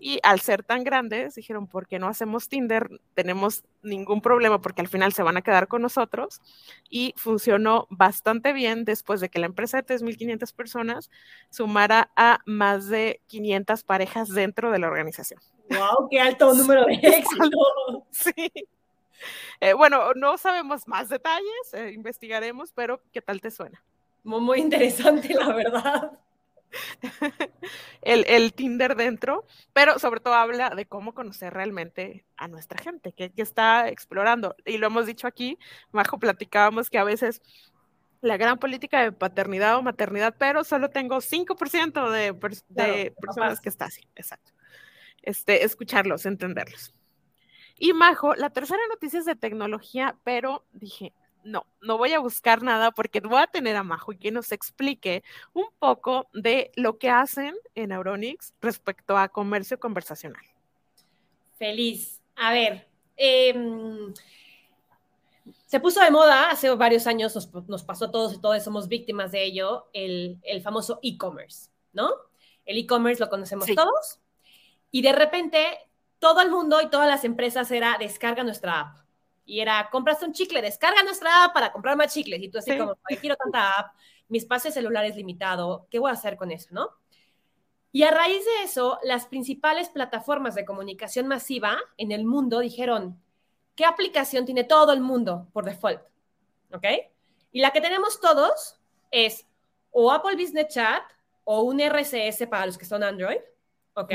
Y 0.00 0.20
al 0.22 0.40
ser 0.40 0.62
tan 0.62 0.84
grandes, 0.84 1.34
dijeron, 1.34 1.66
¿por 1.66 1.86
qué 1.86 1.98
no 1.98 2.08
hacemos 2.08 2.48
Tinder? 2.48 2.88
Tenemos 3.14 3.64
ningún 3.82 4.20
problema 4.20 4.60
porque 4.60 4.80
al 4.80 4.88
final 4.88 5.12
se 5.12 5.22
van 5.22 5.36
a 5.36 5.42
quedar 5.42 5.68
con 5.68 5.82
nosotros. 5.82 6.40
Y 6.88 7.14
funcionó 7.16 7.86
bastante 7.90 8.52
bien 8.52 8.84
después 8.84 9.20
de 9.20 9.28
que 9.28 9.38
la 9.38 9.46
empresa 9.46 9.82
de 9.82 9.86
3.500 9.86 10.54
personas 10.54 11.10
sumara 11.50 12.10
a 12.16 12.40
más 12.46 12.88
de 12.88 13.20
500 13.26 13.82
parejas 13.84 14.28
dentro 14.28 14.70
de 14.70 14.78
la 14.78 14.88
organización. 14.88 15.40
¡Wow! 15.70 16.08
¡Qué 16.10 16.20
alto 16.20 16.54
número 16.54 16.86
de 16.86 16.94
éxito! 17.02 18.06
Sí. 18.10 18.50
Eh, 19.60 19.72
bueno, 19.72 20.14
no 20.14 20.38
sabemos 20.38 20.86
más 20.86 21.08
detalles, 21.08 21.74
eh, 21.74 21.90
investigaremos, 21.92 22.72
pero 22.72 23.02
¿qué 23.12 23.20
tal 23.20 23.40
te 23.40 23.50
suena? 23.50 23.82
Muy, 24.22 24.40
muy 24.40 24.60
interesante, 24.60 25.34
la 25.34 25.52
verdad. 25.52 26.12
el, 28.02 28.24
el, 28.26 28.52
Tinder 28.52 28.96
dentro, 28.96 29.46
pero 29.72 29.98
sobre 29.98 30.20
todo 30.20 30.34
habla 30.34 30.70
de 30.70 30.86
cómo 30.86 31.14
conocer 31.14 31.52
realmente 31.52 32.24
a 32.36 32.48
nuestra 32.48 32.82
gente 32.82 33.12
que, 33.12 33.30
que, 33.30 33.42
está 33.42 33.88
explorando. 33.88 34.54
Y 34.64 34.78
lo 34.78 34.88
hemos 34.88 35.06
dicho 35.06 35.26
aquí, 35.26 35.58
Majo, 35.92 36.18
platicábamos 36.18 36.90
que 36.90 36.98
a 36.98 37.04
veces 37.04 37.42
la 38.20 38.36
gran 38.36 38.58
política 38.58 39.02
de 39.02 39.12
paternidad 39.12 39.76
o 39.76 39.82
maternidad, 39.82 40.34
pero 40.38 40.64
solo 40.64 40.90
tengo 40.90 41.20
5% 41.20 42.10
de, 42.10 42.38
claro, 42.38 43.14
personas 43.20 43.60
que 43.60 43.68
está 43.68 43.86
así, 43.86 44.02
exacto. 44.16 44.52
Este, 45.22 45.64
escucharlos, 45.64 46.26
entenderlos. 46.26 46.92
Y 47.78 47.92
Majo, 47.92 48.34
la 48.34 48.50
tercera 48.50 48.80
noticia 48.88 49.20
es 49.20 49.24
de 49.24 49.36
tecnología, 49.36 50.16
pero 50.24 50.64
dije, 50.72 51.12
no, 51.44 51.66
no 51.80 51.98
voy 51.98 52.12
a 52.12 52.18
buscar 52.18 52.62
nada 52.62 52.90
porque 52.90 53.20
voy 53.20 53.40
a 53.40 53.46
tener 53.46 53.76
a 53.76 53.82
Majo 53.82 54.12
y 54.12 54.18
que 54.18 54.30
nos 54.30 54.52
explique 54.52 55.22
un 55.52 55.66
poco 55.78 56.28
de 56.32 56.70
lo 56.76 56.98
que 56.98 57.10
hacen 57.10 57.54
en 57.74 57.92
Auronix 57.92 58.52
respecto 58.60 59.16
a 59.16 59.28
comercio 59.28 59.78
conversacional. 59.78 60.44
Feliz. 61.58 62.20
A 62.36 62.52
ver, 62.52 62.86
eh, 63.16 64.12
se 65.66 65.80
puso 65.80 66.00
de 66.00 66.10
moda 66.10 66.50
hace 66.50 66.70
varios 66.74 67.06
años, 67.06 67.34
nos, 67.34 67.68
nos, 67.68 67.82
pasó 67.82 68.06
a 68.06 68.10
todos 68.10 68.34
y 68.34 68.40
todos 68.40 68.62
somos 68.62 68.88
víctimas 68.88 69.32
de 69.32 69.44
ello, 69.44 69.88
el, 69.92 70.38
el 70.42 70.62
famoso 70.62 71.00
e-commerce, 71.02 71.70
¿no? 71.92 72.10
El 72.64 72.78
e-commerce 72.78 73.22
lo 73.22 73.28
conocemos 73.28 73.66
sí. 73.66 73.74
todos 73.74 74.20
y 74.90 75.02
de 75.02 75.12
repente 75.12 75.78
todo 76.18 76.40
el 76.40 76.50
mundo 76.50 76.80
y 76.80 76.88
todas 76.88 77.08
las 77.08 77.24
empresas 77.24 77.70
era 77.70 77.96
descarga 77.98 78.44
nuestra 78.44 78.80
app 78.80 79.07
y 79.48 79.60
era, 79.60 79.88
compraste 79.90 80.26
un 80.26 80.34
chicle, 80.34 80.60
descarga 80.60 81.02
nuestra 81.02 81.44
app 81.44 81.54
para 81.54 81.72
comprar 81.72 81.96
más 81.96 82.12
chicles. 82.12 82.38
Y 82.42 82.50
tú 82.50 82.58
así 82.58 82.70
sí. 82.70 82.76
como, 82.76 82.96
quiero 83.18 83.34
tanta 83.34 83.72
app, 83.78 83.94
mi 84.28 84.36
espacio 84.36 84.70
celular 84.70 85.06
es 85.06 85.16
limitado, 85.16 85.86
¿qué 85.90 85.98
voy 85.98 86.10
a 86.10 86.12
hacer 86.12 86.36
con 86.36 86.50
eso, 86.50 86.68
no? 86.72 86.90
Y 87.90 88.02
a 88.02 88.10
raíz 88.10 88.44
de 88.44 88.64
eso, 88.64 88.98
las 89.02 89.24
principales 89.24 89.88
plataformas 89.88 90.54
de 90.54 90.66
comunicación 90.66 91.26
masiva 91.26 91.78
en 91.96 92.12
el 92.12 92.26
mundo 92.26 92.58
dijeron, 92.58 93.18
¿qué 93.74 93.86
aplicación 93.86 94.44
tiene 94.44 94.64
todo 94.64 94.92
el 94.92 95.00
mundo 95.00 95.48
por 95.54 95.64
default? 95.64 96.02
¿Ok? 96.74 96.84
Y 97.50 97.62
la 97.62 97.70
que 97.70 97.80
tenemos 97.80 98.20
todos 98.20 98.78
es 99.10 99.46
o 99.90 100.12
Apple 100.12 100.36
Business 100.36 100.68
Chat 100.68 101.02
o 101.44 101.62
un 101.62 101.80
RCS 101.80 102.46
para 102.50 102.66
los 102.66 102.76
que 102.76 102.84
son 102.84 103.02
Android, 103.02 103.40
¿ok? 103.94 104.12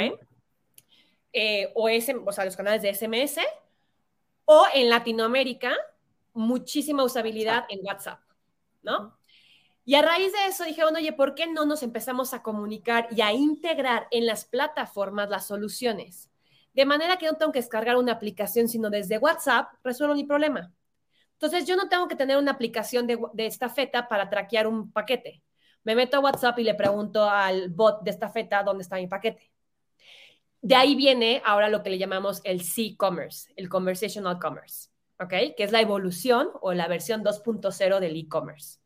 Eh, 1.34 1.72
o, 1.74 1.90
ese, 1.90 2.16
o 2.24 2.32
sea, 2.32 2.46
los 2.46 2.56
canales 2.56 2.84
de 2.84 2.94
SMS 2.94 3.40
o 4.46 4.66
en 4.74 4.90
Latinoamérica, 4.90 5.76
muchísima 6.34 7.04
usabilidad 7.04 7.66
en 7.70 7.80
WhatsApp, 7.84 8.20
¿no? 8.82 9.18
Y 9.86 9.96
a 9.96 10.02
raíz 10.02 10.32
de 10.32 10.46
eso 10.48 10.64
dijeron, 10.64 10.96
oye, 10.96 11.12
¿por 11.12 11.36
qué 11.36 11.46
no 11.48 11.66
nos 11.66 11.84
empezamos 11.84 12.34
a 12.34 12.42
comunicar 12.42 13.08
y 13.12 13.22
a 13.22 13.34
integrar 13.34 14.08
en 14.12 14.26
las 14.26 14.46
plataformas 14.46 15.30
las 15.30 15.46
soluciones? 15.48 16.30
De 16.74 16.86
manera 16.86 17.18
que 17.18 17.26
no 17.26 17.36
tengo 17.36 17.52
que 17.52 17.60
descargar 17.60 17.98
una 17.98 18.14
aplicación, 18.14 18.68
sino 18.70 18.90
desde 18.90 19.18
WhatsApp 19.18 19.74
resuelvo 19.84 20.16
mi 20.16 20.24
problema. 20.24 20.72
Entonces, 21.34 21.68
yo 21.68 21.76
no 21.76 21.90
tengo 21.90 22.08
que 22.08 22.16
tener 22.16 22.38
una 22.38 22.52
aplicación 22.52 23.06
de, 23.06 23.20
de 23.34 23.46
estafeta 23.46 24.08
para 24.08 24.30
traquear 24.30 24.68
un 24.68 24.92
paquete. 24.92 25.44
Me 25.84 25.96
meto 25.96 26.18
a 26.18 26.22
WhatsApp 26.22 26.58
y 26.60 26.64
le 26.64 26.76
pregunto 26.76 27.30
al 27.30 27.70
bot 27.70 28.04
de 28.04 28.12
estafeta 28.12 28.64
dónde 28.64 28.84
está 28.84 28.96
mi 28.96 29.08
paquete. 29.08 29.53
De 30.64 30.76
ahí 30.76 30.96
viene 30.96 31.42
ahora 31.44 31.68
lo 31.68 31.84
que 31.84 31.90
le 31.90 31.98
llamamos 31.98 32.40
el 32.46 32.62
C-commerce, 32.64 33.52
el 33.58 33.68
conversational 33.68 34.40
commerce, 34.40 34.88
¿ok? 35.20 35.56
Que 35.58 35.64
es 35.66 35.74
la 35.74 35.82
evolución 35.82 36.48
o 36.62 36.72
la 36.72 36.88
versión 36.88 37.22
2.0 37.22 38.00
del 38.00 38.16
e-commerce. 38.16 38.80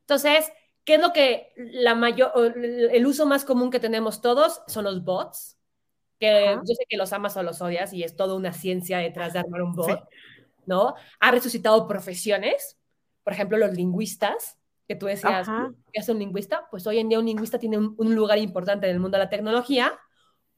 Entonces, 0.00 0.50
¿qué 0.84 0.94
es 0.94 1.02
lo 1.02 1.12
que 1.12 1.52
la 1.54 1.94
mayor, 1.94 2.32
el 2.56 3.06
uso 3.06 3.26
más 3.26 3.44
común 3.44 3.70
que 3.70 3.78
tenemos 3.78 4.22
todos 4.22 4.62
son 4.68 4.84
los 4.84 5.04
bots? 5.04 5.58
Que 6.18 6.48
Ajá. 6.48 6.62
yo 6.66 6.74
sé 6.74 6.86
que 6.88 6.96
los 6.96 7.12
amas 7.12 7.36
o 7.36 7.42
los 7.42 7.60
odias 7.60 7.92
y 7.92 8.04
es 8.04 8.16
toda 8.16 8.34
una 8.34 8.54
ciencia 8.54 8.96
detrás 8.96 9.34
de 9.34 9.40
armar 9.40 9.60
un 9.60 9.74
bot, 9.74 9.90
sí. 9.90 10.44
¿no? 10.64 10.94
Ha 11.20 11.30
resucitado 11.30 11.86
profesiones, 11.86 12.78
por 13.22 13.34
ejemplo, 13.34 13.58
los 13.58 13.74
lingüistas, 13.74 14.58
que 14.86 14.96
tú 14.96 15.04
decías. 15.04 15.46
¿qué 15.92 16.00
es 16.00 16.08
un 16.08 16.20
lingüista? 16.20 16.66
Pues 16.70 16.86
hoy 16.86 17.00
en 17.00 17.10
día 17.10 17.18
un 17.18 17.26
lingüista 17.26 17.58
tiene 17.58 17.76
un, 17.76 17.94
un 17.98 18.14
lugar 18.14 18.38
importante 18.38 18.88
en 18.88 18.94
el 18.94 19.00
mundo 19.00 19.18
de 19.18 19.24
la 19.24 19.28
tecnología 19.28 19.92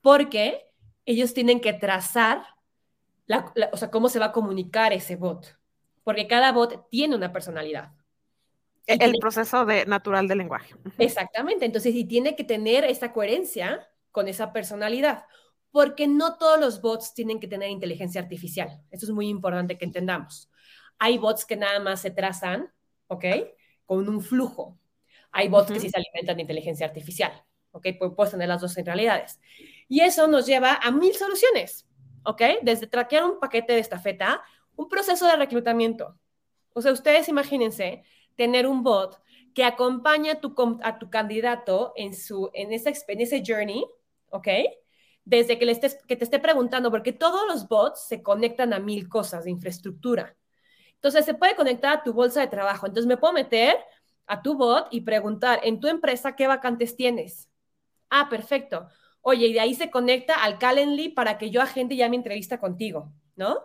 porque 0.00 0.66
ellos 1.04 1.34
tienen 1.34 1.60
que 1.60 1.72
trazar, 1.72 2.44
la, 3.26 3.52
la, 3.54 3.70
o 3.72 3.76
sea, 3.76 3.90
cómo 3.90 4.08
se 4.08 4.18
va 4.18 4.26
a 4.26 4.32
comunicar 4.32 4.92
ese 4.92 5.16
bot, 5.16 5.58
porque 6.04 6.26
cada 6.26 6.52
bot 6.52 6.88
tiene 6.90 7.16
una 7.16 7.32
personalidad. 7.32 7.92
El, 8.86 8.98
tiene... 8.98 9.18
proceso 9.20 9.64
de, 9.64 9.86
natural 9.86 10.26
del 10.26 10.38
lenguaje. 10.38 10.74
Exactamente, 10.98 11.64
entonces, 11.64 11.94
y 11.94 12.04
tiene 12.04 12.34
que 12.34 12.44
tener 12.44 12.84
esa 12.84 13.12
coherencia 13.12 13.88
con 14.10 14.28
esa 14.28 14.52
personalidad, 14.52 15.24
porque 15.70 16.08
no 16.08 16.36
todos 16.36 16.58
los 16.58 16.80
bots 16.80 17.14
tienen 17.14 17.38
que 17.38 17.46
tener 17.46 17.70
inteligencia 17.70 18.20
artificial. 18.20 18.82
Eso 18.90 19.06
es 19.06 19.12
muy 19.12 19.28
importante 19.28 19.78
que 19.78 19.84
entendamos. 19.84 20.50
Hay 20.98 21.18
bots 21.18 21.44
que 21.44 21.56
nada 21.56 21.78
más 21.80 22.00
se 22.00 22.10
trazan, 22.10 22.72
¿ok? 23.06 23.24
Con 23.86 24.08
un 24.08 24.20
flujo. 24.20 24.78
Hay 25.30 25.48
bots 25.48 25.70
uh 25.70 25.72
-huh. 25.72 25.74
que 25.74 25.80
sí 25.80 25.90
se 25.90 25.96
alimentan 25.96 26.36
de 26.36 26.42
inteligencia 26.42 26.86
artificial, 26.86 27.32
¿ok? 27.70 27.86
Puedes 28.16 28.32
tener 28.32 28.48
las 28.48 28.60
dos 28.60 28.76
en 28.76 28.86
realidades. 28.86 29.40
Y 29.90 30.02
eso 30.02 30.28
nos 30.28 30.46
lleva 30.46 30.74
a 30.74 30.92
mil 30.92 31.12
soluciones, 31.16 31.84
¿ok? 32.22 32.42
Desde 32.62 32.86
traquear 32.86 33.24
un 33.24 33.40
paquete 33.40 33.72
de 33.72 33.80
estafeta, 33.80 34.40
un 34.76 34.88
proceso 34.88 35.26
de 35.26 35.34
reclutamiento. 35.34 36.16
O 36.72 36.80
sea, 36.80 36.92
ustedes 36.92 37.28
imagínense 37.28 38.04
tener 38.36 38.68
un 38.68 38.84
bot 38.84 39.20
que 39.52 39.64
acompaña 39.64 40.34
a 40.82 40.98
tu, 40.98 41.10
candidato 41.10 41.92
en, 41.96 42.14
su, 42.14 42.50
en, 42.54 42.72
esa, 42.72 42.92
en 43.08 43.20
ese 43.20 43.42
journey, 43.44 43.84
¿ok? 44.28 44.46
Desde 45.24 45.58
que, 45.58 45.66
le 45.66 45.72
estés, 45.72 45.98
que 46.06 46.14
te 46.14 46.22
esté 46.22 46.38
preguntando, 46.38 46.92
porque 46.92 47.12
todos 47.12 47.48
los 47.48 47.66
bots 47.66 48.06
se 48.06 48.22
conectan 48.22 48.72
a 48.72 48.78
mil 48.78 49.08
cosas 49.08 49.42
de 49.42 49.50
infraestructura. 49.50 50.36
Entonces, 50.94 51.24
se 51.24 51.34
puede 51.34 51.56
conectar 51.56 51.92
a 51.92 52.02
tu 52.04 52.12
bolsa 52.12 52.40
de 52.40 52.46
trabajo. 52.46 52.86
Entonces, 52.86 53.08
me 53.08 53.16
puedo 53.16 53.32
meter 53.32 53.76
a 54.28 54.40
tu 54.40 54.54
bot 54.54 54.86
y 54.92 55.00
preguntar, 55.00 55.58
en 55.64 55.80
tu 55.80 55.88
empresa, 55.88 56.36
¿qué 56.36 56.46
vacantes 56.46 56.94
tienes? 56.94 57.50
Ah, 58.08 58.28
perfecto. 58.30 58.88
Oye, 59.22 59.48
y 59.48 59.52
de 59.52 59.60
ahí 59.60 59.74
se 59.74 59.90
conecta 59.90 60.42
al 60.42 60.58
Calendly 60.58 61.10
para 61.10 61.38
que 61.38 61.50
yo 61.50 61.60
agende 61.60 61.96
ya 61.96 62.08
mi 62.08 62.16
entrevista 62.16 62.58
contigo, 62.58 63.12
¿no? 63.36 63.58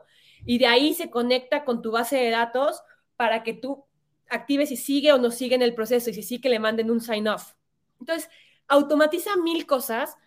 Y 0.45 0.57
de 0.57 0.67
ahí 0.67 0.93
se 0.93 1.09
conecta 1.09 1.63
con 1.63 1.81
tu 1.81 1.91
base 1.91 2.17
de 2.17 2.29
datos 2.29 2.81
para 3.15 3.43
que 3.43 3.53
tú 3.53 3.85
actives 4.29 4.69
si 4.69 4.77
sigue 4.77 5.13
o 5.13 5.17
no 5.17 5.31
sigue 5.31 5.55
en 5.55 5.61
el 5.61 5.73
proceso 5.73 6.09
y 6.09 6.13
si 6.13 6.23
sí 6.23 6.39
que 6.39 6.49
le 6.49 6.59
manden 6.59 6.91
un 6.91 7.01
sign 7.01 7.27
off. 7.27 7.53
Entonces, 7.99 8.29
automatiza 8.67 9.35
mil 9.37 9.65
cosas, 9.65 10.17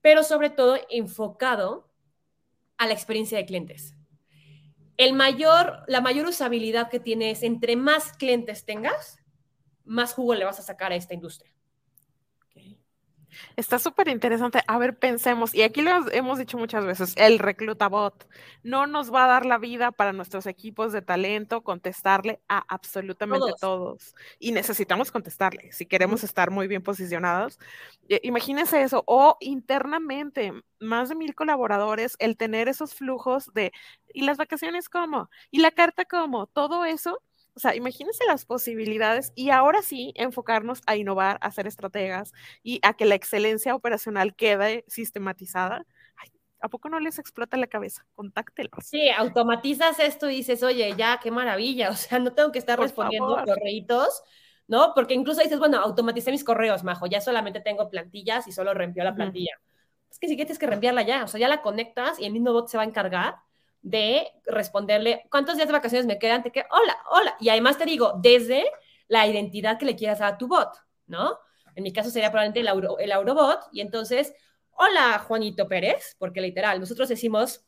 pero 0.00 0.22
sobre 0.22 0.50
todo 0.50 0.78
enfocado 0.90 1.90
a 2.78 2.86
la 2.86 2.94
experiencia 2.94 3.38
de 3.38 3.46
clientes. 3.46 3.94
El 4.96 5.12
mayor, 5.12 5.84
la 5.86 6.00
mayor 6.00 6.26
usabilidad 6.26 6.88
que 6.88 7.00
tiene 7.00 7.30
es 7.30 7.42
entre 7.42 7.76
más 7.76 8.12
clientes 8.14 8.64
tengas, 8.64 9.18
más 9.84 10.12
jugo 10.14 10.34
le 10.34 10.44
vas 10.44 10.58
a 10.58 10.62
sacar 10.62 10.92
a 10.92 10.96
esta 10.96 11.14
industria. 11.14 11.52
Está 13.56 13.78
súper 13.78 14.08
interesante. 14.08 14.60
A 14.66 14.78
ver, 14.78 14.98
pensemos, 14.98 15.54
y 15.54 15.62
aquí 15.62 15.82
lo 15.82 15.90
hemos 16.12 16.38
dicho 16.38 16.58
muchas 16.58 16.84
veces, 16.84 17.14
el 17.16 17.38
reclutabot 17.38 18.28
no 18.62 18.86
nos 18.86 19.12
va 19.12 19.24
a 19.24 19.28
dar 19.28 19.46
la 19.46 19.58
vida 19.58 19.92
para 19.92 20.12
nuestros 20.12 20.46
equipos 20.46 20.92
de 20.92 21.02
talento 21.02 21.62
contestarle 21.62 22.40
a 22.48 22.64
absolutamente 22.68 23.52
todos. 23.60 24.14
Y 24.38 24.52
necesitamos 24.52 25.10
contestarle 25.10 25.72
si 25.72 25.86
queremos 25.86 26.24
estar 26.24 26.50
muy 26.50 26.66
bien 26.68 26.82
posicionados. 26.82 27.58
Imagínense 28.22 28.82
eso, 28.82 29.04
o 29.06 29.36
internamente, 29.40 30.52
más 30.80 31.08
de 31.08 31.14
mil 31.14 31.34
colaboradores, 31.34 32.16
el 32.18 32.36
tener 32.36 32.68
esos 32.68 32.94
flujos 32.94 33.52
de, 33.52 33.72
¿y 34.12 34.22
las 34.22 34.38
vacaciones 34.38 34.88
cómo? 34.88 35.30
¿Y 35.50 35.60
la 35.60 35.70
carta 35.70 36.04
cómo? 36.04 36.46
Todo 36.46 36.84
eso 36.84 37.22
o 37.58 37.60
sea, 37.60 37.74
imagínense 37.74 38.24
las 38.24 38.44
posibilidades 38.44 39.32
y 39.34 39.50
ahora 39.50 39.82
sí 39.82 40.12
enfocarnos 40.14 40.80
a 40.86 40.94
innovar, 40.94 41.38
a 41.40 41.50
ser 41.50 41.66
estrategas 41.66 42.32
y 42.62 42.78
a 42.84 42.94
que 42.94 43.04
la 43.04 43.16
excelencia 43.16 43.74
operacional 43.74 44.36
quede 44.36 44.84
sistematizada. 44.86 45.84
¿A 46.60 46.68
poco 46.68 46.88
no 46.88 47.00
les 47.00 47.18
explota 47.18 47.56
la 47.56 47.66
cabeza? 47.66 48.06
Contáctelos. 48.14 48.84
Sí, 48.84 49.10
automatizas 49.10 49.98
esto 49.98 50.30
y 50.30 50.36
dices, 50.36 50.62
oye, 50.62 50.94
ya, 50.96 51.18
qué 51.20 51.32
maravilla. 51.32 51.90
O 51.90 51.96
sea, 51.96 52.20
no 52.20 52.32
tengo 52.32 52.52
que 52.52 52.60
estar 52.60 52.78
respondiendo 52.78 53.42
correitos, 53.44 54.22
¿no? 54.68 54.92
Porque 54.94 55.14
incluso 55.14 55.42
dices, 55.42 55.58
bueno, 55.58 55.80
automaticé 55.80 56.30
mis 56.30 56.44
correos, 56.44 56.84
majo, 56.84 57.06
ya 57.06 57.20
solamente 57.20 57.60
tengo 57.60 57.90
plantillas 57.90 58.46
y 58.46 58.52
solo 58.52 58.72
reempió 58.72 59.02
la 59.02 59.16
plantilla. 59.16 59.58
Es 60.08 60.20
que 60.20 60.28
si 60.28 60.36
quieres 60.36 60.60
que 60.60 60.66
reenviarla 60.68 61.02
ya, 61.02 61.24
o 61.24 61.26
sea, 61.26 61.40
ya 61.40 61.48
la 61.48 61.60
conectas 61.60 62.20
y 62.20 62.24
el 62.24 62.32
mismo 62.32 62.52
bot 62.52 62.68
se 62.68 62.76
va 62.76 62.84
a 62.84 62.86
encargar 62.86 63.47
de 63.82 64.28
responderle, 64.46 65.26
¿cuántos 65.30 65.56
días 65.56 65.68
de 65.68 65.72
vacaciones 65.72 66.06
me 66.06 66.18
quedan? 66.18 66.42
Te 66.42 66.50
que, 66.50 66.64
hola, 66.70 66.96
hola. 67.10 67.36
Y 67.40 67.48
además 67.48 67.78
te 67.78 67.84
digo, 67.84 68.14
desde 68.20 68.64
la 69.08 69.26
identidad 69.26 69.78
que 69.78 69.86
le 69.86 69.96
quieras 69.96 70.18
dar 70.18 70.34
a 70.34 70.38
tu 70.38 70.48
bot, 70.48 70.70
¿no? 71.06 71.38
En 71.74 71.84
mi 71.84 71.92
caso 71.92 72.10
sería 72.10 72.30
probablemente 72.30 72.60
el, 72.60 72.68
Auro, 72.68 72.98
el 72.98 73.12
Aurobot. 73.12 73.60
Y 73.72 73.80
entonces, 73.80 74.34
hola, 74.72 75.18
Juanito 75.26 75.68
Pérez, 75.68 76.16
porque 76.18 76.40
literal, 76.40 76.80
nosotros 76.80 77.08
decimos, 77.08 77.64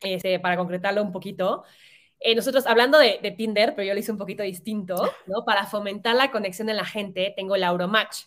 este, 0.00 0.40
para 0.40 0.56
concretarlo 0.56 1.02
un 1.02 1.12
poquito, 1.12 1.64
eh, 2.18 2.34
nosotros 2.34 2.66
hablando 2.66 2.98
de, 2.98 3.18
de, 3.22 3.30
Tinder, 3.30 3.74
pero 3.74 3.86
yo 3.86 3.94
lo 3.94 4.00
hice 4.00 4.12
un 4.12 4.18
poquito 4.18 4.42
distinto, 4.42 5.10
¿no? 5.26 5.44
Para 5.44 5.66
fomentar 5.66 6.16
la 6.16 6.30
conexión 6.30 6.70
en 6.70 6.76
la 6.76 6.86
gente, 6.86 7.32
tengo 7.36 7.54
el 7.56 7.64
Auromatch. 7.64 8.24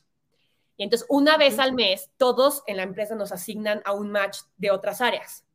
Y 0.78 0.84
entonces, 0.84 1.08
una 1.10 1.38
vez 1.38 1.60
al 1.60 1.74
mes, 1.74 2.10
todos 2.18 2.64
en 2.66 2.78
la 2.78 2.84
empresa 2.84 3.16
nos 3.16 3.32
asignan 3.32 3.82
a 3.84 3.92
un 3.92 4.12
match 4.12 4.38
de 4.58 4.72
otras 4.72 5.02
áreas. 5.02 5.46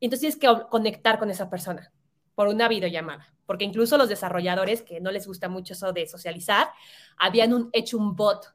Entonces 0.00 0.38
tienes 0.38 0.60
que 0.60 0.68
conectar 0.68 1.18
con 1.18 1.30
esa 1.30 1.48
persona 1.48 1.92
por 2.34 2.48
una 2.48 2.68
videollamada, 2.68 3.32
porque 3.46 3.64
incluso 3.64 3.96
los 3.96 4.08
desarrolladores, 4.08 4.82
que 4.82 5.00
no 5.00 5.10
les 5.10 5.26
gusta 5.26 5.48
mucho 5.48 5.72
eso 5.72 5.92
de 5.92 6.06
socializar, 6.06 6.68
habían 7.16 7.70
hecho 7.72 7.96
un 7.96 8.14
bot 8.14 8.54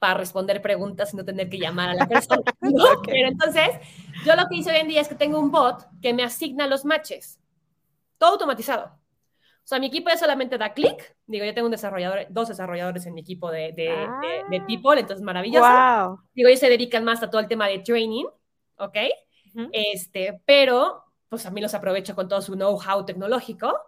para 0.00 0.14
responder 0.14 0.62
preguntas 0.62 1.12
y 1.12 1.16
no 1.16 1.24
tener 1.24 1.48
que 1.48 1.58
llamar 1.58 1.90
a 1.90 1.94
la 1.94 2.08
persona. 2.08 2.42
Pero 3.06 3.28
entonces, 3.28 3.68
yo 4.24 4.34
lo 4.34 4.46
que 4.48 4.56
hice 4.56 4.70
hoy 4.70 4.78
en 4.78 4.88
día 4.88 5.00
es 5.00 5.08
que 5.08 5.14
tengo 5.14 5.38
un 5.38 5.50
bot 5.50 5.86
que 6.02 6.12
me 6.12 6.24
asigna 6.24 6.66
los 6.66 6.84
matches, 6.84 7.38
todo 8.18 8.32
automatizado. 8.32 8.86
O 9.62 9.66
sea, 9.70 9.78
mi 9.78 9.86
equipo 9.86 10.08
ya 10.08 10.16
solamente 10.16 10.58
da 10.58 10.72
clic. 10.72 11.16
Digo, 11.26 11.44
yo 11.44 11.54
tengo 11.54 11.66
un 11.66 11.72
desarrollador, 11.72 12.26
dos 12.30 12.48
desarrolladores 12.48 13.06
en 13.06 13.14
mi 13.14 13.20
equipo 13.20 13.50
de, 13.52 13.72
de, 13.72 13.84
de, 14.50 14.58
ah. 14.58 14.64
people, 14.66 14.98
entonces 14.98 15.22
maravilloso. 15.22 16.18
Digo, 16.34 16.48
ellos 16.48 16.58
se 16.58 16.68
dedican 16.68 17.04
más 17.04 17.22
a 17.22 17.30
todo 17.30 17.40
el 17.40 17.46
tema 17.46 17.68
de 17.68 17.78
training, 17.78 18.24
¿ok? 18.78 18.96
Este, 19.72 20.40
pero 20.44 21.04
pues 21.28 21.46
a 21.46 21.50
mí 21.50 21.60
los 21.60 21.74
aprovecho 21.74 22.14
con 22.14 22.28
todo 22.28 22.42
su 22.42 22.54
know-how 22.54 23.04
tecnológico. 23.04 23.78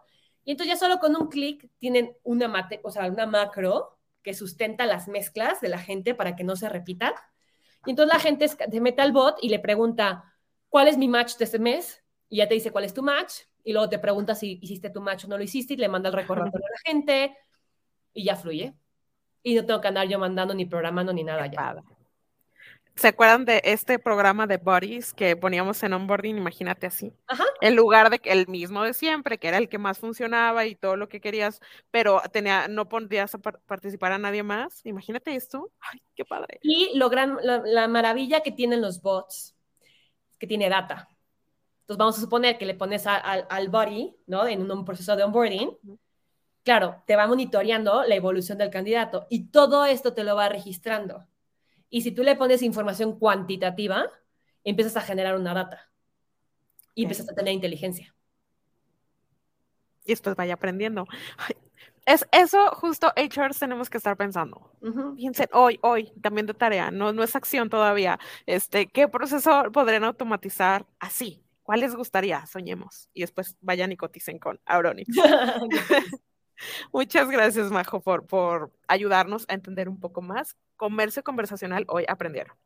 Y 0.45 0.53
entonces 0.53 0.75
ya 0.75 0.79
solo 0.79 0.99
con 0.99 1.15
un 1.17 1.29
clic 1.29 1.71
tienen 1.79 2.17
una, 2.23 2.49
mate, 2.49 2.81
o 2.85 2.91
sea, 2.91 3.07
una 3.07 3.27
macro 3.27 3.99
que 4.23 4.35
sustenta 4.35 4.87
las 4.87 5.09
mezclas 5.09 5.61
de 5.61 5.69
la 5.69 5.79
gente 5.79 6.15
para 6.15 6.37
que 6.37 6.45
no 6.45 6.57
se 6.57 6.69
repitan. 6.69 7.13
Y 7.85 7.91
entonces 7.91 8.15
la 8.15 8.21
gente 8.21 8.49
se 8.49 8.81
mete 8.81 9.03
al 9.03 9.13
bot 9.13 9.39
y 9.43 9.49
le 9.49 9.59
pregunta, 9.59 10.33
¿cuál 10.69 10.89
es 10.89 10.97
mi 10.97 11.09
match 11.09 11.37
de 11.37 11.45
este 11.45 11.59
mes? 11.59 12.03
Y 12.29 12.39
ya 12.39 12.49
te 12.49 12.55
dice 12.55 12.71
cuál 12.71 12.85
es 12.85 12.95
tu 12.95 13.03
match. 13.03 13.33
Y 13.65 13.73
luego 13.73 13.89
te 13.89 13.99
pregunta 13.99 14.35
si 14.35 14.59
hiciste 14.63 14.91
tu 14.91 15.01
match 15.01 15.25
o 15.25 15.29
no 15.29 15.37
lo 15.37 15.45
hiciste 15.45 15.75
y 15.75 15.77
le 15.77 15.89
manda 15.89 16.09
el 16.09 16.15
recordatorio 16.15 16.67
a 16.67 16.71
la 16.71 16.79
gente 16.85 17.37
y 18.13 18.25
ya 18.25 18.37
fluye. 18.37 18.75
Y 19.43 19.55
no 19.55 19.67
tengo 19.67 19.81
que 19.81 19.89
andar 19.89 20.07
yo 20.09 20.19
mandando 20.19 20.55
ni 20.55 20.67
programando 20.67 21.13
ni 21.13 21.25
nada 21.25 21.47
ya. 21.47 21.83
¿Se 22.95 23.09
acuerdan 23.09 23.45
de 23.45 23.63
este 23.65 23.99
programa 23.99 24.47
de 24.47 24.59
Buddies 24.59 25.15
que 25.15 25.35
poníamos 25.35 25.83
en 25.83 25.95
onboarding? 25.95 26.37
Imagínate 26.37 26.87
así. 26.87 27.13
En 27.61 27.75
lugar 27.75 28.11
de 28.11 28.19
que 28.19 28.31
el 28.31 28.47
mismo 28.49 28.83
de 28.83 28.93
siempre, 28.93 29.39
que 29.39 29.49
era 29.49 29.59
el 29.59 29.69
que 29.69 29.79
más 29.79 29.99
funcionaba 29.99 30.67
y 30.67 30.75
todo 30.75 30.97
lo 30.97 31.09
que 31.09 31.21
querías, 31.21 31.61
pero 31.91 32.21
tenía, 32.33 32.69
no 32.69 32.89
podías 32.89 33.37
participar 33.67 34.13
a 34.13 34.19
nadie 34.19 34.43
más. 34.43 34.85
Imagínate 34.85 35.35
esto. 35.35 35.71
Ay, 35.81 36.03
qué 36.15 36.25
padre. 36.25 36.61
Y 36.63 36.97
lo 36.97 37.09
gran, 37.09 37.39
la, 37.43 37.89
maravilla 37.89 38.41
que 38.41 38.53
tienen 38.53 38.83
los 38.83 39.01
bots, 39.01 39.57
que 40.39 40.47
tiene 40.47 40.69
data. 40.69 41.09
Entonces 41.81 41.99
vamos 41.99 42.19
a 42.19 42.21
suponer 42.21 42.59
que 42.59 42.67
le 42.67 42.75
pones 42.75 43.07
al, 43.07 43.47
al 43.49 43.69
body, 43.69 44.15
¿no? 44.27 44.47
En 44.47 44.71
un 44.71 44.85
proceso 44.85 45.17
de 45.17 45.25
onboarding. 45.25 45.71
Claro, 46.63 47.03
te 47.07 47.17
va 47.17 47.27
monitoreando 47.27 48.05
la 48.05 48.15
evolución 48.15 48.59
del 48.59 48.71
candidato 48.71 49.27
y 49.31 49.49
todo 49.49 49.85
esto 49.87 50.13
te 50.13 50.25
lo 50.25 50.37
va 50.37 50.49
registrando. 50.49 51.27
Y 51.95 52.01
si 52.01 52.11
tú 52.11 52.23
le 52.23 52.37
pones 52.37 52.63
información 52.63 53.19
cuantitativa, 53.19 54.11
empiezas 54.65 54.97
a 54.97 55.03
generar 55.03 55.37
una 55.37 55.53
data 55.53 55.91
y 56.95 57.03
empiezas 57.03 57.29
a 57.29 57.35
tener 57.35 57.53
inteligencia. 57.53 58.15
Y 60.07 60.13
después 60.13 60.35
vaya 60.35 60.55
aprendiendo. 60.55 61.07
Es 62.07 62.27
eso 62.33 62.71
justo 62.77 63.13
HR 63.15 63.55
tenemos 63.55 63.91
que 63.91 63.99
estar 63.99 64.17
pensando. 64.17 64.73
Piensen 65.17 65.49
hoy, 65.53 65.79
hoy, 65.83 66.11
también 66.23 66.47
de 66.47 66.55
tarea, 66.55 66.91
no, 66.91 67.13
no 67.13 67.23
es 67.23 67.37
acción 67.37 67.69
todavía. 67.69 68.19
Este, 68.47 68.87
¿qué 68.87 69.07
proceso 69.07 69.71
podrían 69.71 70.05
automatizar 70.05 70.87
así? 70.99 71.45
¿Cuál 71.63 71.81
les 71.81 71.95
gustaría? 71.95 72.47
Soñemos. 72.47 73.11
Y 73.13 73.21
después 73.21 73.59
vayan 73.61 73.93
y 73.93 73.99
coticen 73.99 74.39
con 74.39 74.59
Auronix. 74.65 75.15
Muchas 76.93 77.31
gracias, 77.31 77.71
Majo, 77.71 78.01
por, 78.01 78.27
por 78.27 78.73
ayudarnos 78.89 79.45
a 79.49 79.55
entender 79.55 79.89
un 79.89 79.99
poco 80.01 80.23
más. 80.23 80.57
Comercio 80.77 81.23
conversacional, 81.23 81.85
hoy 81.89 82.05
aprendieron. 82.09 82.57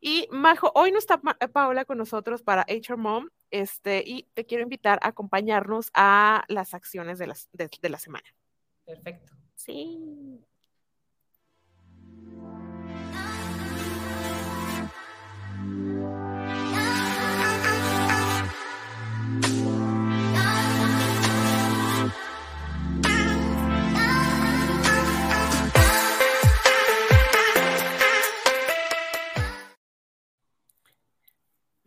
Y 0.00 0.28
Majo, 0.30 0.70
hoy 0.74 0.92
no 0.92 0.98
está 0.98 1.18
Paola 1.20 1.84
con 1.84 1.98
nosotros 1.98 2.42
para 2.42 2.64
HR 2.68 2.96
Mom, 2.96 3.28
este, 3.50 4.04
y 4.06 4.24
te 4.34 4.46
quiero 4.46 4.62
invitar 4.62 4.98
a 5.02 5.08
acompañarnos 5.08 5.90
a 5.94 6.44
las 6.48 6.74
acciones 6.74 7.18
de, 7.18 7.26
las, 7.26 7.48
de 7.52 7.88
la 7.88 7.98
semana. 7.98 8.26
Perfecto. 8.84 9.32
Sí. 9.56 10.40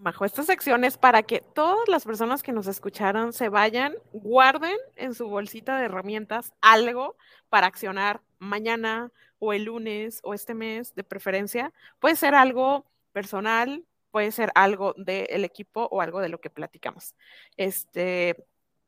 Majo, 0.01 0.25
esta 0.25 0.41
sección 0.41 0.83
es 0.83 0.97
para 0.97 1.21
que 1.21 1.41
todas 1.41 1.87
las 1.87 2.05
personas 2.05 2.41
que 2.41 2.51
nos 2.51 2.65
escucharon 2.65 3.33
se 3.33 3.49
vayan, 3.49 3.93
guarden 4.11 4.75
en 4.95 5.13
su 5.13 5.27
bolsita 5.29 5.77
de 5.77 5.85
herramientas 5.85 6.53
algo 6.59 7.15
para 7.49 7.67
accionar 7.67 8.19
mañana 8.39 9.11
o 9.37 9.53
el 9.53 9.65
lunes 9.65 10.19
o 10.23 10.33
este 10.33 10.55
mes 10.55 10.95
de 10.95 11.03
preferencia. 11.03 11.71
Puede 11.99 12.15
ser 12.15 12.33
algo 12.33 12.83
personal, 13.11 13.85
puede 14.09 14.31
ser 14.31 14.51
algo 14.55 14.95
del 14.97 15.45
equipo 15.45 15.87
o 15.91 16.01
algo 16.01 16.19
de 16.19 16.29
lo 16.29 16.41
que 16.41 16.49
platicamos. 16.49 17.13
Este, 17.55 18.43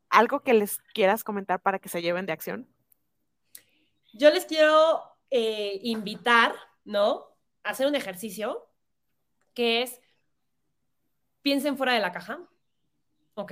algo 0.10 0.40
que 0.40 0.56
les 0.56 0.80
quieras 0.96 1.24
comentar 1.24 1.62
para 1.62 1.78
que 1.78 1.90
se 1.90 2.02
lleven 2.02 2.26
de 2.26 2.34
acción. 2.34 2.68
Yo 4.14 4.32
les 4.32 4.46
quiero 4.46 5.04
eh, 5.30 5.80
invitar, 5.84 6.56
¿no? 6.86 7.36
A 7.64 7.70
hacer 7.70 7.86
un 7.86 7.94
ejercicio 7.94 8.68
que 9.54 9.84
es 9.84 10.00
piensen 11.44 11.78
fuera 11.78 11.94
de 11.94 12.00
la 12.00 12.12
caja, 12.12 12.40
¿ok? 13.36 13.52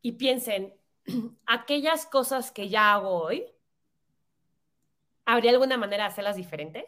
Y 0.00 0.12
piensen, 0.12 0.74
aquellas 1.46 2.06
cosas 2.06 2.50
que 2.50 2.70
ya 2.70 2.94
hago 2.94 3.10
hoy, 3.10 3.44
¿habría 5.26 5.50
alguna 5.50 5.76
manera 5.76 6.04
de 6.04 6.08
hacerlas 6.08 6.36
diferente? 6.36 6.86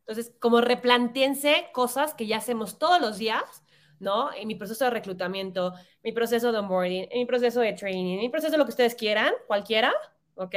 Entonces, 0.00 0.32
como 0.38 0.60
replanteense 0.60 1.68
cosas 1.72 2.14
que 2.14 2.28
ya 2.28 2.36
hacemos 2.36 2.78
todos 2.78 3.00
los 3.00 3.18
días, 3.18 3.64
¿no? 3.98 4.32
En 4.32 4.46
mi 4.46 4.54
proceso 4.54 4.84
de 4.84 4.90
reclutamiento, 4.90 5.72
mi 6.04 6.12
proceso 6.12 6.52
de 6.52 6.58
onboarding, 6.58 7.08
en 7.10 7.18
mi 7.18 7.26
proceso 7.26 7.60
de 7.60 7.72
training, 7.72 8.14
en 8.14 8.20
mi 8.20 8.28
proceso 8.28 8.52
de 8.52 8.58
lo 8.58 8.64
que 8.64 8.70
ustedes 8.70 8.94
quieran, 8.94 9.32
cualquiera, 9.48 9.92
¿ok? 10.36 10.54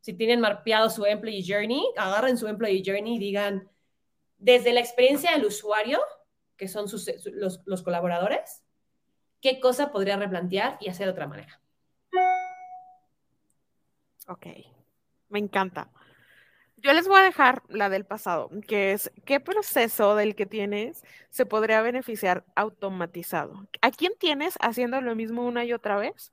Si 0.00 0.12
tienen 0.12 0.40
mapeado 0.40 0.88
su 0.88 1.04
employee 1.04 1.42
journey, 1.44 1.82
agarren 1.96 2.38
su 2.38 2.46
employee 2.46 2.82
journey 2.84 3.16
y 3.16 3.18
digan, 3.18 3.68
desde 4.38 4.72
la 4.72 4.80
experiencia 4.80 5.32
del 5.32 5.46
usuario, 5.46 5.98
que 6.56 6.68
son 6.68 6.88
sus, 6.88 7.10
los, 7.32 7.62
los 7.66 7.82
colaboradores, 7.82 8.64
¿qué 9.40 9.60
cosa 9.60 9.92
podría 9.92 10.16
replantear 10.16 10.78
y 10.80 10.88
hacer 10.88 11.06
de 11.06 11.12
otra 11.12 11.26
manera? 11.26 11.60
Ok, 14.28 14.46
me 15.28 15.38
encanta. 15.38 15.90
Yo 16.78 16.92
les 16.92 17.08
voy 17.08 17.18
a 17.18 17.24
dejar 17.24 17.62
la 17.68 17.88
del 17.88 18.04
pasado, 18.04 18.50
que 18.68 18.92
es 18.92 19.10
qué 19.24 19.40
proceso 19.40 20.14
del 20.14 20.34
que 20.34 20.46
tienes 20.46 21.04
se 21.30 21.46
podría 21.46 21.80
beneficiar 21.80 22.44
automatizado. 22.54 23.66
¿A 23.80 23.90
quién 23.90 24.12
tienes 24.18 24.56
haciendo 24.60 25.00
lo 25.00 25.14
mismo 25.16 25.46
una 25.46 25.64
y 25.64 25.72
otra 25.72 25.96
vez? 25.96 26.32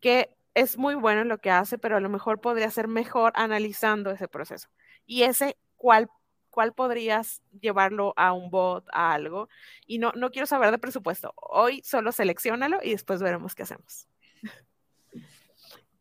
Que 0.00 0.36
es 0.54 0.76
muy 0.76 0.96
bueno 0.96 1.22
en 1.22 1.28
lo 1.28 1.38
que 1.38 1.50
hace, 1.50 1.78
pero 1.78 1.96
a 1.96 2.00
lo 2.00 2.08
mejor 2.08 2.40
podría 2.40 2.70
ser 2.70 2.88
mejor 2.88 3.32
analizando 3.36 4.10
ese 4.10 4.28
proceso. 4.28 4.68
Y 5.06 5.22
ese, 5.22 5.56
¿cuál, 5.76 6.10
cuál 6.50 6.74
podrías 6.74 7.42
llevarlo 7.60 8.12
a 8.16 8.32
un 8.32 8.50
bot, 8.50 8.86
a 8.92 9.12
algo? 9.12 9.48
Y 9.86 9.98
no, 9.98 10.12
no 10.14 10.30
quiero 10.30 10.46
saber 10.46 10.70
de 10.70 10.78
presupuesto. 10.78 11.32
Hoy 11.36 11.82
solo 11.84 12.12
seleccionalo 12.12 12.80
y 12.82 12.90
después 12.90 13.22
veremos 13.22 13.54
qué 13.54 13.62
hacemos. 13.62 14.08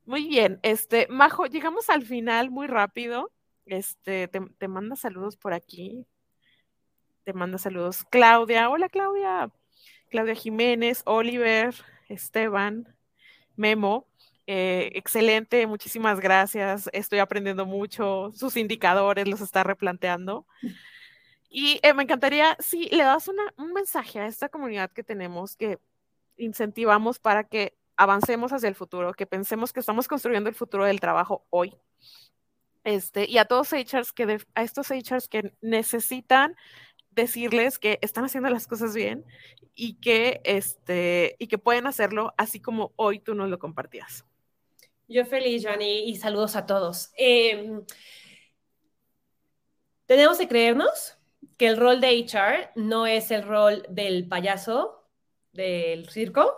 Muy 0.10 0.28
bien, 0.28 0.60
este, 0.64 1.06
Majo, 1.08 1.46
llegamos 1.46 1.88
al 1.92 2.04
final 2.04 2.50
muy 2.50 2.66
rápido. 2.66 3.32
Este, 3.68 4.28
te, 4.28 4.68
manda 4.68 4.96
saludos 4.96 5.38
por 5.38 5.54
aquí. 5.54 6.08
Te 7.24 7.34
manda 7.34 7.60
saludos 7.60 8.04
Claudia. 8.10 8.70
Hola 8.72 8.90
Claudia. 8.90 9.52
Claudia 10.10 10.34
Jiménez, 10.34 11.04
Oliver, 11.06 11.76
Esteban, 12.08 12.96
Memo. 13.56 14.09
Eh, 14.52 14.90
excelente, 14.96 15.68
muchísimas 15.68 16.20
gracias. 16.20 16.90
Estoy 16.92 17.20
aprendiendo 17.20 17.68
mucho. 17.68 18.32
Sus 18.34 18.58
indicadores 18.58 19.28
los 19.28 19.42
está 19.42 19.62
replanteando. 19.62 20.48
Y 21.52 21.80
eh, 21.84 21.94
me 21.94 22.02
encantaría, 22.02 22.58
si 22.60 22.86
le 22.90 23.04
das 23.04 23.28
un 23.28 23.74
mensaje 23.74 24.20
a 24.20 24.26
esta 24.26 24.50
comunidad 24.50 24.90
que 24.90 25.04
tenemos, 25.04 25.56
que 25.56 25.78
incentivamos 26.36 27.20
para 27.20 27.44
que 27.44 27.78
avancemos 27.96 28.52
hacia 28.52 28.70
el 28.70 28.74
futuro, 28.74 29.14
que 29.14 29.28
pensemos 29.28 29.72
que 29.72 29.82
estamos 29.82 30.08
construyendo 30.08 30.50
el 30.50 30.56
futuro 30.56 30.84
del 30.84 31.00
trabajo 31.00 31.46
hoy. 31.52 31.76
Este, 32.84 33.30
y 33.30 33.38
a 33.38 33.46
todos 33.46 33.72
HRs 33.72 34.12
que 34.14 34.40
a 34.56 34.64
estos 34.64 34.90
HRs 34.90 35.28
que 35.28 35.54
necesitan 35.62 36.56
decirles 37.12 37.78
que 37.78 38.00
están 38.02 38.26
haciendo 38.26 38.50
las 38.50 38.66
cosas 38.66 38.96
bien 38.96 39.26
y 39.76 40.00
que 40.00 40.42
este 40.44 41.36
y 41.38 41.46
que 41.46 41.60
pueden 41.60 41.86
hacerlo 41.86 42.34
así 42.36 42.60
como 42.60 42.94
hoy 42.96 43.20
tú 43.20 43.36
nos 43.36 43.48
lo 43.50 43.60
compartías. 43.60 44.26
Yo 45.10 45.26
feliz, 45.26 45.66
Johnny, 45.66 46.04
y 46.08 46.18
saludos 46.18 46.56
a 46.56 46.68
todos. 46.68 47.12
Em, 47.18 47.84
tenemos 50.06 50.38
que 50.38 50.48
creernos 50.48 51.18
que 51.58 51.66
el 51.66 51.78
rol 51.78 52.00
de 52.00 52.10
HR 52.10 52.70
no 52.76 53.08
es 53.08 53.32
el 53.32 53.42
rol 53.42 53.84
del 53.90 54.28
payaso 54.28 55.10
del 55.52 56.08
circo, 56.10 56.56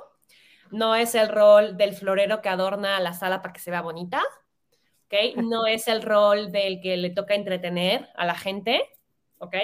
no 0.70 0.96
es 0.96 1.16
el 1.16 1.30
rol 1.30 1.78
del 1.78 1.94
florero 1.94 2.42
que 2.42 2.50
adorna 2.50 3.00
la 3.00 3.14
sala 3.14 3.42
para 3.42 3.54
que 3.54 3.62
se 3.62 3.72
vea 3.72 3.82
bonita, 3.82 4.22
¿ok? 5.06 5.38
No 5.38 5.66
es 5.68 5.88
el 5.88 6.02
rol 6.02 6.52
del 6.52 6.82
que 6.82 6.98
le 6.98 7.12
toca 7.12 7.36
entretener 7.36 8.10
a 8.16 8.26
la 8.26 8.36
gente, 8.36 8.84
¿ok? 9.38 9.56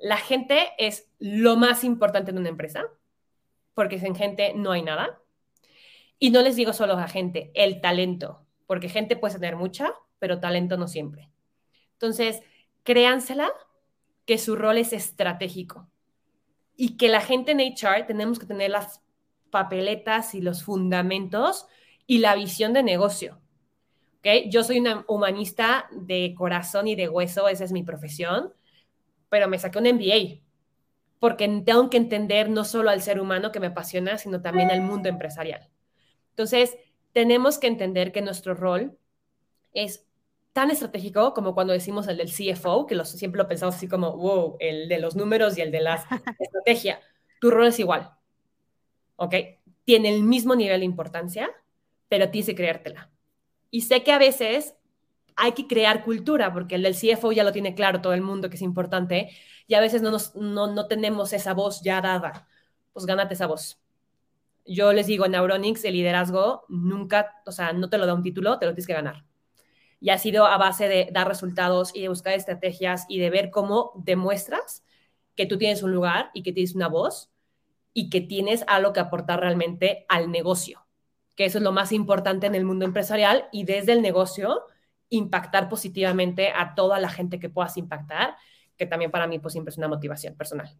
La 0.00 0.16
gente 0.16 0.70
es 0.78 1.10
lo 1.18 1.56
más 1.56 1.84
importante 1.84 2.30
en 2.30 2.38
una 2.38 2.48
empresa, 2.48 2.86
porque 3.74 3.98
sin 3.98 4.14
gente 4.14 4.54
no 4.54 4.72
hay 4.72 4.80
nada. 4.80 5.20
Y 6.18 6.30
no 6.30 6.42
les 6.42 6.56
digo 6.56 6.72
solo 6.72 6.94
a 6.94 7.08
gente, 7.08 7.50
el 7.54 7.80
talento, 7.80 8.44
porque 8.66 8.88
gente 8.88 9.16
puede 9.16 9.34
tener 9.34 9.56
mucha, 9.56 9.94
pero 10.18 10.40
talento 10.40 10.76
no 10.76 10.88
siempre. 10.88 11.30
Entonces, 11.92 12.42
créansela 12.82 13.50
que 14.24 14.38
su 14.38 14.56
rol 14.56 14.78
es 14.78 14.92
estratégico 14.92 15.88
y 16.76 16.96
que 16.96 17.08
la 17.08 17.20
gente 17.20 17.52
en 17.52 17.60
HR 17.60 18.06
tenemos 18.06 18.38
que 18.38 18.46
tener 18.46 18.70
las 18.70 19.02
papeletas 19.50 20.34
y 20.34 20.40
los 20.40 20.62
fundamentos 20.62 21.66
y 22.06 22.18
la 22.18 22.34
visión 22.34 22.72
de 22.72 22.82
negocio. 22.82 23.40
¿Okay? 24.18 24.50
Yo 24.50 24.64
soy 24.64 24.80
una 24.80 25.04
humanista 25.08 25.88
de 25.92 26.34
corazón 26.36 26.88
y 26.88 26.96
de 26.96 27.08
hueso, 27.08 27.48
esa 27.48 27.64
es 27.64 27.72
mi 27.72 27.82
profesión, 27.84 28.52
pero 29.28 29.48
me 29.48 29.58
saqué 29.58 29.78
un 29.78 29.86
MBA 29.86 30.40
porque 31.18 31.48
tengo 31.64 31.90
que 31.90 31.96
entender 31.96 32.48
no 32.48 32.64
solo 32.64 32.90
al 32.90 33.02
ser 33.02 33.20
humano 33.20 33.50
que 33.50 33.60
me 33.60 33.68
apasiona, 33.68 34.18
sino 34.18 34.40
también 34.40 34.70
al 34.70 34.82
mundo 34.82 35.08
empresarial. 35.08 35.68
Entonces, 36.38 36.78
tenemos 37.12 37.58
que 37.58 37.66
entender 37.66 38.12
que 38.12 38.22
nuestro 38.22 38.54
rol 38.54 38.96
es 39.72 40.06
tan 40.52 40.70
estratégico 40.70 41.34
como 41.34 41.52
cuando 41.52 41.72
decimos 41.72 42.06
el 42.06 42.16
del 42.16 42.30
CFO, 42.30 42.86
que 42.86 43.04
siempre 43.04 43.42
lo 43.42 43.48
pensamos 43.48 43.74
así 43.74 43.88
como, 43.88 44.16
wow, 44.16 44.56
el 44.60 44.88
de 44.88 44.98
los 45.00 45.16
números 45.16 45.58
y 45.58 45.62
el 45.62 45.72
de 45.72 45.80
la 45.80 45.94
estrategia. 46.38 47.00
Tu 47.40 47.50
rol 47.50 47.66
es 47.66 47.78
igual. 47.80 48.12
¿ok? 49.16 49.34
Tiene 49.84 50.14
el 50.14 50.22
mismo 50.22 50.54
nivel 50.54 50.80
de 50.80 50.86
importancia, 50.86 51.50
pero 52.08 52.30
tienes 52.30 52.46
que 52.46 52.54
creértela. 52.54 53.10
Y 53.70 53.80
sé 53.80 54.04
que 54.04 54.12
a 54.12 54.18
veces 54.18 54.76
hay 55.34 55.52
que 55.52 55.66
crear 55.66 56.04
cultura, 56.04 56.52
porque 56.52 56.76
el 56.76 56.82
del 56.84 56.94
CFO 56.94 57.32
ya 57.32 57.44
lo 57.44 57.52
tiene 57.52 57.74
claro 57.74 58.00
todo 58.00 58.14
el 58.14 58.22
mundo 58.22 58.48
que 58.48 58.56
es 58.56 58.62
importante, 58.62 59.30
y 59.66 59.74
a 59.74 59.80
veces 59.80 60.02
no, 60.02 60.12
nos, 60.12 60.36
no, 60.36 60.68
no 60.68 60.86
tenemos 60.86 61.32
esa 61.32 61.52
voz 61.52 61.82
ya 61.82 62.00
dada. 62.00 62.48
Pues 62.92 63.06
gánate 63.06 63.34
esa 63.34 63.46
voz. 63.46 63.80
Yo 64.68 64.92
les 64.92 65.06
digo, 65.06 65.24
en 65.24 65.32
Neuronix 65.32 65.82
el 65.84 65.94
liderazgo 65.94 66.66
nunca, 66.68 67.40
o 67.46 67.52
sea, 67.52 67.72
no 67.72 67.88
te 67.88 67.96
lo 67.96 68.04
da 68.04 68.12
un 68.12 68.22
título, 68.22 68.58
te 68.58 68.66
lo 68.66 68.72
tienes 68.72 68.86
que 68.86 68.92
ganar. 68.92 69.24
Y 69.98 70.10
ha 70.10 70.18
sido 70.18 70.46
a 70.46 70.58
base 70.58 70.88
de 70.88 71.08
dar 71.10 71.26
resultados 71.26 71.96
y 71.96 72.02
de 72.02 72.08
buscar 72.08 72.34
estrategias 72.34 73.06
y 73.08 73.18
de 73.18 73.30
ver 73.30 73.50
cómo 73.50 73.92
demuestras 73.96 74.84
que 75.34 75.46
tú 75.46 75.56
tienes 75.56 75.82
un 75.82 75.92
lugar 75.92 76.30
y 76.34 76.42
que 76.42 76.52
tienes 76.52 76.74
una 76.74 76.88
voz 76.88 77.30
y 77.94 78.10
que 78.10 78.20
tienes 78.20 78.62
algo 78.66 78.92
que 78.92 79.00
aportar 79.00 79.40
realmente 79.40 80.04
al 80.08 80.30
negocio, 80.30 80.86
que 81.34 81.46
eso 81.46 81.58
es 81.58 81.64
lo 81.64 81.72
más 81.72 81.90
importante 81.90 82.46
en 82.46 82.54
el 82.54 82.64
mundo 82.64 82.84
empresarial 82.84 83.48
y 83.50 83.64
desde 83.64 83.92
el 83.92 84.02
negocio 84.02 84.66
impactar 85.08 85.68
positivamente 85.70 86.50
a 86.54 86.74
toda 86.74 87.00
la 87.00 87.08
gente 87.08 87.40
que 87.40 87.48
puedas 87.48 87.78
impactar, 87.78 88.36
que 88.76 88.84
también 88.84 89.10
para 89.10 89.26
mí 89.26 89.38
pues 89.38 89.52
siempre 89.52 89.70
es 89.70 89.78
una 89.78 89.88
motivación 89.88 90.36
personal. 90.36 90.76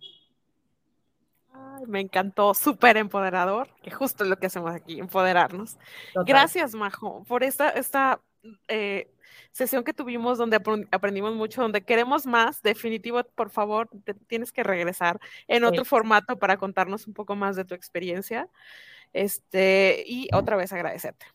Me 1.86 2.00
encantó, 2.00 2.54
súper 2.54 2.96
empoderador, 2.96 3.68
que 3.82 3.90
justo 3.90 4.24
es 4.24 4.30
lo 4.30 4.38
que 4.38 4.46
hacemos 4.46 4.74
aquí, 4.74 4.98
empoderarnos. 4.98 5.78
Gracias, 6.26 6.74
Majo, 6.74 7.24
por 7.28 7.42
esta, 7.44 7.70
esta 7.70 8.20
eh, 8.68 9.10
sesión 9.52 9.84
que 9.84 9.92
tuvimos 9.92 10.38
donde 10.38 10.60
aprendimos 10.90 11.34
mucho, 11.34 11.62
donde 11.62 11.84
queremos 11.84 12.26
más, 12.26 12.62
definitivo, 12.62 13.22
por 13.34 13.50
favor, 13.50 13.88
tienes 14.26 14.52
que 14.52 14.62
regresar 14.62 15.20
en 15.46 15.64
otro 15.64 15.84
formato 15.84 16.38
para 16.38 16.56
contarnos 16.56 17.06
un 17.06 17.14
poco 17.14 17.36
más 17.36 17.56
de 17.56 17.64
tu 17.64 17.74
experiencia. 17.74 18.48
Este, 19.12 20.04
y 20.06 20.28
otra 20.34 20.56
vez 20.56 20.72
agradecerte. 20.72 21.26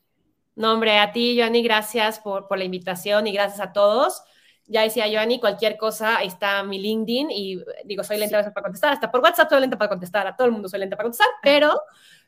No, 0.56 0.74
hombre, 0.74 1.00
a 1.00 1.12
ti, 1.12 1.36
Joanny, 1.38 1.64
gracias 1.64 2.20
por, 2.20 2.48
por 2.48 2.58
la 2.58 2.64
invitación 2.64 3.26
y 3.26 3.34
gracias 3.34 3.60
a 3.60 3.74
todos. 3.74 4.22
Ya 4.66 4.82
decía 4.82 5.06
Joanny, 5.12 5.40
cualquier 5.40 5.78
cosa, 5.78 6.18
ahí 6.18 6.28
está 6.28 6.64
mi 6.64 6.80
LinkedIn 6.80 7.32
y 7.32 7.62
digo, 7.84 8.04
soy 8.04 8.18
lenta 8.18 8.42
para 8.54 8.64
contestar, 8.64 8.94
hasta 8.94 9.12
por 9.12 9.22
WhatsApp 9.22 9.50
soy 9.50 9.60
lenta 9.60 9.78
para 9.78 9.90
contestar, 9.90 10.26
a 10.26 10.36
todo 10.36 10.48
el 10.48 10.54
mundo 10.54 10.70
soy 10.70 10.80
lenta 10.80 10.96
para 10.96 11.06
contestar, 11.06 11.28
pero 11.42 11.82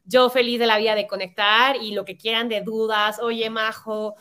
yo 0.04 0.30
feliz 0.30 0.60
de 0.60 0.68
la 0.68 0.78
vida 0.78 0.96
de 0.96 1.08
conectar 1.08 1.78
y 1.78 1.94
lo 1.94 2.04
que 2.04 2.18
quieran 2.18 2.50
de 2.50 2.62
dudas, 2.62 3.20
oye, 3.20 3.50
Majo, 3.50 4.16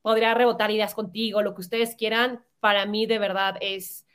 podría 0.00 0.32
rebotar 0.34 0.70
ideas 0.70 0.94
contigo, 0.94 1.42
lo 1.42 1.54
que 1.54 1.60
ustedes 1.60 1.96
quieran, 1.96 2.44
para 2.60 2.86
mí 2.86 3.06
de 3.06 3.18
verdad 3.18 3.56
es, 3.60 4.06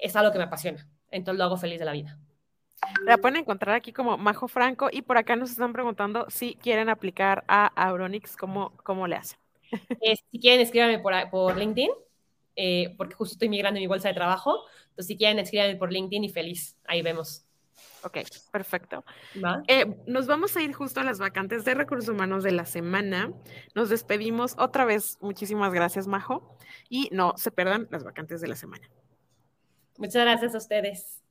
es 0.00 0.16
algo 0.16 0.32
que 0.32 0.38
me 0.38 0.44
apasiona. 0.44 0.88
Entonces 1.10 1.38
lo 1.38 1.44
hago 1.44 1.56
feliz 1.56 1.78
de 1.78 1.84
la 1.84 1.92
vida. 1.92 2.18
La 3.04 3.18
pueden 3.18 3.38
encontrar 3.38 3.74
aquí 3.74 3.92
como 3.92 4.18
Majo 4.18 4.48
Franco 4.48 4.88
y 4.92 5.02
por 5.02 5.16
acá 5.16 5.36
nos 5.36 5.50
están 5.50 5.72
preguntando 5.72 6.26
si 6.28 6.54
quieren 6.56 6.88
aplicar 6.88 7.44
a 7.48 7.66
Auronix, 7.66 8.36
¿cómo, 8.36 8.72
cómo 8.82 9.06
le 9.06 9.16
hacen? 9.16 9.38
Eh, 10.00 10.16
si 10.30 10.38
quieren, 10.38 10.60
escríbanme 10.60 10.98
por, 10.98 11.14
por 11.30 11.56
LinkedIn, 11.56 11.90
eh, 12.56 12.94
porque 12.96 13.14
justo 13.14 13.34
estoy 13.34 13.48
migrando 13.48 13.80
mi 13.80 13.86
bolsa 13.86 14.08
de 14.08 14.14
trabajo. 14.14 14.64
Entonces, 14.90 15.06
si 15.06 15.16
quieren, 15.16 15.38
escríbanme 15.38 15.76
por 15.76 15.92
LinkedIn 15.92 16.24
y 16.24 16.28
feliz. 16.28 16.76
Ahí 16.84 17.02
vemos. 17.02 17.46
Ok, 18.04 18.18
perfecto. 18.52 19.04
Eh, 19.66 19.96
nos 20.06 20.26
vamos 20.26 20.56
a 20.56 20.62
ir 20.62 20.74
justo 20.74 21.00
a 21.00 21.04
las 21.04 21.18
vacantes 21.18 21.64
de 21.64 21.74
recursos 21.74 22.08
humanos 22.10 22.44
de 22.44 22.52
la 22.52 22.66
semana. 22.66 23.32
Nos 23.74 23.88
despedimos 23.88 24.54
otra 24.58 24.84
vez. 24.84 25.16
Muchísimas 25.20 25.72
gracias, 25.72 26.06
Majo. 26.06 26.56
Y 26.90 27.08
no 27.12 27.32
se 27.36 27.50
pierdan 27.50 27.88
las 27.90 28.04
vacantes 28.04 28.42
de 28.42 28.48
la 28.48 28.56
semana. 28.56 28.90
Muchas 29.96 30.22
gracias 30.22 30.54
a 30.54 30.58
ustedes. 30.58 31.22